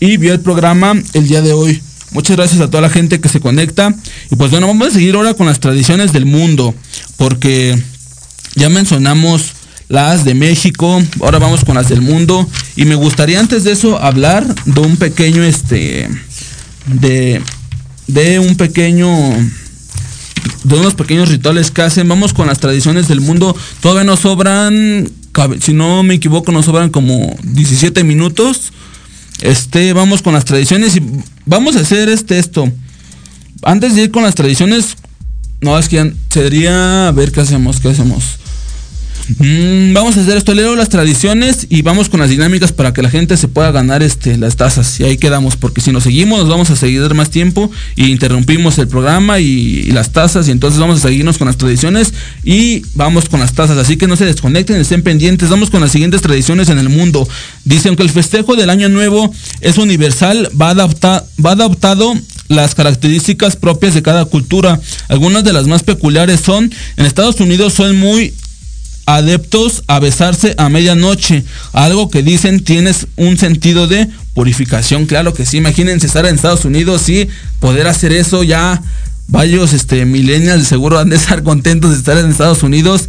y 0.00 0.16
vio 0.16 0.32
el 0.32 0.40
programa 0.40 0.94
el 1.12 1.28
día 1.28 1.42
de 1.42 1.52
hoy. 1.52 1.82
Muchas 2.12 2.36
gracias 2.36 2.60
a 2.60 2.70
toda 2.70 2.80
la 2.80 2.90
gente 2.90 3.20
que 3.20 3.28
se 3.28 3.40
conecta. 3.40 3.94
Y 4.30 4.36
pues 4.36 4.50
bueno, 4.50 4.66
vamos 4.66 4.88
a 4.88 4.90
seguir 4.92 5.14
ahora 5.14 5.34
con 5.34 5.46
las 5.46 5.60
tradiciones 5.60 6.12
del 6.12 6.24
mundo. 6.24 6.74
Porque 7.16 7.76
ya 8.54 8.68
mencionamos 8.68 9.52
las 9.88 10.24
de 10.24 10.34
México, 10.34 11.02
ahora 11.20 11.38
vamos 11.38 11.64
con 11.64 11.76
las 11.76 11.88
del 11.88 12.02
mundo 12.02 12.48
y 12.76 12.84
me 12.84 12.94
gustaría 12.94 13.40
antes 13.40 13.64
de 13.64 13.72
eso 13.72 13.98
hablar 14.00 14.46
de 14.64 14.80
un 14.80 14.96
pequeño 14.96 15.42
este 15.42 16.08
de 16.86 17.42
de 18.06 18.38
un 18.38 18.56
pequeño 18.56 19.08
de 20.64 20.74
unos 20.74 20.94
pequeños 20.94 21.28
rituales 21.28 21.70
que 21.70 21.82
hacen, 21.82 22.08
vamos 22.08 22.32
con 22.32 22.46
las 22.46 22.58
tradiciones 22.58 23.08
del 23.08 23.20
mundo, 23.20 23.56
todavía 23.80 24.04
nos 24.04 24.20
sobran 24.20 25.08
si 25.60 25.72
no 25.72 26.02
me 26.02 26.14
equivoco 26.14 26.52
nos 26.52 26.64
sobran 26.64 26.90
como 26.90 27.36
17 27.42 28.04
minutos. 28.04 28.72
Este, 29.40 29.92
vamos 29.92 30.22
con 30.22 30.34
las 30.34 30.44
tradiciones 30.44 30.96
y 30.96 31.02
vamos 31.46 31.76
a 31.76 31.80
hacer 31.80 32.08
este 32.08 32.38
esto. 32.38 32.70
Antes 33.62 33.94
de 33.94 34.02
ir 34.04 34.10
con 34.10 34.24
las 34.24 34.34
tradiciones, 34.34 34.96
no 35.60 35.78
es 35.78 35.88
que 35.88 36.12
sería 36.28 37.08
a 37.08 37.12
ver 37.12 37.30
qué 37.30 37.40
hacemos, 37.40 37.78
qué 37.80 37.88
hacemos. 37.88 38.37
Mm, 39.36 39.92
vamos 39.92 40.16
a 40.16 40.22
hacer 40.22 40.38
esto, 40.38 40.54
leo 40.54 40.74
las 40.74 40.88
tradiciones 40.88 41.66
y 41.68 41.82
vamos 41.82 42.08
con 42.08 42.20
las 42.20 42.30
dinámicas 42.30 42.72
para 42.72 42.94
que 42.94 43.02
la 43.02 43.10
gente 43.10 43.36
se 43.36 43.46
pueda 43.46 43.70
ganar 43.70 44.02
este, 44.02 44.38
las 44.38 44.56
tazas. 44.56 44.98
Y 45.00 45.04
ahí 45.04 45.18
quedamos, 45.18 45.56
porque 45.56 45.82
si 45.82 45.92
nos 45.92 46.04
seguimos 46.04 46.40
nos 46.40 46.48
vamos 46.48 46.70
a 46.70 46.76
seguir 46.76 47.12
más 47.14 47.30
tiempo 47.30 47.70
y 47.94 48.06
interrumpimos 48.06 48.78
el 48.78 48.88
programa 48.88 49.38
y, 49.38 49.84
las 49.92 50.12
tazas 50.12 50.48
y 50.48 50.50
entonces 50.50 50.80
vamos 50.80 50.98
a 50.98 51.08
seguirnos 51.08 51.38
con 51.38 51.46
las 51.46 51.56
tradiciones 51.56 52.14
y 52.44 52.82
vamos 52.94 53.28
con 53.28 53.40
las 53.40 53.52
tazas. 53.52 53.76
Así 53.76 53.96
que 53.96 54.06
no 54.06 54.16
se 54.16 54.24
desconecten, 54.24 54.76
estén 54.76 55.02
pendientes. 55.02 55.50
Vamos 55.50 55.70
con 55.70 55.80
las 55.80 55.92
siguientes 55.92 56.22
tradiciones 56.22 56.68
en 56.68 56.78
el 56.78 56.88
mundo. 56.88 57.28
Dicen 57.64 57.96
que 57.96 58.02
el 58.02 58.10
festejo 58.10 58.56
del 58.56 58.70
año 58.70 58.88
nuevo 58.88 59.32
es 59.60 59.78
universal, 59.78 60.48
va, 60.60 60.74
va 60.74 61.50
adaptado 61.50 62.14
las 62.48 62.74
características 62.74 63.56
propias 63.56 63.94
de 63.94 64.02
cada 64.02 64.24
cultura. 64.24 64.80
Algunas 65.08 65.44
de 65.44 65.52
las 65.52 65.66
más 65.66 65.82
peculiares 65.82 66.40
son, 66.40 66.72
en 66.96 67.06
Estados 67.06 67.40
Unidos 67.40 67.74
son 67.74 67.98
muy 67.98 68.32
adeptos 69.08 69.84
a 69.86 70.00
besarse 70.00 70.54
a 70.58 70.68
medianoche, 70.68 71.42
algo 71.72 72.10
que 72.10 72.22
dicen 72.22 72.62
tienes 72.62 73.06
un 73.16 73.38
sentido 73.38 73.86
de 73.86 74.06
purificación, 74.34 75.06
claro 75.06 75.32
que 75.32 75.46
sí, 75.46 75.56
imagínense 75.56 76.06
estar 76.06 76.26
en 76.26 76.34
Estados 76.34 76.66
Unidos 76.66 77.08
y 77.08 77.26
poder 77.58 77.86
hacer 77.86 78.12
eso. 78.12 78.42
Ya 78.42 78.82
varios 79.26 79.72
este 79.72 80.04
millennials 80.04 80.68
seguro 80.68 80.98
han 80.98 81.08
de 81.08 81.16
estar 81.16 81.42
contentos 81.42 81.90
de 81.90 81.96
estar 81.96 82.18
en 82.18 82.30
Estados 82.30 82.62
Unidos 82.62 83.08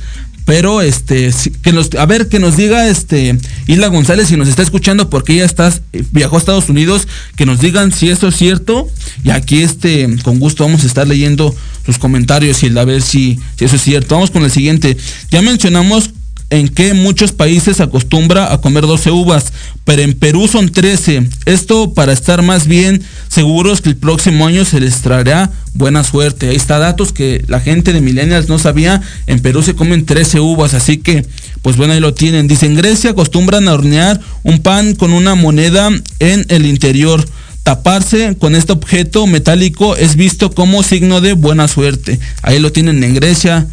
pero 0.50 0.82
este 0.82 1.30
que 1.62 1.72
nos 1.74 1.94
a 1.94 2.08
ver 2.08 2.28
que 2.28 2.40
nos 2.40 2.58
diga 2.58 2.88
este 2.88 3.38
Isla 3.68 3.88
González 3.90 4.30
si 4.30 4.36
nos 4.36 4.48
está 4.48 4.64
escuchando 4.64 5.08
porque 5.08 5.34
ella 5.34 5.46
está 5.46 5.72
viajó 6.12 6.38
a 6.38 6.40
Estados 6.40 6.70
Unidos 6.70 7.08
que 7.36 7.46
nos 7.46 7.60
digan 7.60 7.92
si 7.92 8.10
esto 8.10 8.30
es 8.30 8.36
cierto. 8.36 8.88
Y 9.24 9.30
aquí 9.30 9.62
este 9.62 10.10
con 10.24 10.40
gusto 10.40 10.64
vamos 10.64 10.84
a 10.84 10.88
estar 10.88 11.08
leyendo 11.08 11.56
sus 11.90 12.00
comentarios 12.00 12.64
y 12.64 12.68
el 12.68 12.78
a 12.78 12.86
ver 12.86 13.02
si, 13.02 13.40
si 13.58 13.66
eso 13.66 13.76
es 13.76 13.82
cierto 13.82 14.16
vamos 14.16 14.32
con 14.32 14.44
el 14.44 14.52
siguiente 14.52 14.98
ya 15.30 15.42
mencionamos 15.42 16.12
en 16.50 16.68
que 16.68 16.94
muchos 16.94 17.32
países 17.32 17.80
acostumbra 17.80 18.52
a 18.52 18.60
comer 18.60 18.88
12 18.88 19.12
uvas, 19.12 19.54
pero 19.86 20.02
en 20.02 20.14
Perú 20.14 20.48
son 20.48 20.70
13. 20.70 21.28
Esto 21.46 21.94
para 21.94 22.12
estar 22.12 22.42
más 22.42 22.68
bien 22.68 23.04
seguros 23.28 23.82
que 23.82 23.90
el 23.90 23.98
próximo 23.98 24.48
año 24.48 24.66
se 24.66 24.80
les 24.80 25.02
traerá 25.02 25.52
buena 25.74 26.04
suerte. 26.04 26.50
Ahí 26.50 26.56
está 26.56 26.80
datos 26.80 27.14
que 27.14 27.44
la 27.48 27.60
gente 27.60 27.94
de 27.94 28.02
Millennials 28.02 28.50
no 28.50 28.58
sabía. 28.58 29.02
En 29.28 29.42
Perú 29.42 29.62
se 29.62 29.76
comen 29.76 30.06
13 30.06 30.40
uvas, 30.40 30.74
así 30.74 30.98
que 30.98 31.26
pues 31.62 31.78
bueno, 31.78 31.94
ahí 31.94 32.00
lo 32.00 32.16
tienen. 32.16 32.48
Dice, 32.48 32.66
en 32.66 32.76
Grecia 32.76 33.12
acostumbran 33.12 33.68
a 33.68 33.74
hornear 33.74 34.20
un 34.44 34.60
pan 34.60 34.96
con 34.96 35.14
una 35.14 35.36
moneda 35.36 35.90
en 36.20 36.46
el 36.50 36.66
interior. 36.66 37.24
Taparse 37.70 38.36
con 38.40 38.56
este 38.56 38.72
objeto 38.72 39.28
metálico 39.28 39.96
es 39.96 40.16
visto 40.16 40.50
como 40.50 40.82
signo 40.82 41.22
de 41.22 41.34
buena 41.34 41.68
suerte. 41.68 42.20
Ahí 42.42 42.58
lo 42.58 42.72
tienen 42.72 43.04
en 43.04 43.14
Grecia 43.14 43.68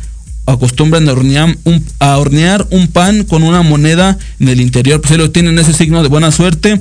acostumbran 0.45 1.09
a 1.09 1.13
hornear, 1.13 1.57
un, 1.65 1.83
hornear 1.99 2.67
un 2.69 2.89
pan 2.89 3.25
con 3.25 3.43
una 3.43 3.63
moneda 3.63 4.19
en 4.39 4.49
el 4.51 4.61
interior. 4.61 5.01
Pues 5.01 5.17
lo 5.17 5.31
tienen 5.31 5.59
ese 5.59 5.73
signo 5.73 6.03
de 6.03 6.11
buena 6.11 6.31
suerte. 6.31 6.79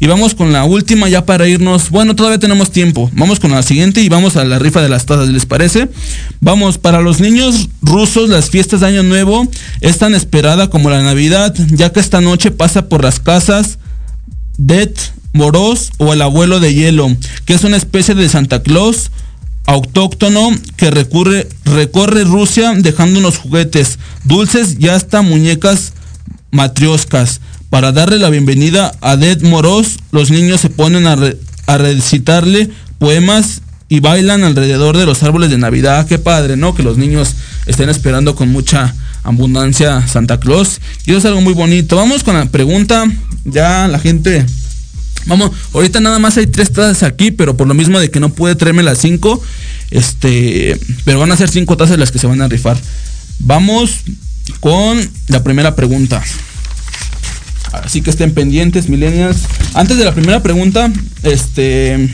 Y 0.00 0.08
vamos 0.08 0.34
con 0.34 0.52
la 0.52 0.64
última 0.64 1.08
ya 1.08 1.24
para 1.24 1.46
irnos. 1.46 1.90
Bueno, 1.90 2.16
todavía 2.16 2.40
tenemos 2.40 2.72
tiempo. 2.72 3.12
Vamos 3.14 3.38
con 3.38 3.52
la 3.52 3.62
siguiente 3.62 4.00
y 4.00 4.08
vamos 4.08 4.34
a 4.34 4.44
la 4.44 4.58
rifa 4.58 4.82
de 4.82 4.88
las 4.88 5.06
tazas, 5.06 5.28
¿les 5.28 5.46
parece? 5.46 5.88
Vamos, 6.40 6.78
para 6.78 7.00
los 7.00 7.20
niños 7.20 7.68
rusos 7.80 8.28
las 8.28 8.50
fiestas 8.50 8.80
de 8.80 8.88
Año 8.88 9.04
Nuevo 9.04 9.48
es 9.82 9.98
tan 9.98 10.16
esperada 10.16 10.68
como 10.68 10.90
la 10.90 11.00
Navidad, 11.00 11.54
ya 11.68 11.92
que 11.92 12.00
esta 12.00 12.20
noche 12.20 12.50
pasa 12.50 12.88
por 12.88 13.04
las 13.04 13.20
casas 13.20 13.78
Det 14.58 15.12
Moros 15.36 15.92
o 15.98 16.12
el 16.12 16.22
abuelo 16.22 16.58
de 16.58 16.74
hielo, 16.74 17.14
que 17.44 17.54
es 17.54 17.62
una 17.62 17.76
especie 17.76 18.14
de 18.14 18.28
Santa 18.28 18.62
Claus 18.62 19.10
autóctono 19.66 20.50
que 20.76 20.90
recurre, 20.90 21.48
recorre 21.64 22.24
Rusia 22.24 22.72
dejando 22.76 23.18
unos 23.18 23.36
juguetes 23.36 23.98
dulces 24.24 24.76
y 24.78 24.88
hasta 24.88 25.22
muñecas 25.22 25.92
matrioscas. 26.50 27.40
Para 27.68 27.92
darle 27.92 28.18
la 28.18 28.30
bienvenida 28.30 28.92
a 29.00 29.16
Dead 29.16 29.40
Moros, 29.42 29.98
los 30.12 30.30
niños 30.30 30.60
se 30.60 30.70
ponen 30.70 31.06
a, 31.06 31.16
a 31.66 31.78
recitarle 31.78 32.70
poemas 32.98 33.60
y 33.88 34.00
bailan 34.00 34.44
alrededor 34.44 34.96
de 34.96 35.06
los 35.06 35.22
árboles 35.22 35.50
de 35.50 35.58
Navidad. 35.58 36.06
Qué 36.06 36.18
padre, 36.18 36.56
¿no? 36.56 36.74
Que 36.74 36.82
los 36.82 36.96
niños 36.96 37.34
estén 37.66 37.88
esperando 37.88 38.34
con 38.34 38.48
mucha 38.48 38.94
abundancia 39.22 40.06
Santa 40.06 40.38
Claus. 40.40 40.80
Y 41.04 41.10
eso 41.10 41.18
es 41.18 41.24
algo 41.26 41.40
muy 41.40 41.54
bonito. 41.54 41.96
Vamos 41.96 42.22
con 42.22 42.34
la 42.34 42.46
pregunta. 42.46 43.04
Ya 43.44 43.86
la 43.88 43.98
gente 43.98 44.44
Vamos, 45.26 45.50
ahorita 45.74 46.00
nada 46.00 46.18
más 46.18 46.36
hay 46.36 46.46
tres 46.46 46.72
tazas 46.72 47.02
aquí, 47.02 47.32
pero 47.32 47.56
por 47.56 47.66
lo 47.66 47.74
mismo 47.74 47.98
de 47.98 48.10
que 48.10 48.20
no 48.20 48.30
puede 48.30 48.54
traerme 48.54 48.82
las 48.82 48.98
cinco, 48.98 49.42
este, 49.90 50.80
pero 51.04 51.18
van 51.18 51.32
a 51.32 51.36
ser 51.36 51.50
cinco 51.50 51.76
tazas 51.76 51.98
las 51.98 52.12
que 52.12 52.18
se 52.18 52.26
van 52.26 52.40
a 52.40 52.48
rifar. 52.48 52.78
Vamos 53.40 54.00
con 54.60 54.98
la 55.28 55.42
primera 55.42 55.74
pregunta. 55.74 56.22
Así 57.72 58.00
que 58.00 58.10
estén 58.10 58.32
pendientes, 58.32 58.88
millennials. 58.88 59.38
Antes 59.74 59.98
de 59.98 60.04
la 60.04 60.14
primera 60.14 60.42
pregunta, 60.42 60.92
este, 61.22 62.08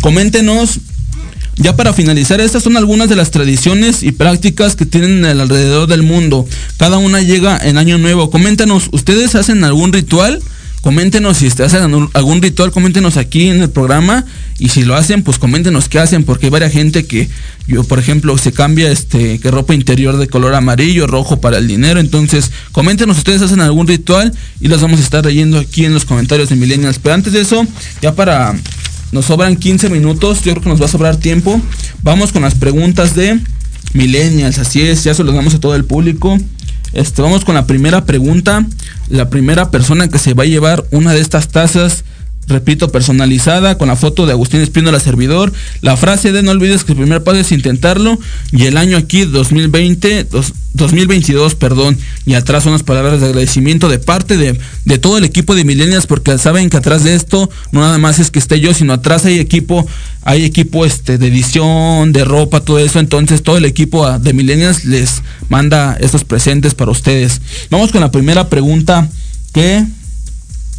coméntenos. 0.00 0.80
Ya 1.58 1.74
para 1.74 1.94
finalizar, 1.94 2.38
estas 2.38 2.62
son 2.62 2.76
algunas 2.76 3.08
de 3.08 3.16
las 3.16 3.30
tradiciones 3.30 4.02
y 4.02 4.12
prácticas 4.12 4.76
que 4.76 4.84
tienen 4.84 5.24
alrededor 5.24 5.88
del 5.88 6.02
mundo. 6.02 6.46
Cada 6.76 6.98
una 6.98 7.22
llega 7.22 7.56
en 7.56 7.78
año 7.78 7.96
nuevo. 7.96 8.30
Coméntenos, 8.30 8.90
¿ustedes 8.92 9.34
hacen 9.34 9.64
algún 9.64 9.90
ritual? 9.94 10.42
Coméntenos 10.82 11.38
si 11.38 11.48
hacen 11.48 12.08
algún 12.12 12.42
ritual, 12.42 12.70
coméntenos 12.70 13.16
aquí 13.16 13.48
en 13.48 13.60
el 13.60 13.70
programa 13.70 14.24
y 14.58 14.68
si 14.68 14.84
lo 14.84 14.94
hacen, 14.94 15.22
pues 15.24 15.38
coméntenos 15.38 15.88
qué 15.88 15.98
hacen, 15.98 16.22
porque 16.22 16.46
hay 16.46 16.50
varias 16.50 16.72
gente 16.72 17.06
que, 17.06 17.28
yo 17.66 17.82
por 17.82 17.98
ejemplo, 17.98 18.38
se 18.38 18.52
cambia 18.52 18.90
este, 18.90 19.40
que 19.40 19.50
ropa 19.50 19.74
interior 19.74 20.16
de 20.16 20.28
color 20.28 20.54
amarillo, 20.54 21.06
rojo 21.06 21.40
para 21.40 21.58
el 21.58 21.66
dinero, 21.66 21.98
entonces 21.98 22.52
coméntenos 22.72 23.18
ustedes 23.18 23.42
hacen 23.42 23.60
algún 23.60 23.88
ritual 23.88 24.32
y 24.60 24.68
los 24.68 24.80
vamos 24.80 25.00
a 25.00 25.02
estar 25.02 25.24
leyendo 25.24 25.58
aquí 25.58 25.84
en 25.84 25.92
los 25.92 26.04
comentarios 26.04 26.50
de 26.50 26.56
Millennials. 26.56 27.00
Pero 27.00 27.14
antes 27.14 27.32
de 27.32 27.40
eso, 27.40 27.66
ya 28.00 28.14
para, 28.14 28.54
nos 29.10 29.24
sobran 29.24 29.56
15 29.56 29.90
minutos, 29.90 30.42
yo 30.44 30.52
creo 30.52 30.62
que 30.62 30.68
nos 30.68 30.80
va 30.80 30.86
a 30.86 30.88
sobrar 30.88 31.16
tiempo, 31.16 31.60
vamos 32.02 32.30
con 32.30 32.42
las 32.42 32.54
preguntas 32.54 33.16
de 33.16 33.40
Millennials, 33.92 34.58
así 34.58 34.82
es, 34.82 35.04
ya 35.04 35.14
se 35.14 35.24
los 35.24 35.34
damos 35.34 35.54
a 35.54 35.60
todo 35.60 35.74
el 35.74 35.84
público. 35.84 36.38
Este, 36.96 37.20
vamos 37.20 37.44
con 37.44 37.54
la 37.54 37.66
primera 37.66 38.06
pregunta. 38.06 38.64
La 39.10 39.28
primera 39.28 39.70
persona 39.70 40.08
que 40.08 40.18
se 40.18 40.32
va 40.32 40.44
a 40.44 40.46
llevar 40.46 40.86
una 40.92 41.12
de 41.12 41.20
estas 41.20 41.48
tazas 41.48 42.04
repito, 42.48 42.90
personalizada, 42.90 43.76
con 43.76 43.88
la 43.88 43.96
foto 43.96 44.26
de 44.26 44.32
Agustín 44.32 44.60
Espíndola 44.60 45.00
Servidor, 45.00 45.52
la 45.80 45.96
frase 45.96 46.32
de 46.32 46.42
no 46.42 46.52
olvides 46.52 46.84
que 46.84 46.92
el 46.92 46.98
primer 46.98 47.22
paso 47.22 47.38
es 47.38 47.52
intentarlo, 47.52 48.18
y 48.52 48.66
el 48.66 48.76
año 48.76 48.96
aquí 48.96 49.24
2020, 49.24 50.28
2022, 50.74 51.54
perdón, 51.56 51.98
y 52.24 52.34
atrás 52.34 52.66
unas 52.66 52.82
palabras 52.82 53.20
de 53.20 53.26
agradecimiento 53.26 53.88
de 53.88 53.98
parte 53.98 54.36
de, 54.36 54.58
de 54.84 54.98
todo 54.98 55.18
el 55.18 55.24
equipo 55.24 55.54
de 55.54 55.64
Millennials, 55.64 56.06
porque 56.06 56.38
saben 56.38 56.70
que 56.70 56.76
atrás 56.76 57.02
de 57.02 57.14
esto 57.14 57.50
no 57.72 57.80
nada 57.80 57.98
más 57.98 58.18
es 58.18 58.30
que 58.30 58.38
esté 58.38 58.60
yo, 58.60 58.72
sino 58.74 58.92
atrás 58.92 59.24
hay 59.24 59.38
equipo, 59.38 59.86
hay 60.22 60.44
equipo 60.44 60.84
este, 60.84 61.18
de 61.18 61.28
edición, 61.28 62.12
de 62.12 62.24
ropa, 62.24 62.60
todo 62.60 62.78
eso, 62.78 63.00
entonces 63.00 63.42
todo 63.42 63.56
el 63.56 63.64
equipo 63.64 64.06
ah, 64.06 64.18
de 64.18 64.32
Millennials 64.32 64.84
les 64.84 65.22
manda 65.48 65.96
estos 66.00 66.24
presentes 66.24 66.74
para 66.74 66.92
ustedes. 66.92 67.40
Vamos 67.70 67.90
con 67.90 68.00
la 68.00 68.12
primera 68.12 68.48
pregunta 68.48 69.08
que 69.52 69.84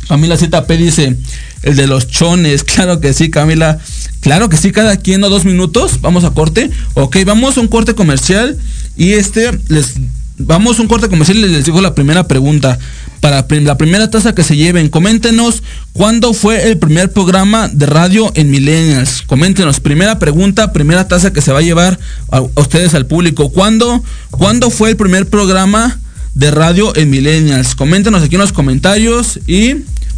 Camila 0.08 0.38
ZP 0.38 0.72
dice, 0.78 1.18
el 1.64 1.76
de 1.76 1.88
los 1.88 2.08
chones, 2.08 2.64
claro 2.64 3.00
que 3.00 3.14
sí, 3.14 3.30
Camila. 3.30 3.80
Claro 4.22 4.50
que 4.50 4.58
sí, 4.58 4.72
cada 4.72 4.98
quien 4.98 5.24
o 5.24 5.30
dos 5.30 5.46
minutos. 5.46 6.02
Vamos 6.02 6.24
a 6.24 6.32
corte. 6.32 6.70
Ok, 6.96 7.18
vamos 7.26 7.58
a 7.58 7.62
un 7.62 7.68
corte 7.68 7.94
comercial. 7.94 8.58
Y 8.98 9.14
este, 9.14 9.58
les 9.68 9.96
vamos 10.38 10.78
a 10.78 10.82
un 10.82 10.88
corte 10.88 11.08
comercial 11.08 11.38
y 11.38 11.48
les 11.48 11.66
digo 11.66 11.82
la 11.82 11.96
primera 11.96 12.28
pregunta. 12.28 12.78
Para 13.22 13.46
la 13.50 13.78
primera 13.78 14.10
taza 14.10 14.36
que 14.36 14.44
se 14.44 14.56
lleven, 14.56 14.90
coméntenos 14.90 15.64
cuándo 15.92 16.34
fue 16.34 16.70
el 16.70 16.78
primer 16.78 17.12
programa 17.12 17.68
de 17.68 17.86
radio 17.88 18.32
en 18.36 18.52
Millennials. 18.52 19.24
Coméntenos, 19.24 19.80
primera 19.80 20.20
pregunta, 20.20 20.72
primera 20.72 21.08
taza 21.08 21.34
que 21.34 21.42
se 21.42 21.52
va 21.52 21.60
a 21.60 21.64
llevar 21.64 22.00
a, 22.32 22.42
ustedes 22.42 22.94
al 22.94 23.08
público. 23.08 23.50
¿Cuándo, 23.50 24.04
¿Cuándo 24.30 24.70
fue 24.70 24.92
el 24.92 24.98
primer 24.98 25.28
programa 25.28 26.00
de 26.36 26.52
radio 26.52 26.96
en 26.96 27.10
Millennials? 27.10 27.74
Coméntenos 27.74 28.22
aquí 28.22 28.36
en 28.36 28.42
los 28.42 28.54
comentarios 28.54 29.40
y 29.48 29.78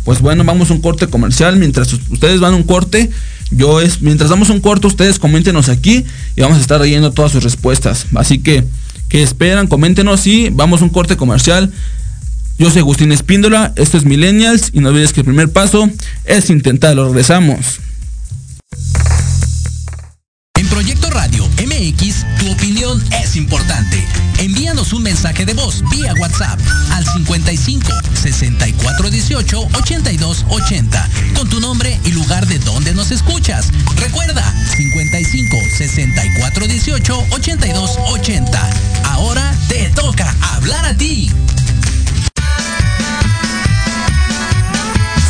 pues 0.10 0.22
bueno, 0.22 0.44
vamos 0.44 0.72
a 0.72 0.74
un 0.74 0.82
corte 0.82 1.06
comercial. 1.06 1.58
Mientras 1.58 1.94
ustedes 1.94 2.40
van 2.40 2.54
a 2.54 2.56
un 2.56 2.64
corte, 2.64 3.12
yo 3.52 3.80
es, 3.80 4.02
mientras 4.02 4.32
damos 4.32 4.50
un 4.50 4.60
corte, 4.60 4.88
ustedes 4.88 5.20
coméntenos 5.20 5.70
aquí 5.70 6.04
y 6.36 6.42
vamos 6.42 6.58
a 6.58 6.62
estar 6.62 6.82
leyendo 6.82 7.12
todas 7.12 7.32
sus 7.32 7.44
respuestas. 7.44 8.08
Así 8.16 8.40
que, 8.40 8.64
que 9.08 9.22
esperan? 9.22 9.68
Coméntenos 9.68 10.26
y 10.26 10.50
vamos 10.50 10.82
a 10.82 10.86
un 10.86 10.90
corte 10.90 11.16
comercial. 11.16 11.72
Yo 12.58 12.72
soy 12.72 12.80
Agustín 12.80 13.12
Espíndola, 13.12 13.72
esto 13.76 13.98
es 13.98 14.06
Millennials 14.06 14.72
y 14.74 14.80
no 14.80 14.90
olvides 14.90 15.14
que 15.14 15.20
el 15.20 15.26
primer 15.26 15.52
paso 15.52 15.88
es 16.26 16.50
intentarlo. 16.50 17.10
Regresamos. 17.10 17.80
En 20.56 20.68
Proyecto 20.70 21.12
Radio 21.12 21.48
MX, 21.64 22.26
tu 22.40 22.52
opinión 22.52 23.00
es 23.22 23.36
importante. 23.36 24.04
Envíanos 24.80 24.94
un 24.94 25.04
mensaje 25.04 25.46
de 25.46 25.54
voz 25.56 25.84
vía 25.90 26.14
WhatsApp 26.22 26.58
al 26.92 27.06
55 27.06 27.92
64 28.14 29.10
18 29.10 29.68
82 29.74 30.46
80 30.48 31.10
con 31.36 31.50
tu 31.50 31.60
nombre 31.60 32.00
y 32.06 32.12
lugar 32.14 32.48
de 32.48 32.60
donde 32.60 32.94
nos 32.94 33.12
escuchas. 33.12 33.72
Recuerda 33.98 34.42
55 34.78 35.58
64 35.78 36.68
18 36.68 37.26
82 37.30 37.98
80. 38.08 38.70
Ahora 39.04 39.54
te 39.68 39.90
toca 39.90 40.34
hablar 40.54 40.86
a 40.86 40.96
ti. 40.96 41.30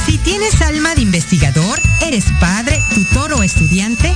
Si 0.05 0.19
tienes 0.19 0.61
alma 0.61 0.93
de 0.93 1.01
investigador, 1.01 1.81
eres 2.01 2.25
padre, 2.39 2.79
tutor 2.93 3.33
o 3.33 3.41
estudiante, 3.41 4.15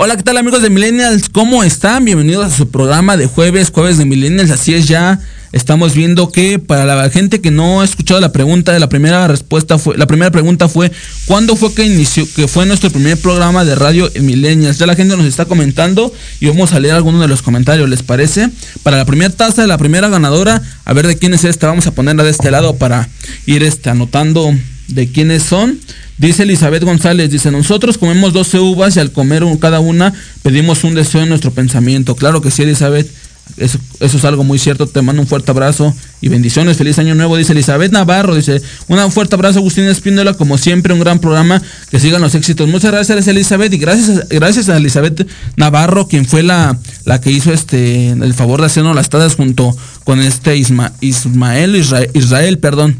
Hola, 0.00 0.16
¿qué 0.16 0.22
tal 0.22 0.36
amigos 0.36 0.62
de 0.62 0.70
Millennials? 0.70 1.28
¿Cómo 1.28 1.64
están? 1.64 2.04
Bienvenidos 2.04 2.46
a 2.46 2.56
su 2.56 2.70
programa 2.70 3.16
de 3.16 3.26
jueves, 3.26 3.70
jueves 3.70 3.98
de 3.98 4.04
Millennials. 4.04 4.52
Así 4.52 4.72
es 4.72 4.86
ya. 4.86 5.18
Estamos 5.50 5.92
viendo 5.94 6.30
que 6.30 6.60
para 6.60 6.84
la 6.84 7.10
gente 7.10 7.40
que 7.40 7.50
no 7.50 7.80
ha 7.80 7.84
escuchado 7.84 8.20
la 8.20 8.30
pregunta, 8.30 8.78
la 8.78 8.88
primera 8.88 9.26
respuesta 9.26 9.76
fue, 9.76 9.98
la 9.98 10.06
primera 10.06 10.30
pregunta 10.30 10.68
fue, 10.68 10.92
¿cuándo 11.26 11.56
fue 11.56 11.74
que 11.74 11.84
inició, 11.84 12.32
que 12.36 12.46
fue 12.46 12.64
nuestro 12.64 12.90
primer 12.90 13.18
programa 13.18 13.64
de 13.64 13.74
radio 13.74 14.08
en 14.14 14.24
Millennials? 14.24 14.78
Ya 14.78 14.86
la 14.86 14.94
gente 14.94 15.16
nos 15.16 15.26
está 15.26 15.46
comentando 15.46 16.14
y 16.38 16.46
vamos 16.46 16.74
a 16.74 16.78
leer 16.78 16.94
algunos 16.94 17.20
de 17.20 17.26
los 17.26 17.42
comentarios, 17.42 17.88
¿les 17.88 18.04
parece? 18.04 18.50
Para 18.84 18.98
la 18.98 19.04
primera 19.04 19.34
taza, 19.34 19.66
la 19.66 19.78
primera 19.78 20.08
ganadora, 20.08 20.62
a 20.84 20.92
ver 20.92 21.08
de 21.08 21.18
quién 21.18 21.34
es 21.34 21.42
esta, 21.42 21.66
vamos 21.66 21.88
a 21.88 21.90
ponerla 21.90 22.22
de 22.22 22.30
este 22.30 22.52
lado 22.52 22.76
para 22.76 23.08
ir 23.46 23.64
este, 23.64 23.90
anotando 23.90 24.54
de 24.86 25.10
quiénes 25.10 25.42
son. 25.42 25.76
Dice 26.18 26.42
Elizabeth 26.42 26.82
González, 26.82 27.30
dice, 27.30 27.50
nosotros 27.50 27.96
comemos 27.96 28.32
12 28.32 28.58
uvas 28.58 28.96
y 28.96 29.00
al 29.00 29.12
comer 29.12 29.44
cada 29.60 29.78
una 29.80 30.12
pedimos 30.42 30.82
un 30.84 30.94
deseo 30.94 31.22
en 31.22 31.28
nuestro 31.28 31.52
pensamiento. 31.52 32.16
Claro 32.16 32.40
que 32.40 32.50
sí, 32.50 32.62
Elizabeth. 32.62 33.08
Eso, 33.56 33.78
es 34.00 34.24
algo 34.26 34.44
muy 34.44 34.58
cierto. 34.58 34.86
Te 34.86 35.00
mando 35.00 35.22
un 35.22 35.26
fuerte 35.28 35.50
abrazo 35.50 35.94
y 36.20 36.28
bendiciones. 36.28 36.76
Feliz 36.76 36.98
año 36.98 37.14
nuevo. 37.14 37.36
Dice 37.36 37.52
Elizabeth 37.52 37.90
Navarro. 37.92 38.34
Dice, 38.34 38.60
un 38.88 39.10
fuerte 39.10 39.36
abrazo, 39.36 39.60
Agustín 39.60 39.84
Espíndola. 39.84 40.34
Como 40.34 40.58
siempre, 40.58 40.92
un 40.92 41.00
gran 41.00 41.18
programa. 41.18 41.62
Que 41.90 41.98
sigan 41.98 42.20
los 42.20 42.34
éxitos. 42.34 42.68
Muchas 42.68 42.92
gracias, 42.92 43.26
Elizabeth. 43.26 43.72
Y 43.72 43.78
gracias, 43.78 44.28
gracias 44.28 44.68
a 44.68 44.76
Elizabeth 44.76 45.26
Navarro, 45.56 46.08
quien 46.08 46.26
fue 46.26 46.42
la, 46.42 46.78
la 47.04 47.20
que 47.22 47.30
hizo 47.30 47.52
este 47.52 48.10
el 48.10 48.34
favor 48.34 48.60
de 48.60 48.66
hacernos 48.66 48.94
las 48.94 49.08
tazas 49.08 49.34
junto 49.36 49.74
con 50.04 50.20
este 50.20 50.54
Isma- 50.56 50.92
Ismael, 51.00 51.74
Israel, 51.76 52.10
Israel, 52.14 52.58
perdón. 52.58 52.96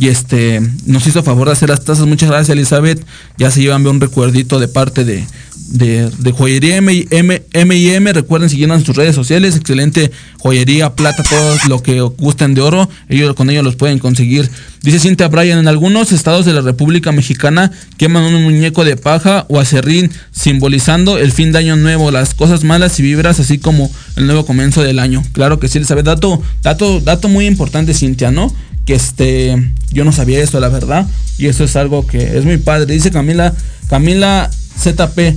Y 0.00 0.08
este 0.08 0.62
nos 0.86 1.06
hizo 1.06 1.22
favor 1.22 1.48
de 1.48 1.52
hacer 1.52 1.68
las 1.68 1.84
tazas. 1.84 2.06
Muchas 2.06 2.30
gracias, 2.30 2.48
Elizabeth. 2.48 3.04
Ya 3.36 3.50
se 3.50 3.60
llevan 3.60 3.86
un 3.86 4.00
recuerdito 4.00 4.58
de 4.58 4.66
parte 4.66 5.04
de, 5.04 5.26
de, 5.70 6.10
de 6.10 6.32
joyería 6.32 6.76
M, 6.76 7.06
M, 7.10 7.42
M&M. 7.52 8.12
Recuerden 8.12 8.50
seguirnos 8.50 8.80
en 8.80 8.86
sus 8.86 8.96
redes 8.96 9.14
sociales. 9.14 9.56
Excelente 9.56 10.10
joyería, 10.38 10.94
plata, 10.94 11.22
todo 11.22 11.56
lo 11.68 11.82
que 11.82 12.00
gusten 12.00 12.54
de 12.54 12.60
oro. 12.60 12.88
Ellos 13.08 13.34
con 13.34 13.50
ellos 13.50 13.64
los 13.64 13.76
pueden 13.76 13.98
conseguir. 13.98 14.50
Dice 14.82 14.98
Cintia 14.98 15.28
Bryan, 15.28 15.58
en 15.58 15.68
algunos 15.68 16.12
estados 16.12 16.44
de 16.46 16.52
la 16.52 16.62
República 16.62 17.12
Mexicana 17.12 17.70
queman 17.98 18.24
un 18.24 18.42
muñeco 18.42 18.84
de 18.84 18.96
paja 18.96 19.46
o 19.48 19.60
acerrín 19.60 20.10
simbolizando 20.32 21.18
el 21.18 21.32
fin 21.32 21.52
de 21.52 21.58
año 21.58 21.76
nuevo, 21.76 22.10
las 22.10 22.34
cosas 22.34 22.64
malas 22.64 22.98
y 22.98 23.02
vibras, 23.02 23.38
así 23.40 23.58
como 23.58 23.90
el 24.16 24.26
nuevo 24.26 24.46
comienzo 24.46 24.82
del 24.82 24.98
año. 24.98 25.22
Claro 25.32 25.60
que 25.60 25.68
sí, 25.68 25.82
sabe 25.84 26.02
dato, 26.02 26.42
dato, 26.62 27.00
dato 27.00 27.28
muy 27.28 27.46
importante, 27.46 27.94
Cintia, 27.94 28.30
¿no? 28.30 28.54
Que 28.86 28.94
este, 28.94 29.72
yo 29.92 30.04
no 30.04 30.12
sabía 30.12 30.42
eso, 30.42 30.58
la 30.58 30.68
verdad, 30.68 31.06
y 31.38 31.46
eso 31.46 31.64
es 31.64 31.76
algo 31.76 32.06
que 32.06 32.38
es 32.38 32.44
muy 32.44 32.56
padre. 32.56 32.92
Dice 32.92 33.10
Camila, 33.10 33.54
Camila 33.88 34.50
ZP, 34.78 35.36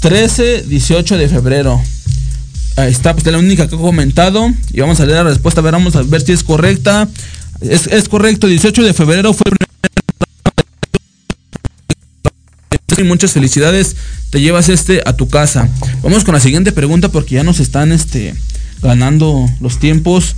13, 0.00 0.62
18 0.62 1.16
de 1.16 1.28
febrero. 1.28 1.82
Ahí 2.76 2.92
está, 2.92 3.12
pues 3.12 3.26
es 3.26 3.32
la 3.32 3.38
única 3.38 3.68
que 3.68 3.74
he 3.74 3.78
comentado. 3.78 4.52
Y 4.72 4.80
vamos 4.80 5.00
a 5.00 5.06
leer 5.06 5.18
la 5.18 5.30
respuesta. 5.30 5.60
A 5.60 5.64
ver, 5.64 5.72
vamos 5.72 5.96
a 5.96 6.02
ver 6.02 6.20
si 6.20 6.32
es 6.32 6.44
correcta. 6.44 7.08
Es, 7.60 8.08
correcto, 8.08 8.46
18 8.46 8.82
de 8.84 8.94
febrero 8.94 9.34
fue 9.34 9.50
muchas 13.04 13.32
felicidades. 13.32 13.96
Te 14.30 14.40
llevas 14.40 14.68
este 14.68 15.02
a 15.04 15.14
tu 15.14 15.28
casa. 15.28 15.68
Vamos 16.02 16.24
con 16.24 16.34
la 16.34 16.40
siguiente 16.40 16.72
pregunta 16.72 17.08
porque 17.08 17.36
ya 17.36 17.42
nos 17.42 17.60
están 17.60 17.92
este 17.92 18.34
ganando 18.82 19.48
los 19.60 19.78
tiempos. 19.78 20.34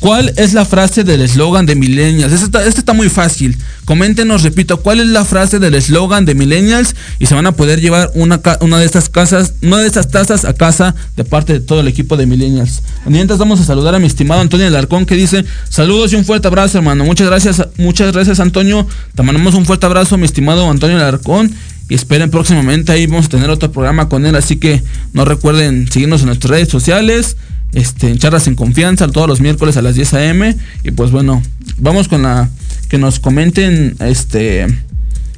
¿Cuál 0.00 0.32
es 0.36 0.54
la 0.54 0.64
frase 0.64 1.04
del 1.04 1.20
eslogan 1.20 1.66
de 1.66 1.74
Millennials? 1.74 2.32
Este 2.32 2.46
está, 2.46 2.64
este 2.64 2.80
está, 2.80 2.94
muy 2.94 3.10
fácil. 3.10 3.58
Coméntenos, 3.84 4.42
repito, 4.42 4.80
¿cuál 4.80 4.98
es 4.98 5.08
la 5.08 5.26
frase 5.26 5.58
del 5.58 5.74
eslogan 5.74 6.24
de 6.24 6.34
Millennials? 6.34 6.96
Y 7.18 7.26
se 7.26 7.34
van 7.34 7.46
a 7.46 7.52
poder 7.52 7.82
llevar 7.82 8.10
una, 8.14 8.38
de 8.38 8.84
estas 8.86 9.10
casas, 9.10 9.52
una 9.60 9.76
de 9.76 9.86
estas 9.86 10.08
tazas 10.08 10.46
a 10.46 10.54
casa 10.54 10.94
de 11.16 11.24
parte 11.24 11.52
de 11.52 11.60
todo 11.60 11.80
el 11.80 11.88
equipo 11.88 12.16
de 12.16 12.24
Millennials. 12.24 12.80
Mientras 13.04 13.38
vamos 13.38 13.60
a 13.60 13.64
saludar 13.64 13.94
a 13.94 13.98
mi 13.98 14.06
estimado 14.06 14.40
Antonio 14.40 14.66
Alarcón 14.66 15.04
que 15.04 15.16
dice, 15.16 15.44
saludos 15.68 16.14
y 16.14 16.16
un 16.16 16.24
fuerte 16.24 16.48
abrazo, 16.48 16.78
hermano. 16.78 17.04
Muchas 17.04 17.26
gracias, 17.26 17.62
muchas 17.76 18.10
gracias, 18.10 18.40
Antonio. 18.40 18.86
Te 19.14 19.22
mandamos 19.22 19.52
un 19.54 19.66
fuerte 19.66 19.84
abrazo, 19.84 20.16
mi 20.16 20.24
estimado 20.24 20.68
Antonio 20.70 20.96
Alarcón. 20.96 21.52
Y 21.90 21.94
esperen 21.94 22.30
próximamente, 22.30 22.92
ahí 22.92 23.06
vamos 23.06 23.26
a 23.26 23.30
tener 23.30 23.50
otro 23.50 23.70
programa 23.70 24.08
con 24.08 24.24
él. 24.24 24.34
Así 24.34 24.56
que 24.56 24.82
no 25.12 25.26
recuerden 25.26 25.90
seguirnos 25.90 26.20
en 26.22 26.28
nuestras 26.28 26.50
redes 26.52 26.68
sociales 26.68 27.36
este, 27.72 28.16
charlas 28.18 28.46
en 28.46 28.54
confianza 28.54 29.08
todos 29.08 29.28
los 29.28 29.40
miércoles 29.40 29.76
a 29.76 29.82
las 29.82 29.94
10 29.94 30.14
a.m. 30.14 30.56
Y 30.84 30.90
pues 30.90 31.10
bueno, 31.10 31.42
vamos 31.78 32.08
con 32.08 32.22
la 32.22 32.48
que 32.88 32.98
nos 32.98 33.20
comenten, 33.20 33.96
este, 34.00 34.66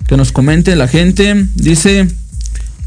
que 0.07 0.17
nos 0.17 0.33
comente 0.33 0.75
la 0.77 0.89
gente. 0.89 1.47
Dice, 1.55 2.09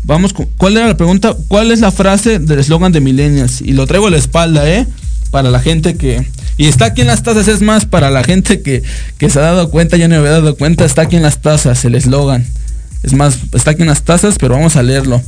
vamos, 0.04 0.34
¿cuál 0.58 0.78
era 0.78 0.88
la 0.88 0.98
pregunta? 0.98 1.36
¿Cuál 1.48 1.72
es 1.72 1.80
la 1.80 1.92
frase 1.92 2.40
del 2.40 2.60
eslogan 2.60 2.92
de 2.92 3.02
Millennials? 3.02 3.62
Y 3.62 3.74
lo 3.74 3.86
traigo 3.88 4.08
a 4.08 4.12
la 4.12 4.18
espalda, 4.18 4.68
¿eh? 4.70 4.88
Para 5.32 5.50
la 5.50 5.60
gente 5.60 5.96
que... 5.96 6.26
Y 6.58 6.68
está 6.68 6.86
aquí 6.86 7.02
en 7.02 7.08
las 7.08 7.22
tazas, 7.22 7.50
es 7.50 7.62
más, 7.62 7.86
para 7.86 8.10
la 8.10 8.24
gente 8.24 8.62
que, 8.62 8.82
que 9.18 9.30
se 9.30 9.40
ha 9.40 9.42
dado 9.42 9.70
cuenta, 9.70 9.98
ya 9.98 10.08
no 10.08 10.14
me 10.14 10.20
había 10.20 10.32
dado 10.32 10.56
cuenta, 10.56 10.86
está 10.86 11.02
aquí 11.02 11.18
en 11.18 11.24
las 11.24 11.42
tazas, 11.42 11.84
el 11.84 11.96
eslogan. 11.96 12.46
Es 13.04 13.14
más, 13.14 13.40
está 13.52 13.72
aquí 13.72 13.82
en 13.82 13.90
las 13.90 14.04
tazas, 14.04 14.38
pero 14.40 14.56
vamos 14.56 14.78
a 14.78 14.84
leerlo. 14.84 15.22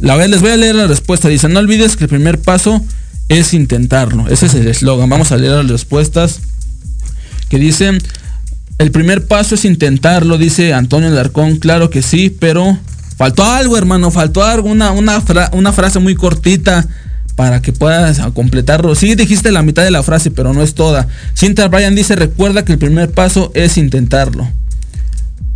La 0.00 0.16
vez 0.16 0.28
les 0.28 0.40
voy 0.40 0.50
a 0.50 0.56
leer 0.56 0.74
la 0.74 0.86
respuesta. 0.86 1.28
Dice, 1.28 1.48
no 1.48 1.60
olvides 1.60 1.96
que 1.96 2.04
el 2.04 2.10
primer 2.10 2.38
paso 2.38 2.84
es 3.28 3.54
intentarlo. 3.54 4.28
Ese 4.28 4.46
es 4.46 4.54
el 4.54 4.66
eslogan. 4.66 5.08
Vamos 5.08 5.32
a 5.32 5.36
leer 5.36 5.52
las 5.52 5.68
respuestas 5.68 6.40
que 7.48 7.58
dicen, 7.58 7.98
el 8.78 8.90
primer 8.90 9.26
paso 9.26 9.54
es 9.54 9.64
intentarlo, 9.64 10.38
dice 10.38 10.74
Antonio 10.74 11.10
Larcón, 11.10 11.56
claro 11.56 11.90
que 11.90 12.02
sí, 12.02 12.30
pero 12.30 12.76
faltó 13.16 13.44
algo, 13.44 13.78
hermano, 13.78 14.10
faltó 14.10 14.42
algo, 14.42 14.68
una, 14.68 14.90
una, 14.90 15.20
fra 15.20 15.50
una 15.52 15.72
frase 15.72 16.00
muy 16.00 16.14
cortita 16.14 16.86
para 17.36 17.62
que 17.62 17.72
puedas 17.72 18.20
completarlo. 18.32 18.94
Sí 18.94 19.14
dijiste 19.14 19.52
la 19.52 19.62
mitad 19.62 19.82
de 19.82 19.90
la 19.90 20.02
frase, 20.02 20.30
pero 20.30 20.52
no 20.52 20.62
es 20.62 20.74
toda. 20.74 21.08
Cinta 21.34 21.68
Bryan 21.68 21.94
dice, 21.94 22.16
recuerda 22.16 22.64
que 22.64 22.72
el 22.72 22.78
primer 22.78 23.10
paso 23.10 23.52
es 23.54 23.76
intentarlo. 23.76 24.48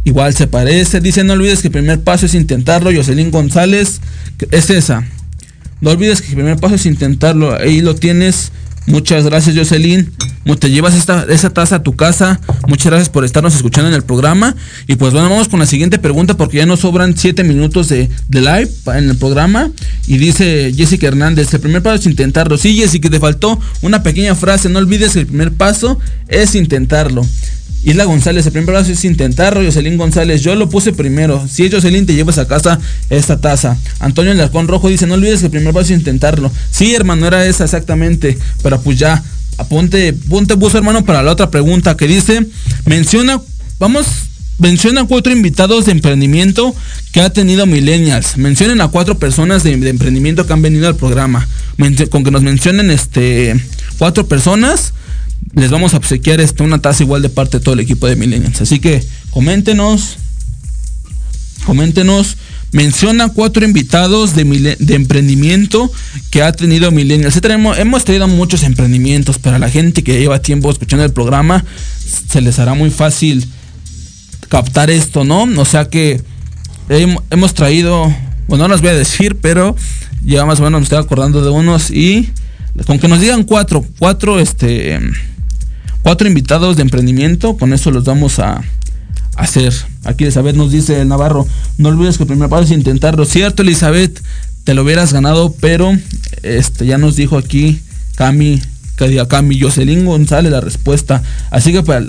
Igual 0.04 0.34
se 0.34 0.46
parece, 0.46 1.00
dice, 1.00 1.24
no 1.24 1.34
olvides 1.34 1.60
que 1.60 1.68
el 1.68 1.72
primer 1.72 2.00
paso 2.00 2.26
es 2.26 2.34
intentarlo. 2.34 2.90
Jocelyn 2.94 3.30
González, 3.30 4.00
es 4.50 4.70
esa. 4.70 5.04
No 5.80 5.90
olvides 5.90 6.20
que 6.20 6.28
el 6.28 6.34
primer 6.34 6.58
paso 6.58 6.74
es 6.74 6.86
intentarlo. 6.86 7.54
Ahí 7.54 7.80
lo 7.80 7.94
tienes. 7.94 8.52
Muchas 8.86 9.24
gracias, 9.24 9.56
Jocelyn. 9.56 10.12
Te 10.56 10.70
llevas 10.70 10.94
esta, 10.94 11.26
esa 11.28 11.50
taza 11.50 11.76
a 11.76 11.82
tu 11.82 11.94
casa. 11.94 12.40
Muchas 12.66 12.86
gracias 12.86 13.08
por 13.08 13.24
estarnos 13.24 13.54
escuchando 13.54 13.88
en 13.88 13.94
el 13.94 14.02
programa. 14.02 14.56
Y 14.86 14.96
pues 14.96 15.12
bueno, 15.12 15.28
vamos 15.28 15.48
con 15.48 15.60
la 15.60 15.66
siguiente 15.66 15.98
pregunta 15.98 16.36
porque 16.36 16.56
ya 16.56 16.66
nos 16.66 16.80
sobran 16.80 17.16
7 17.16 17.44
minutos 17.44 17.88
de, 17.88 18.08
de, 18.28 18.40
live 18.40 18.70
en 18.86 19.10
el 19.10 19.16
programa. 19.16 19.70
Y 20.06 20.18
dice 20.18 20.72
Jessica 20.74 21.06
Hernández, 21.06 21.52
el 21.52 21.60
primer 21.60 21.82
paso 21.82 21.96
es 21.96 22.06
intentarlo. 22.06 22.56
Sí, 22.56 22.74
Jessica, 22.76 23.10
te 23.10 23.20
faltó 23.20 23.60
una 23.82 24.02
pequeña 24.02 24.34
frase. 24.34 24.68
No 24.68 24.78
olvides 24.78 25.12
que 25.12 25.20
el 25.20 25.26
primer 25.26 25.52
paso 25.52 25.98
es 26.28 26.54
intentarlo. 26.54 27.24
Isla 27.84 28.04
González, 28.04 28.44
el 28.44 28.52
primer 28.52 28.74
paso 28.74 28.90
es 28.90 29.04
intentarlo. 29.04 29.62
Jocelyn 29.64 29.96
González, 29.96 30.42
yo 30.42 30.54
lo 30.54 30.68
puse 30.68 30.92
primero. 30.92 31.46
Si 31.48 31.64
es 31.64 31.72
Jocelyn, 31.72 32.06
te 32.06 32.14
llevas 32.14 32.38
a 32.38 32.48
casa 32.48 32.80
esta 33.08 33.40
taza. 33.40 33.76
Antonio 34.00 34.34
Larcón 34.34 34.66
Rojo 34.66 34.88
dice, 34.88 35.06
no 35.06 35.14
olvides 35.14 35.40
que 35.40 35.46
el 35.46 35.52
primer 35.52 35.72
paso 35.72 35.92
es 35.92 35.98
intentarlo. 35.98 36.50
Sí, 36.70 36.94
hermano, 36.94 37.26
era 37.26 37.46
esa 37.46 37.64
exactamente. 37.64 38.36
Pero 38.62 38.80
pues 38.80 38.98
ya, 38.98 39.22
aponte, 39.58 40.12
ponte 40.12 40.54
buzo, 40.54 40.78
hermano, 40.78 41.04
para 41.04 41.22
la 41.22 41.32
otra 41.32 41.50
pregunta 41.50 41.96
que 41.96 42.06
dice, 42.06 42.46
menciona, 42.86 43.40
vamos, 43.78 44.06
menciona 44.58 45.04
cuatro 45.04 45.32
invitados 45.32 45.86
de 45.86 45.92
emprendimiento 45.92 46.74
que 47.12 47.20
ha 47.20 47.30
tenido 47.30 47.66
Millennials. 47.66 48.36
Mencionen 48.38 48.80
a 48.80 48.88
cuatro 48.88 49.18
personas 49.18 49.62
de, 49.62 49.76
de 49.76 49.90
emprendimiento 49.90 50.46
que 50.46 50.52
han 50.52 50.62
venido 50.62 50.88
al 50.88 50.96
programa. 50.96 51.46
con 52.10 52.24
que 52.24 52.30
nos 52.30 52.42
mencionen 52.42 52.90
este 52.90 53.54
cuatro 53.98 54.26
personas 54.26 54.92
les 55.54 55.70
vamos 55.70 55.94
a 55.94 55.96
obsequiar 55.96 56.40
este, 56.40 56.62
una 56.62 56.80
taza 56.80 57.02
igual 57.02 57.22
de 57.22 57.30
parte 57.30 57.58
de 57.58 57.64
todo 57.64 57.74
el 57.74 57.80
equipo 57.80 58.06
de 58.06 58.16
Millennials. 58.16 58.60
Así 58.60 58.80
que 58.80 59.04
coméntenos, 59.30 60.16
coméntenos, 61.64 62.36
menciona 62.72 63.28
cuatro 63.28 63.64
invitados 63.64 64.34
de, 64.34 64.76
de 64.78 64.94
emprendimiento 64.94 65.90
que 66.30 66.42
ha 66.42 66.52
tenido 66.52 66.90
Millennials. 66.90 67.40
Tenemos, 67.40 67.78
hemos 67.78 68.04
tenido 68.04 68.28
muchos 68.28 68.62
emprendimientos, 68.62 69.38
para 69.38 69.58
la 69.58 69.70
gente 69.70 70.02
que 70.02 70.18
lleva 70.18 70.40
tiempo 70.40 70.70
escuchando 70.70 71.04
el 71.04 71.12
programa, 71.12 71.64
se 72.30 72.40
les 72.40 72.58
hará 72.58 72.74
muy 72.74 72.90
fácil 72.90 73.46
captar 74.48 74.90
esto, 74.90 75.24
¿no? 75.24 75.42
O 75.60 75.64
sea 75.64 75.88
que 75.88 76.20
hemos 76.88 77.54
traído, 77.54 78.14
bueno, 78.46 78.68
no 78.68 78.74
les 78.74 78.80
voy 78.80 78.90
a 78.90 78.94
decir, 78.94 79.36
pero 79.40 79.76
ya 80.24 80.44
más 80.44 80.60
o 80.60 80.62
menos 80.64 80.80
me 80.80 80.84
estoy 80.84 80.98
acordando 80.98 81.42
de 81.42 81.50
unos 81.50 81.90
y 81.90 82.30
con 82.86 82.98
que 82.98 83.08
nos 83.08 83.20
digan 83.20 83.44
cuatro, 83.44 83.84
cuatro, 83.98 84.38
este, 84.38 84.98
cuatro 86.02 86.28
invitados 86.28 86.76
de 86.76 86.82
emprendimiento, 86.82 87.56
con 87.56 87.72
eso 87.72 87.90
los 87.90 88.04
vamos 88.04 88.38
a 88.38 88.62
hacer. 89.38 89.72
Aquí 90.04 90.24
Elizabeth 90.24 90.56
nos 90.56 90.72
dice 90.72 91.00
el 91.00 91.08
Navarro, 91.08 91.46
no 91.78 91.88
olvides 91.88 92.18
que 92.18 92.24
el 92.24 92.28
primer 92.28 92.50
es 92.62 92.70
intentarlo. 92.70 93.24
Cierto, 93.24 93.62
Elizabeth, 93.62 94.20
te 94.64 94.74
lo 94.74 94.82
hubieras 94.82 95.12
ganado, 95.12 95.54
pero 95.60 95.96
este 96.42 96.86
ya 96.86 96.98
nos 96.98 97.16
dijo 97.16 97.38
aquí 97.38 97.80
Cami, 98.16 98.60
que 98.96 99.26
Cami 99.28 99.60
Jocelyn 99.60 100.04
González 100.04 100.50
la 100.50 100.60
respuesta. 100.60 101.22
Así 101.50 101.72
que 101.72 101.82
para, 101.82 102.06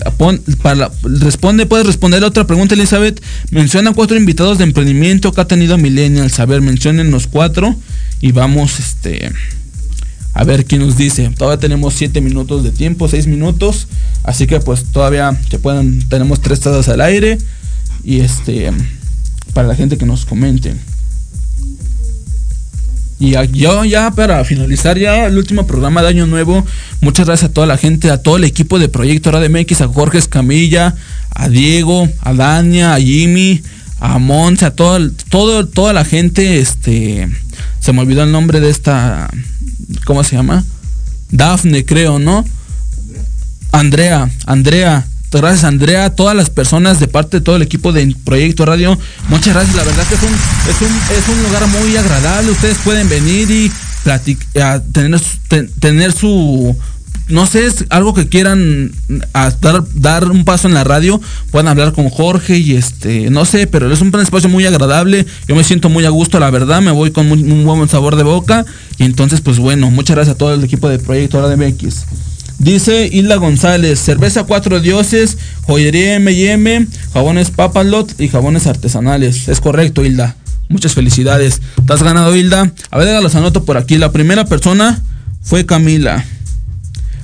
para, 0.62 0.92
responde, 1.04 1.68
puedes 1.68 1.86
responder 1.86 2.24
a 2.24 2.28
otra 2.28 2.48
pregunta, 2.48 2.74
Elizabeth. 2.74 3.22
Menciona 3.52 3.94
cuatro 3.94 4.18
invitados 4.18 4.58
de 4.58 4.64
emprendimiento 4.64 5.32
que 5.32 5.42
ha 5.42 5.46
tenido 5.46 5.78
Millennials. 5.78 6.40
A 6.40 6.46
ver, 6.48 6.62
mencionen 6.62 7.12
los 7.12 7.28
cuatro 7.28 7.76
y 8.22 8.32
vamos, 8.32 8.80
este 8.80 9.32
a 10.34 10.44
ver 10.44 10.66
quién 10.66 10.82
nos 10.82 10.98
dice. 10.98 11.30
Todavía 11.38 11.60
tenemos 11.60 11.94
7 11.96 12.22
minutos 12.22 12.64
de 12.64 12.72
tiempo, 12.72 13.08
6 13.08 13.28
minutos. 13.28 13.88
Así 14.24 14.48
que 14.48 14.60
pues 14.60 14.86
todavía 14.86 15.38
se 15.50 15.60
pueden, 15.60 16.08
tenemos 16.08 16.42
tres 16.42 16.60
tazas 16.60 16.88
al 16.90 17.02
aire. 17.02 17.38
Y 18.04 18.20
este, 18.22 18.72
para 19.54 19.68
la 19.68 19.76
gente 19.76 19.98
que 19.98 20.06
nos 20.06 20.26
comente. 20.26 20.76
Y 23.20 23.36
yo 23.52 23.84
ya 23.84 24.12
para 24.12 24.46
finalizar 24.46 24.98
ya 24.98 25.26
el 25.26 25.38
último 25.38 25.68
programa 25.68 26.02
de 26.02 26.08
Año 26.08 26.26
Nuevo, 26.26 26.66
muchas 27.02 27.26
gracias 27.26 27.50
a 27.50 27.54
toda 27.54 27.68
la 27.68 27.78
gente, 27.78 28.10
a 28.10 28.22
todo 28.22 28.38
el 28.38 28.46
equipo 28.46 28.80
de 28.80 28.88
Proyecto 28.88 29.30
Radio 29.30 29.50
MX, 29.50 29.82
a 29.82 29.88
Jorge 29.90 30.20
Escamilla, 30.20 30.96
a 31.32 31.50
Diego, 31.50 32.08
a 32.22 32.34
Dania, 32.34 32.94
a 32.94 33.00
Jimmy, 33.00 33.62
a 34.00 34.20
Monza, 34.20 34.68
a 34.68 34.72
todo, 34.72 35.12
todo, 35.30 35.68
toda 35.68 35.92
la 35.92 36.06
gente, 36.06 36.60
este, 36.60 37.28
se 37.82 37.92
me 37.92 38.00
olvidó 38.00 38.24
el 38.24 38.32
nombre 38.32 38.62
de 38.62 38.70
esta 38.70 39.30
¿cómo 40.06 40.24
se 40.24 40.36
llama? 40.36 40.64
Dafne, 41.32 41.86
creo, 41.86 42.20
¿no? 42.20 42.46
Andrea, 43.72 44.30
Andrea, 44.46 45.06
gracias 45.30 45.64
Andrea, 45.64 46.10
todas 46.16 46.36
las 46.36 46.50
personas 46.50 47.00
de 47.00 47.08
parte 47.08 47.38
de 47.38 47.42
todo 47.42 47.56
el 47.56 47.62
equipo 47.62 47.92
de 47.92 48.16
Proyecto 48.24 48.66
Radio, 48.66 48.98
muchas 49.30 49.54
gracias, 49.54 49.76
la 49.76 49.84
verdad 49.84 50.08
que 50.08 50.16
es 50.16 50.24
un, 50.24 50.34
es 50.34 50.82
un, 50.82 51.18
es 51.18 51.30
un 51.30 51.44
lugar 51.44 51.68
muy 51.68 51.96
agradable, 51.96 52.52
ustedes 52.52 52.78
pueden 52.84 53.08
venir 53.10 53.50
y 53.52 53.72
platicar, 54.04 54.82
tener, 54.92 55.22
tener 55.80 56.12
su 56.14 56.76
no 57.30 57.46
sé, 57.46 57.66
es 57.66 57.86
algo 57.90 58.14
que 58.14 58.28
quieran 58.28 58.92
dar, 59.62 59.84
dar 59.94 60.30
un 60.30 60.46
paso 60.46 60.68
en 60.68 60.74
la 60.74 60.84
radio, 60.84 61.22
puedan 61.52 61.68
hablar 61.68 61.94
con 61.94 62.10
Jorge 62.10 62.58
y 62.58 62.76
este, 62.76 63.30
no 63.30 63.46
sé, 63.46 63.68
pero 63.68 63.92
es 63.92 64.02
un 64.02 64.14
espacio 64.20 64.50
muy 64.50 64.66
agradable, 64.66 65.26
yo 65.48 65.56
me 65.56 65.64
siento 65.64 65.90
muy 65.90 66.06
a 66.06 66.10
gusto, 66.10 66.40
la 66.40 66.50
verdad, 66.50 66.82
me 66.82 66.92
voy 66.92 67.12
con 67.12 67.32
un 67.32 67.66
buen 67.66 67.88
sabor 67.88 68.16
de 68.16 68.24
boca 68.24 68.66
y 68.98 69.04
entonces 69.04 69.42
pues 69.42 69.60
bueno, 69.60 69.90
muchas 69.92 70.16
gracias 70.16 70.36
a 70.36 70.38
todo 70.38 70.54
el 70.54 70.64
equipo 70.64 70.90
de 70.90 71.00
Proyecto 71.00 71.48
de 71.48 71.56
MX. 71.56 72.06
Dice 72.60 73.08
Hilda 73.10 73.38
González, 73.38 74.00
cerveza 74.00 74.44
Cuatro 74.44 74.82
Dioses, 74.82 75.38
joyería 75.62 76.16
M&M, 76.16 76.88
jabones 77.14 77.52
Papalot 77.52 78.20
y 78.20 78.28
jabones 78.28 78.68
artesanales. 78.68 79.48
Es 79.48 79.62
correcto, 79.62 80.04
Hilda. 80.04 80.36
Muchas 80.68 80.94
felicidades. 80.94 81.62
Te 81.88 81.94
has 81.94 82.04
ganado, 82.04 82.36
Hilda. 82.36 82.70
A 82.92 82.98
ver, 82.98 83.24
los 83.24 83.34
anoto 83.36 83.64
por 83.64 83.78
aquí. 83.78 83.98
La 83.98 84.12
primera 84.12 84.44
persona 84.44 85.02
fue 85.42 85.66
Camila. 85.66 86.26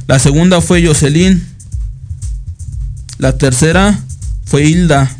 La 0.07 0.19
segunda 0.19 0.61
fue 0.61 0.85
Jocelyn. 0.85 1.43
La 3.17 3.37
tercera 3.37 3.99
fue 4.45 4.65
Hilda. 4.65 5.11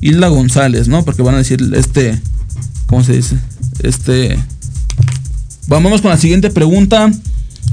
Hilda 0.00 0.28
González, 0.28 0.86
¿no? 0.86 1.04
Porque 1.04 1.22
van 1.22 1.34
a 1.34 1.38
decir 1.38 1.60
este. 1.74 2.20
¿Cómo 2.86 3.02
se 3.02 3.14
dice? 3.14 3.36
Este. 3.82 4.38
Vamos 5.66 6.00
con 6.00 6.10
la 6.10 6.18
siguiente 6.18 6.50
pregunta. 6.50 7.10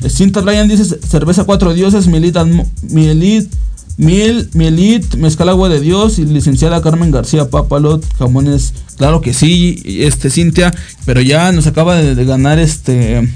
Cinta 0.09 0.41
Ryan 0.41 0.67
dice 0.67 0.83
cerveza 1.07 1.45
cuatro 1.45 1.73
dioses, 1.73 2.07
mielita, 2.07 2.45
mielit, 2.81 3.49
miel, 3.97 4.49
mielit, 4.53 5.15
mezcal 5.15 5.49
agua 5.49 5.69
de 5.69 5.79
Dios 5.79 6.19
y 6.19 6.25
licenciada 6.25 6.81
Carmen 6.81 7.11
García 7.11 7.49
Papalot, 7.49 8.05
jamones, 8.17 8.73
claro 8.97 9.21
que 9.21 9.33
sí, 9.33 9.81
este 9.85 10.29
Cintia, 10.29 10.73
pero 11.05 11.21
ya 11.21 11.51
nos 11.53 11.65
acaba 11.65 11.95
de 11.95 12.25
ganar 12.25 12.59
este 12.59 13.27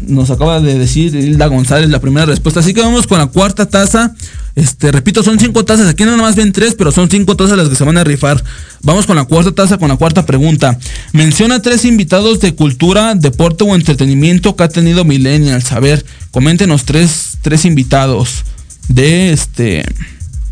nos 0.00 0.30
acaba 0.30 0.60
de 0.60 0.78
decir 0.78 1.14
Hilda 1.14 1.46
González 1.46 1.90
la 1.90 2.00
primera 2.00 2.26
respuesta. 2.26 2.60
Así 2.60 2.74
que 2.74 2.80
vamos 2.80 3.06
con 3.06 3.18
la 3.18 3.26
cuarta 3.26 3.66
taza. 3.66 4.14
Este, 4.54 4.90
repito, 4.90 5.22
son 5.22 5.38
cinco 5.38 5.64
tazas. 5.64 5.88
Aquí 5.88 6.04
nada 6.04 6.16
más 6.16 6.34
ven 6.36 6.52
tres, 6.52 6.74
pero 6.74 6.92
son 6.92 7.10
cinco 7.10 7.36
tazas 7.36 7.58
las 7.58 7.68
que 7.68 7.74
se 7.76 7.84
van 7.84 7.98
a 7.98 8.04
rifar. 8.04 8.42
Vamos 8.82 9.06
con 9.06 9.16
la 9.16 9.24
cuarta 9.24 9.52
taza, 9.52 9.78
con 9.78 9.88
la 9.88 9.96
cuarta 9.96 10.24
pregunta. 10.24 10.78
Menciona 11.12 11.60
tres 11.60 11.84
invitados 11.84 12.40
de 12.40 12.54
cultura, 12.54 13.14
deporte 13.14 13.64
o 13.64 13.74
entretenimiento 13.74 14.56
que 14.56 14.64
ha 14.64 14.68
tenido 14.68 15.04
Millennials. 15.04 15.72
A 15.72 15.80
ver, 15.80 16.04
coméntenos 16.30 16.84
tres, 16.84 17.38
tres 17.42 17.64
invitados 17.64 18.44
de 18.88 19.32
este 19.32 19.84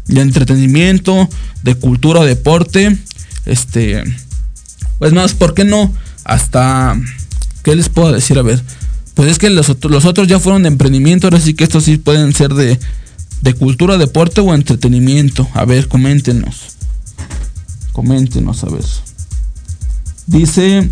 de 0.07 0.21
entretenimiento, 0.21 1.29
de 1.63 1.75
cultura 1.75 2.21
o 2.21 2.25
deporte. 2.25 2.99
Este, 3.47 4.05
pues 4.99 5.13
más, 5.13 5.35
¿por 5.35 5.55
qué 5.55 5.65
no? 5.65 5.93
Hasta, 6.25 6.97
¿qué 7.63 7.75
les 7.75 7.89
puedo 7.89 8.13
decir? 8.13 8.39
A 8.39 8.43
ver, 8.43 8.63
pues 9.15 9.31
es 9.31 9.39
que 9.39 9.49
los, 9.51 9.69
otros 9.69 10.29
ya 10.29 10.41
fueron 10.41 10.63
de 10.63 10.69
emprendimiento, 10.69 11.29
ahora 11.29 11.41
sí 11.41 11.55
que 11.55 11.65
estos 11.65 11.85
sí 11.85 11.99
pueden 11.99 12.33
ser 12.35 12.53
de, 12.55 12.79
de 13.43 13.55
cultura, 13.55 13.97
deporte 13.97 14.41
o 14.41 14.53
entretenimiento. 14.55 15.49
A 15.55 15.65
ver, 15.65 15.89
coméntenos. 15.89 16.77
Coméntenos, 17.93 18.65
a 18.65 18.71
ver. 18.71 18.85
Dice 20.27 20.91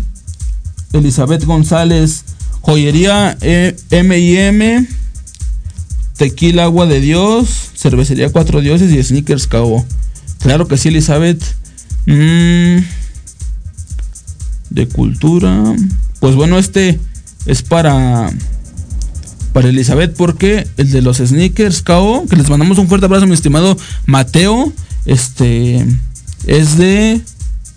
Elizabeth 0.93 1.43
González, 1.43 2.23
joyería 2.61 3.37
M&M, 3.41 4.87
tequila 6.15 6.63
agua 6.63 6.85
de 6.85 7.01
Dios, 7.01 7.71
cervecería 7.75 8.31
Cuatro 8.31 8.61
Dioses 8.61 8.91
y 8.91 9.03
sneakers 9.03 9.47
cabo. 9.47 9.85
Claro 10.39 10.67
que 10.67 10.77
sí, 10.77 10.89
Elizabeth. 10.89 11.43
Mm, 12.05 12.83
de 14.69 14.87
cultura. 14.87 15.75
Pues 16.19 16.35
bueno, 16.35 16.57
este 16.57 16.99
es 17.45 17.61
para 17.61 18.31
para 19.53 19.69
Elizabeth 19.69 20.15
porque 20.15 20.67
el 20.77 20.89
de 20.89 21.01
los 21.01 21.17
sneakers 21.17 21.83
KO, 21.83 22.25
que 22.27 22.35
les 22.35 22.49
mandamos 22.49 22.79
un 22.79 22.87
fuerte 22.87 23.05
abrazo 23.05 23.27
mi 23.27 23.35
estimado 23.35 23.77
Mateo, 24.07 24.73
este 25.05 25.85
es 26.47 26.77
de 26.77 27.21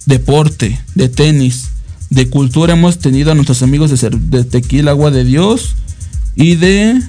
deporte, 0.06 0.80
de 0.94 1.08
tenis, 1.10 1.68
de 2.08 2.30
cultura 2.30 2.72
hemos 2.72 2.98
tenido 2.98 3.30
a 3.30 3.34
nuestros 3.34 3.62
amigos 3.62 3.90
de, 3.90 4.10
de 4.10 4.44
Tequila 4.44 4.92
Agua 4.92 5.10
de 5.10 5.24
Dios 5.24 5.74
y 6.34 6.56
de 6.56 7.00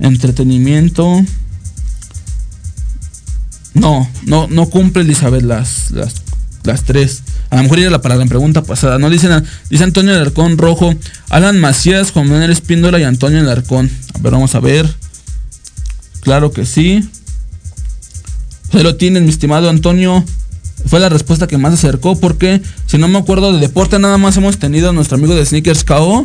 entretenimiento. 0.00 1.24
No, 3.72 4.08
no, 4.26 4.48
no 4.48 4.66
cumple 4.66 5.02
Elizabeth 5.02 5.42
las, 5.42 5.92
las, 5.92 6.14
las 6.64 6.82
tres. 6.82 7.22
A 7.50 7.56
lo 7.56 7.64
mejor 7.64 7.80
era 7.80 8.00
para 8.00 8.14
la 8.14 8.26
pregunta 8.26 8.62
pasada. 8.62 8.98
No 8.98 9.10
dicen, 9.10 9.44
dice 9.68 9.84
Antonio 9.84 10.14
Alarcón 10.14 10.56
Rojo, 10.56 10.94
Alan 11.28 11.58
Macías, 11.58 12.12
Juan 12.12 12.28
Manuel 12.28 12.50
Espíndola 12.50 13.00
y 13.00 13.02
Antonio 13.02 13.40
Alarcón. 13.40 13.90
A 14.14 14.18
ver, 14.18 14.32
vamos 14.32 14.54
a 14.54 14.60
ver. 14.60 14.88
Claro 16.20 16.52
que 16.52 16.64
sí. 16.64 17.08
Se 18.70 18.82
lo 18.84 18.94
tienen, 18.96 19.24
mi 19.24 19.30
estimado 19.30 19.68
Antonio. 19.68 20.24
Fue 20.86 21.00
la 21.00 21.08
respuesta 21.08 21.46
que 21.46 21.58
más 21.58 21.74
acercó 21.74 22.18
porque, 22.18 22.62
si 22.86 22.96
no 22.96 23.08
me 23.08 23.18
acuerdo 23.18 23.52
de 23.52 23.58
deporte, 23.58 23.98
nada 23.98 24.16
más 24.16 24.36
hemos 24.36 24.58
tenido 24.58 24.90
a 24.90 24.92
nuestro 24.92 25.16
amigo 25.16 25.34
de 25.34 25.44
Sneakers 25.44 25.84
KO. 25.84 26.24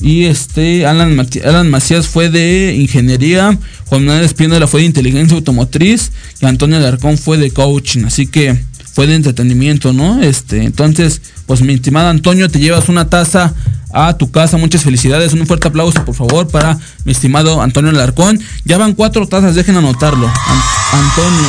Y 0.00 0.24
este, 0.24 0.84
Alan, 0.84 1.28
Alan 1.44 1.70
Macías 1.70 2.08
fue 2.08 2.28
de 2.28 2.74
ingeniería, 2.74 3.56
Juan 3.86 4.04
Manuel 4.04 4.24
Espíndola 4.24 4.66
fue 4.66 4.80
de 4.80 4.86
inteligencia 4.86 5.36
automotriz 5.36 6.10
y 6.40 6.46
Antonio 6.46 6.78
Alarcón 6.78 7.18
fue 7.18 7.36
de 7.36 7.52
coaching. 7.52 8.04
Así 8.06 8.26
que 8.26 8.58
fue 8.92 9.06
de 9.06 9.14
entretenimiento, 9.14 9.92
¿no? 9.92 10.22
Este, 10.22 10.64
entonces, 10.64 11.22
pues 11.46 11.62
mi 11.62 11.74
estimado 11.74 12.08
Antonio, 12.08 12.48
te 12.48 12.58
llevas 12.58 12.88
una 12.88 13.08
taza 13.08 13.54
a 13.92 14.16
tu 14.16 14.30
casa. 14.30 14.56
Muchas 14.56 14.82
felicidades. 14.82 15.32
Un 15.32 15.46
fuerte 15.46 15.68
aplauso, 15.68 16.04
por 16.04 16.14
favor, 16.14 16.48
para 16.48 16.78
mi 17.04 17.12
estimado 17.12 17.62
Antonio 17.62 17.90
Alarcón. 17.90 18.40
Ya 18.64 18.78
van 18.78 18.94
cuatro 18.94 19.26
tazas, 19.26 19.54
dejen 19.54 19.76
anotarlo. 19.76 20.30
Antonio. 20.92 21.48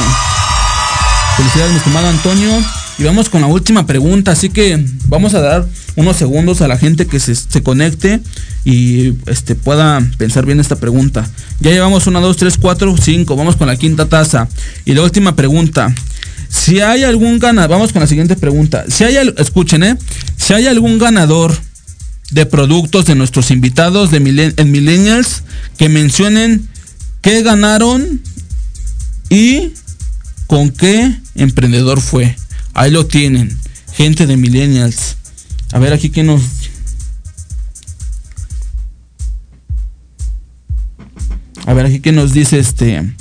Felicidades, 1.38 1.72
mi 1.72 1.78
estimado 1.78 2.08
Antonio. 2.08 2.52
Y 3.00 3.04
vamos 3.04 3.28
con 3.28 3.42
la 3.42 3.48
última 3.48 3.88
pregunta, 3.88 4.32
así 4.32 4.50
que 4.50 4.86
vamos 5.08 5.34
a 5.34 5.42
dar 5.42 5.66
unos 5.96 6.16
segundos 6.16 6.62
a 6.62 6.68
la 6.68 6.78
gente 6.78 7.08
que 7.08 7.20
se, 7.20 7.34
se 7.34 7.64
conecte 7.64 8.20
y 8.66 9.16
este, 9.26 9.56
pueda 9.56 10.00
pensar 10.20 10.46
bien 10.46 10.60
esta 10.60 10.76
pregunta. 10.76 11.28
Ya 11.60 11.72
llevamos 11.72 12.06
una, 12.06 12.20
dos, 12.20 12.38
tres, 12.38 12.58
cuatro, 12.58 12.96
cinco. 12.96 13.36
Vamos 13.36 13.56
con 13.56 13.68
la 13.68 13.78
quinta 13.78 14.06
taza. 14.06 14.48
Y 14.86 14.94
la 14.94 15.02
última 15.02 15.36
pregunta. 15.36 15.94
Si 16.54 16.82
hay 16.82 17.04
algún 17.04 17.40
ganador, 17.40 17.72
vamos 17.72 17.92
con 17.92 18.02
la 18.02 18.08
siguiente 18.08 18.36
pregunta. 18.36 18.86
Si 18.88 19.04
hay, 19.04 19.18
escuchen, 19.38 19.84
¿eh? 19.84 19.98
Si 20.38 20.54
hay 20.54 20.68
algún 20.68 21.00
ganador 21.00 21.52
de 22.30 22.46
productos 22.46 23.06
de 23.06 23.16
nuestros 23.16 23.50
invitados 23.50 24.12
de 24.12 24.54
en 24.56 24.72
Millennials 24.72 25.44
que 25.78 25.90
mencionen 25.90 26.70
qué 27.22 27.42
ganaron 27.42 28.22
y 29.30 29.74
con 30.46 30.70
qué 30.70 31.20
emprendedor 31.34 32.00
fue. 32.00 32.38
Ahí 32.76 32.92
lo 32.92 33.08
tienen, 33.08 33.58
gente 33.92 34.28
de 34.28 34.38
Millennials. 34.38 35.18
A 35.72 35.80
ver 35.80 35.92
aquí 35.92 36.12
que 36.12 36.22
nos... 36.22 36.44
A 41.66 41.74
ver 41.74 41.88
aquí 41.88 42.00
que 42.00 42.12
nos 42.12 42.32
dice 42.32 42.60
este... 42.60 43.12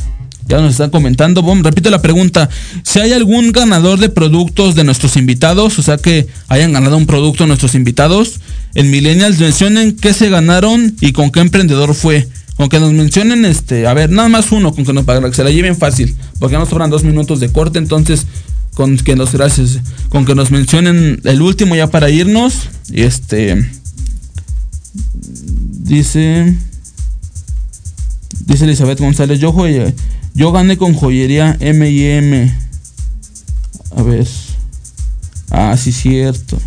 Ya 0.49 0.61
nos 0.61 0.73
están 0.73 0.91
comentando. 0.91 1.43
Bom, 1.43 1.63
repito 1.63 1.91
la 1.91 2.03
pregunta. 2.03 2.49
Si 2.83 2.99
hay 2.99 3.13
algún 3.13 3.53
ganador 3.53 3.99
de 3.99 4.09
productos 4.09 4.75
de 4.75 4.85
nuestros 4.85 5.17
invitados, 5.17 5.79
o 5.79 5.83
sea 5.83 5.97
que 5.97 6.27
hayan 6.49 6.73
ganado 6.73 6.97
un 6.97 7.07
producto 7.07 7.47
nuestros 7.47 7.75
invitados, 7.75 8.41
en 8.75 8.91
Millennials 8.91 9.39
mencionen 9.39 9.97
qué 9.97 10.13
se 10.13 10.29
ganaron 10.29 10.97
y 11.01 11.13
con 11.13 11.31
qué 11.31 11.41
emprendedor 11.41 11.95
fue. 11.95 12.29
Con 12.57 12.69
que 12.69 12.81
nos 12.81 12.93
mencionen, 12.93 13.45
este, 13.45 13.87
a 13.87 13.95
ver, 13.95 14.11
nada 14.11 14.29
más 14.29 14.53
uno, 14.53 14.75
con 14.75 14.85
que 14.85 14.93
nos 14.93 15.05
para 15.05 15.21
que 15.21 15.35
se 15.35 15.45
la 15.45 15.51
lleven 15.51 15.77
fácil, 15.77 16.15
porque 16.39 16.59
nos 16.59 16.69
sobran 16.69 16.91
dos 16.91 17.03
minutos 17.03 17.41
de 17.41 17.51
corte, 17.51 17.79
entonces, 17.79 18.27
con 18.75 18.99
que 18.99 19.17
nos, 19.17 19.33
gracias, 19.33 19.81
con 20.11 20.27
que 20.27 20.35
nos 20.35 20.51
mencionen 20.51 21.21
el 21.25 21.41
último 21.41 21.75
ya 21.75 21.87
para 21.89 22.11
irnos, 22.11 22.69
y 22.91 23.03
este, 23.03 23.69
dice, 25.25 26.55
dice 28.47 28.65
Elizabeth 28.65 29.01
González, 29.01 29.41
yo, 29.41 29.55
yo 30.35 30.53
gané 30.53 30.77
con 30.77 30.95
joyería 30.95 31.57
M&M. 31.61 32.59
A 33.97 34.03
ver. 34.03 34.27
Ah, 35.51 35.77
sí, 35.77 35.93
cierto. 35.93 36.59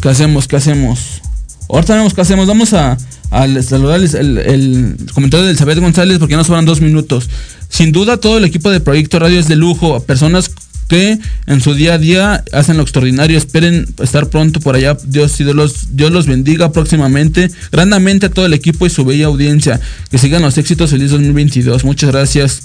¿Qué 0.00 0.08
hacemos? 0.08 0.48
¿Qué 0.48 0.56
hacemos? 0.56 1.22
Ahorita 1.68 1.94
vemos 1.94 2.14
qué 2.14 2.22
hacemos. 2.22 2.46
Vamos 2.46 2.72
a, 2.72 2.96
a 3.30 3.44
el, 3.44 4.96
comentario 5.12 5.44
de 5.44 5.50
Elizabeth 5.50 5.78
González 5.78 6.18
porque 6.18 6.36
nos 6.36 6.46
sobran 6.46 6.64
dos 6.64 6.80
minutos. 6.80 7.28
Sin 7.68 7.92
duda 7.92 8.16
todo 8.16 8.38
el 8.38 8.44
equipo 8.44 8.70
de 8.70 8.80
Proyecto 8.80 9.18
Radio 9.18 9.38
es 9.38 9.48
de 9.48 9.56
lujo. 9.56 10.00
Personas 10.00 10.50
que 10.88 11.18
en 11.46 11.60
su 11.60 11.74
día 11.74 11.94
a 11.94 11.98
día 11.98 12.44
hacen 12.52 12.76
lo 12.76 12.82
extraordinario. 12.82 13.38
Esperen 13.38 13.86
estar 14.02 14.28
pronto 14.28 14.60
por 14.60 14.74
allá. 14.74 14.96
Dios, 15.04 15.38
Dios, 15.38 15.54
los, 15.54 15.96
Dios 15.96 16.10
los 16.10 16.26
bendiga 16.26 16.72
próximamente. 16.72 17.50
Grandemente 17.70 18.26
a 18.26 18.30
todo 18.30 18.46
el 18.46 18.54
equipo 18.54 18.86
y 18.86 18.90
su 18.90 19.04
bella 19.04 19.26
audiencia. 19.26 19.80
Que 20.10 20.18
sigan 20.18 20.42
los 20.42 20.58
éxitos 20.58 20.90
feliz 20.90 21.10
2022. 21.10 21.84
Muchas 21.84 22.10
gracias. 22.10 22.62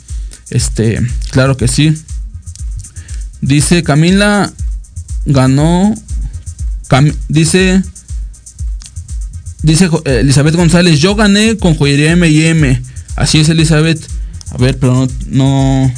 Este, 0.49 0.99
claro 1.29 1.57
que 1.57 1.67
sí. 1.67 1.93
Dice 3.41 3.83
Camila 3.83 4.51
ganó. 5.25 5.93
dice 7.27 7.83
Dice 9.63 9.89
eh, 10.03 10.19
Elizabeth 10.19 10.55
González, 10.55 10.99
yo 10.99 11.15
gané 11.15 11.57
con 11.57 11.75
joyería 11.75 12.11
M&M. 12.11 12.81
Así 13.15 13.39
es, 13.39 13.47
Elizabeth. 13.49 14.05
A 14.51 14.57
ver, 14.57 14.77
pero 14.77 15.07
no... 15.27 15.91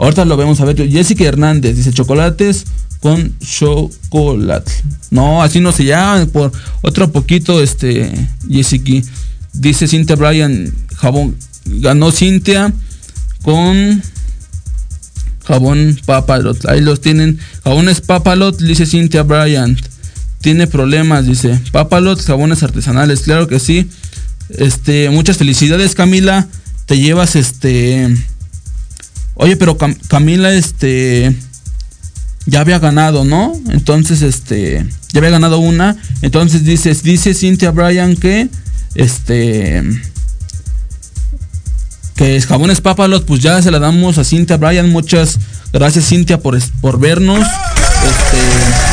Ahorita 0.00 0.24
lo 0.24 0.38
vemos 0.38 0.58
a 0.60 0.64
ver. 0.64 0.90
Jessica 0.90 1.24
Hernández 1.24 1.76
dice 1.76 1.92
chocolates 1.92 2.64
con 3.00 3.38
chocolate. 3.38 4.72
No, 5.10 5.42
así 5.42 5.60
no 5.60 5.72
se 5.72 5.84
llama. 5.84 6.24
Por 6.24 6.52
otro 6.80 7.12
poquito, 7.12 7.62
este, 7.62 8.10
Jessica. 8.48 9.06
Dice 9.52 9.86
Cintia 9.86 10.16
Bryan, 10.16 10.72
jabón. 10.96 11.36
Ganó 11.66 12.12
Cintia 12.12 12.72
con 13.42 14.02
jabón 15.44 15.98
Papalot. 16.06 16.66
Ahí 16.66 16.80
los 16.80 17.02
tienen. 17.02 17.38
Jabones 17.62 18.00
Papalot, 18.00 18.58
dice 18.58 18.86
Cintia 18.86 19.22
Bryan. 19.22 19.76
Tiene 20.40 20.66
problemas, 20.66 21.26
dice. 21.26 21.60
Papalot, 21.72 22.24
jabones 22.24 22.62
artesanales, 22.62 23.20
claro 23.20 23.48
que 23.48 23.60
sí. 23.60 23.90
Este, 24.48 25.10
muchas 25.10 25.36
felicidades, 25.36 25.94
Camila. 25.94 26.48
Te 26.86 26.98
llevas 26.98 27.36
este. 27.36 28.16
Oye, 29.40 29.56
pero 29.56 29.78
Camila, 30.08 30.52
este. 30.52 31.34
Ya 32.44 32.60
había 32.60 32.78
ganado, 32.78 33.24
¿no? 33.24 33.54
Entonces, 33.70 34.20
este. 34.20 34.86
Ya 35.12 35.20
había 35.20 35.30
ganado 35.30 35.58
una. 35.58 35.96
Entonces 36.20 36.62
dices, 36.62 37.02
dice 37.02 37.32
Cynthia 37.32 37.70
Bryan 37.70 38.16
que. 38.16 38.50
Este. 38.94 39.82
Que 42.16 42.36
es 42.36 42.46
jabones 42.46 42.82
Papalot, 42.82 43.24
pues 43.24 43.40
ya 43.40 43.62
se 43.62 43.70
la 43.70 43.78
damos 43.78 44.18
a 44.18 44.24
Cynthia 44.24 44.58
Bryan. 44.58 44.90
Muchas 44.90 45.38
gracias, 45.72 46.06
Cynthia, 46.06 46.38
por, 46.38 46.58
por 46.82 47.00
vernos. 47.00 47.40
Este 47.40 48.89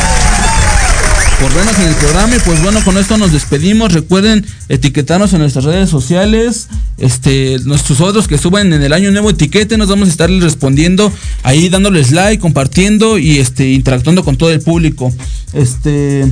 por 1.40 1.52
en 1.52 1.88
el 1.88 1.96
programa. 1.96 2.36
Y 2.36 2.40
pues 2.40 2.62
bueno, 2.62 2.84
con 2.84 2.98
esto 2.98 3.18
nos 3.18 3.32
despedimos. 3.32 3.94
Recuerden 3.94 4.46
etiquetarnos 4.70 5.34
en 5.34 5.40
nuestras 5.40 5.66
redes 5.66 5.90
sociales. 5.90 6.68
Este, 6.98 7.58
nuestros 7.66 8.02
otros 8.02 8.28
que 8.28 8.38
suban 8.38 8.74
en 8.74 8.82
el 8.82 8.94
año 8.94 9.12
nuevo 9.12 9.30
etiquete, 9.30 9.78
nos 9.78 9.90
vamos 9.90 10.08
a 10.08 10.12
estar 10.12 10.30
respondiendo 10.30 11.12
ahí, 11.44 11.70
dándoles 11.70 12.12
like, 12.12 12.42
compartiendo 12.42 13.18
y 13.18 13.38
este, 13.38 13.72
interactuando 13.72 14.24
con 14.24 14.38
todo 14.38 14.52
el 14.52 14.62
público. 14.62 15.14
Este. 15.54 16.26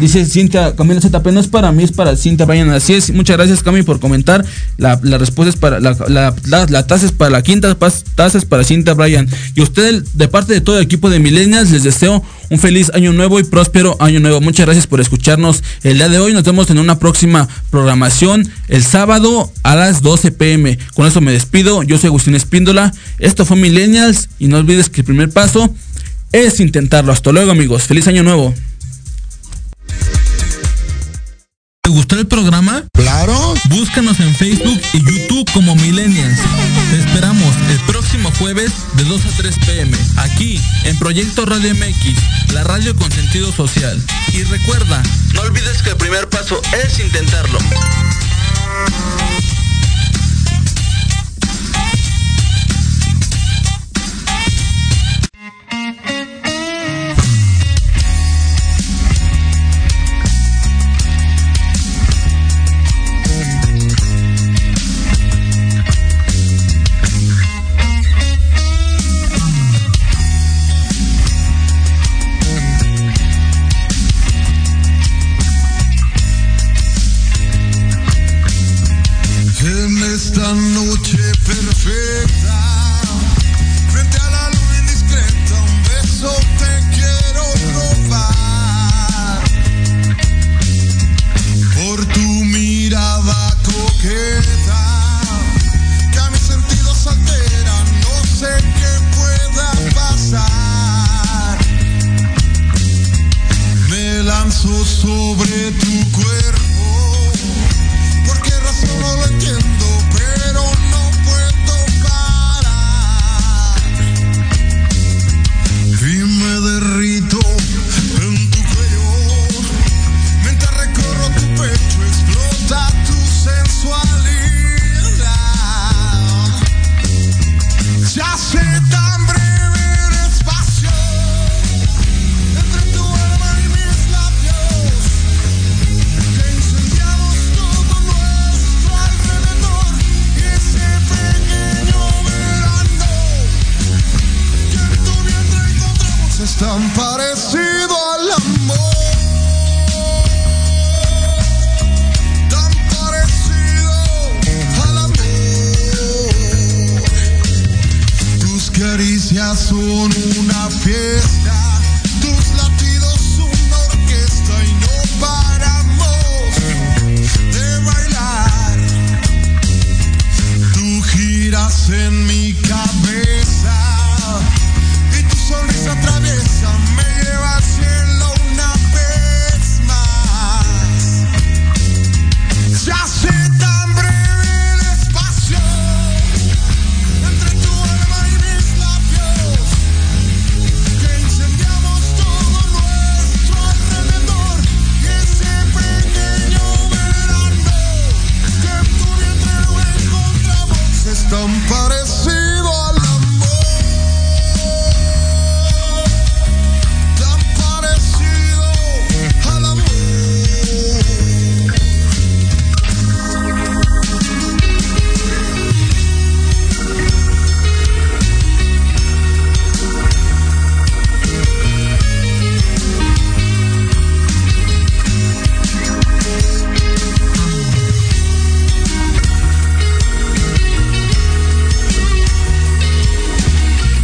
Dice 0.00 0.24
Cintia, 0.24 0.74
Camila 0.74 0.98
ZP, 0.98 1.26
no 1.30 1.40
es 1.40 1.48
para 1.48 1.70
mí, 1.72 1.82
es 1.84 1.92
para 1.92 2.16
Cintia 2.16 2.46
vayan 2.46 2.70
Así 2.70 2.94
es, 2.94 3.12
muchas 3.12 3.36
gracias 3.36 3.62
Cami 3.62 3.82
por 3.82 4.00
comentar. 4.00 4.42
La, 4.78 4.96
respuesta 4.96 5.50
es 5.50 5.56
para, 5.56 5.78
la, 5.78 5.94
la, 6.08 6.34
para 7.18 7.30
la 7.30 7.42
quinta, 7.42 7.76
taza 8.14 8.38
es 8.38 8.46
para 8.46 8.64
Cintia 8.64 8.94
Bryan. 8.94 9.28
Y 9.54 9.60
usted, 9.60 10.02
de 10.14 10.28
parte 10.28 10.54
de 10.54 10.62
todo 10.62 10.78
el 10.78 10.84
equipo 10.84 11.10
de 11.10 11.18
Millennials, 11.18 11.70
les 11.70 11.82
deseo 11.82 12.24
un 12.48 12.58
feliz 12.58 12.90
año 12.94 13.12
nuevo 13.12 13.38
y 13.40 13.44
próspero 13.44 13.98
año 14.00 14.20
nuevo. 14.20 14.40
Muchas 14.40 14.64
gracias 14.64 14.86
por 14.86 15.02
escucharnos 15.02 15.62
el 15.82 15.98
día 15.98 16.08
de 16.08 16.18
hoy. 16.18 16.32
Nos 16.32 16.44
vemos 16.44 16.70
en 16.70 16.78
una 16.78 16.98
próxima 16.98 17.46
programación 17.68 18.48
el 18.68 18.82
sábado 18.82 19.52
a 19.62 19.76
las 19.76 20.00
12 20.00 20.32
pm. 20.32 20.78
Con 20.94 21.06
eso 21.06 21.20
me 21.20 21.32
despido. 21.32 21.82
Yo 21.82 21.98
soy 21.98 22.08
Agustín 22.08 22.34
Espíndola. 22.34 22.90
Esto 23.18 23.44
fue 23.44 23.58
Millennials 23.58 24.30
y 24.38 24.48
no 24.48 24.56
olvides 24.56 24.88
que 24.88 25.02
el 25.02 25.04
primer 25.04 25.28
paso 25.28 25.74
es 26.32 26.58
intentarlo. 26.60 27.12
Hasta 27.12 27.32
luego 27.32 27.50
amigos. 27.50 27.82
Feliz 27.82 28.08
año 28.08 28.22
nuevo. 28.22 28.54
¿Te 31.90 31.96
gustó 31.96 32.14
el 32.20 32.28
programa? 32.28 32.84
Claro. 32.92 33.34
Búscanos 33.68 34.20
en 34.20 34.32
Facebook 34.36 34.80
y 34.92 34.98
YouTube 34.98 35.50
como 35.52 35.74
Millennials. 35.74 36.38
Te 36.88 37.00
esperamos 37.00 37.52
el 37.68 37.80
próximo 37.80 38.30
jueves 38.38 38.70
de 38.94 39.02
2 39.02 39.24
a 39.24 39.36
3 39.36 39.58
pm, 39.66 39.98
aquí 40.18 40.60
en 40.84 40.96
Proyecto 41.00 41.46
Radio 41.46 41.74
MX, 41.74 42.52
la 42.52 42.62
radio 42.62 42.94
con 42.94 43.10
sentido 43.10 43.52
social. 43.52 44.00
Y 44.32 44.44
recuerda, 44.44 45.02
no 45.34 45.40
olvides 45.40 45.82
que 45.82 45.90
el 45.90 45.96
primer 45.96 46.28
paso 46.28 46.62
es 46.84 47.00
intentarlo. 47.00 47.58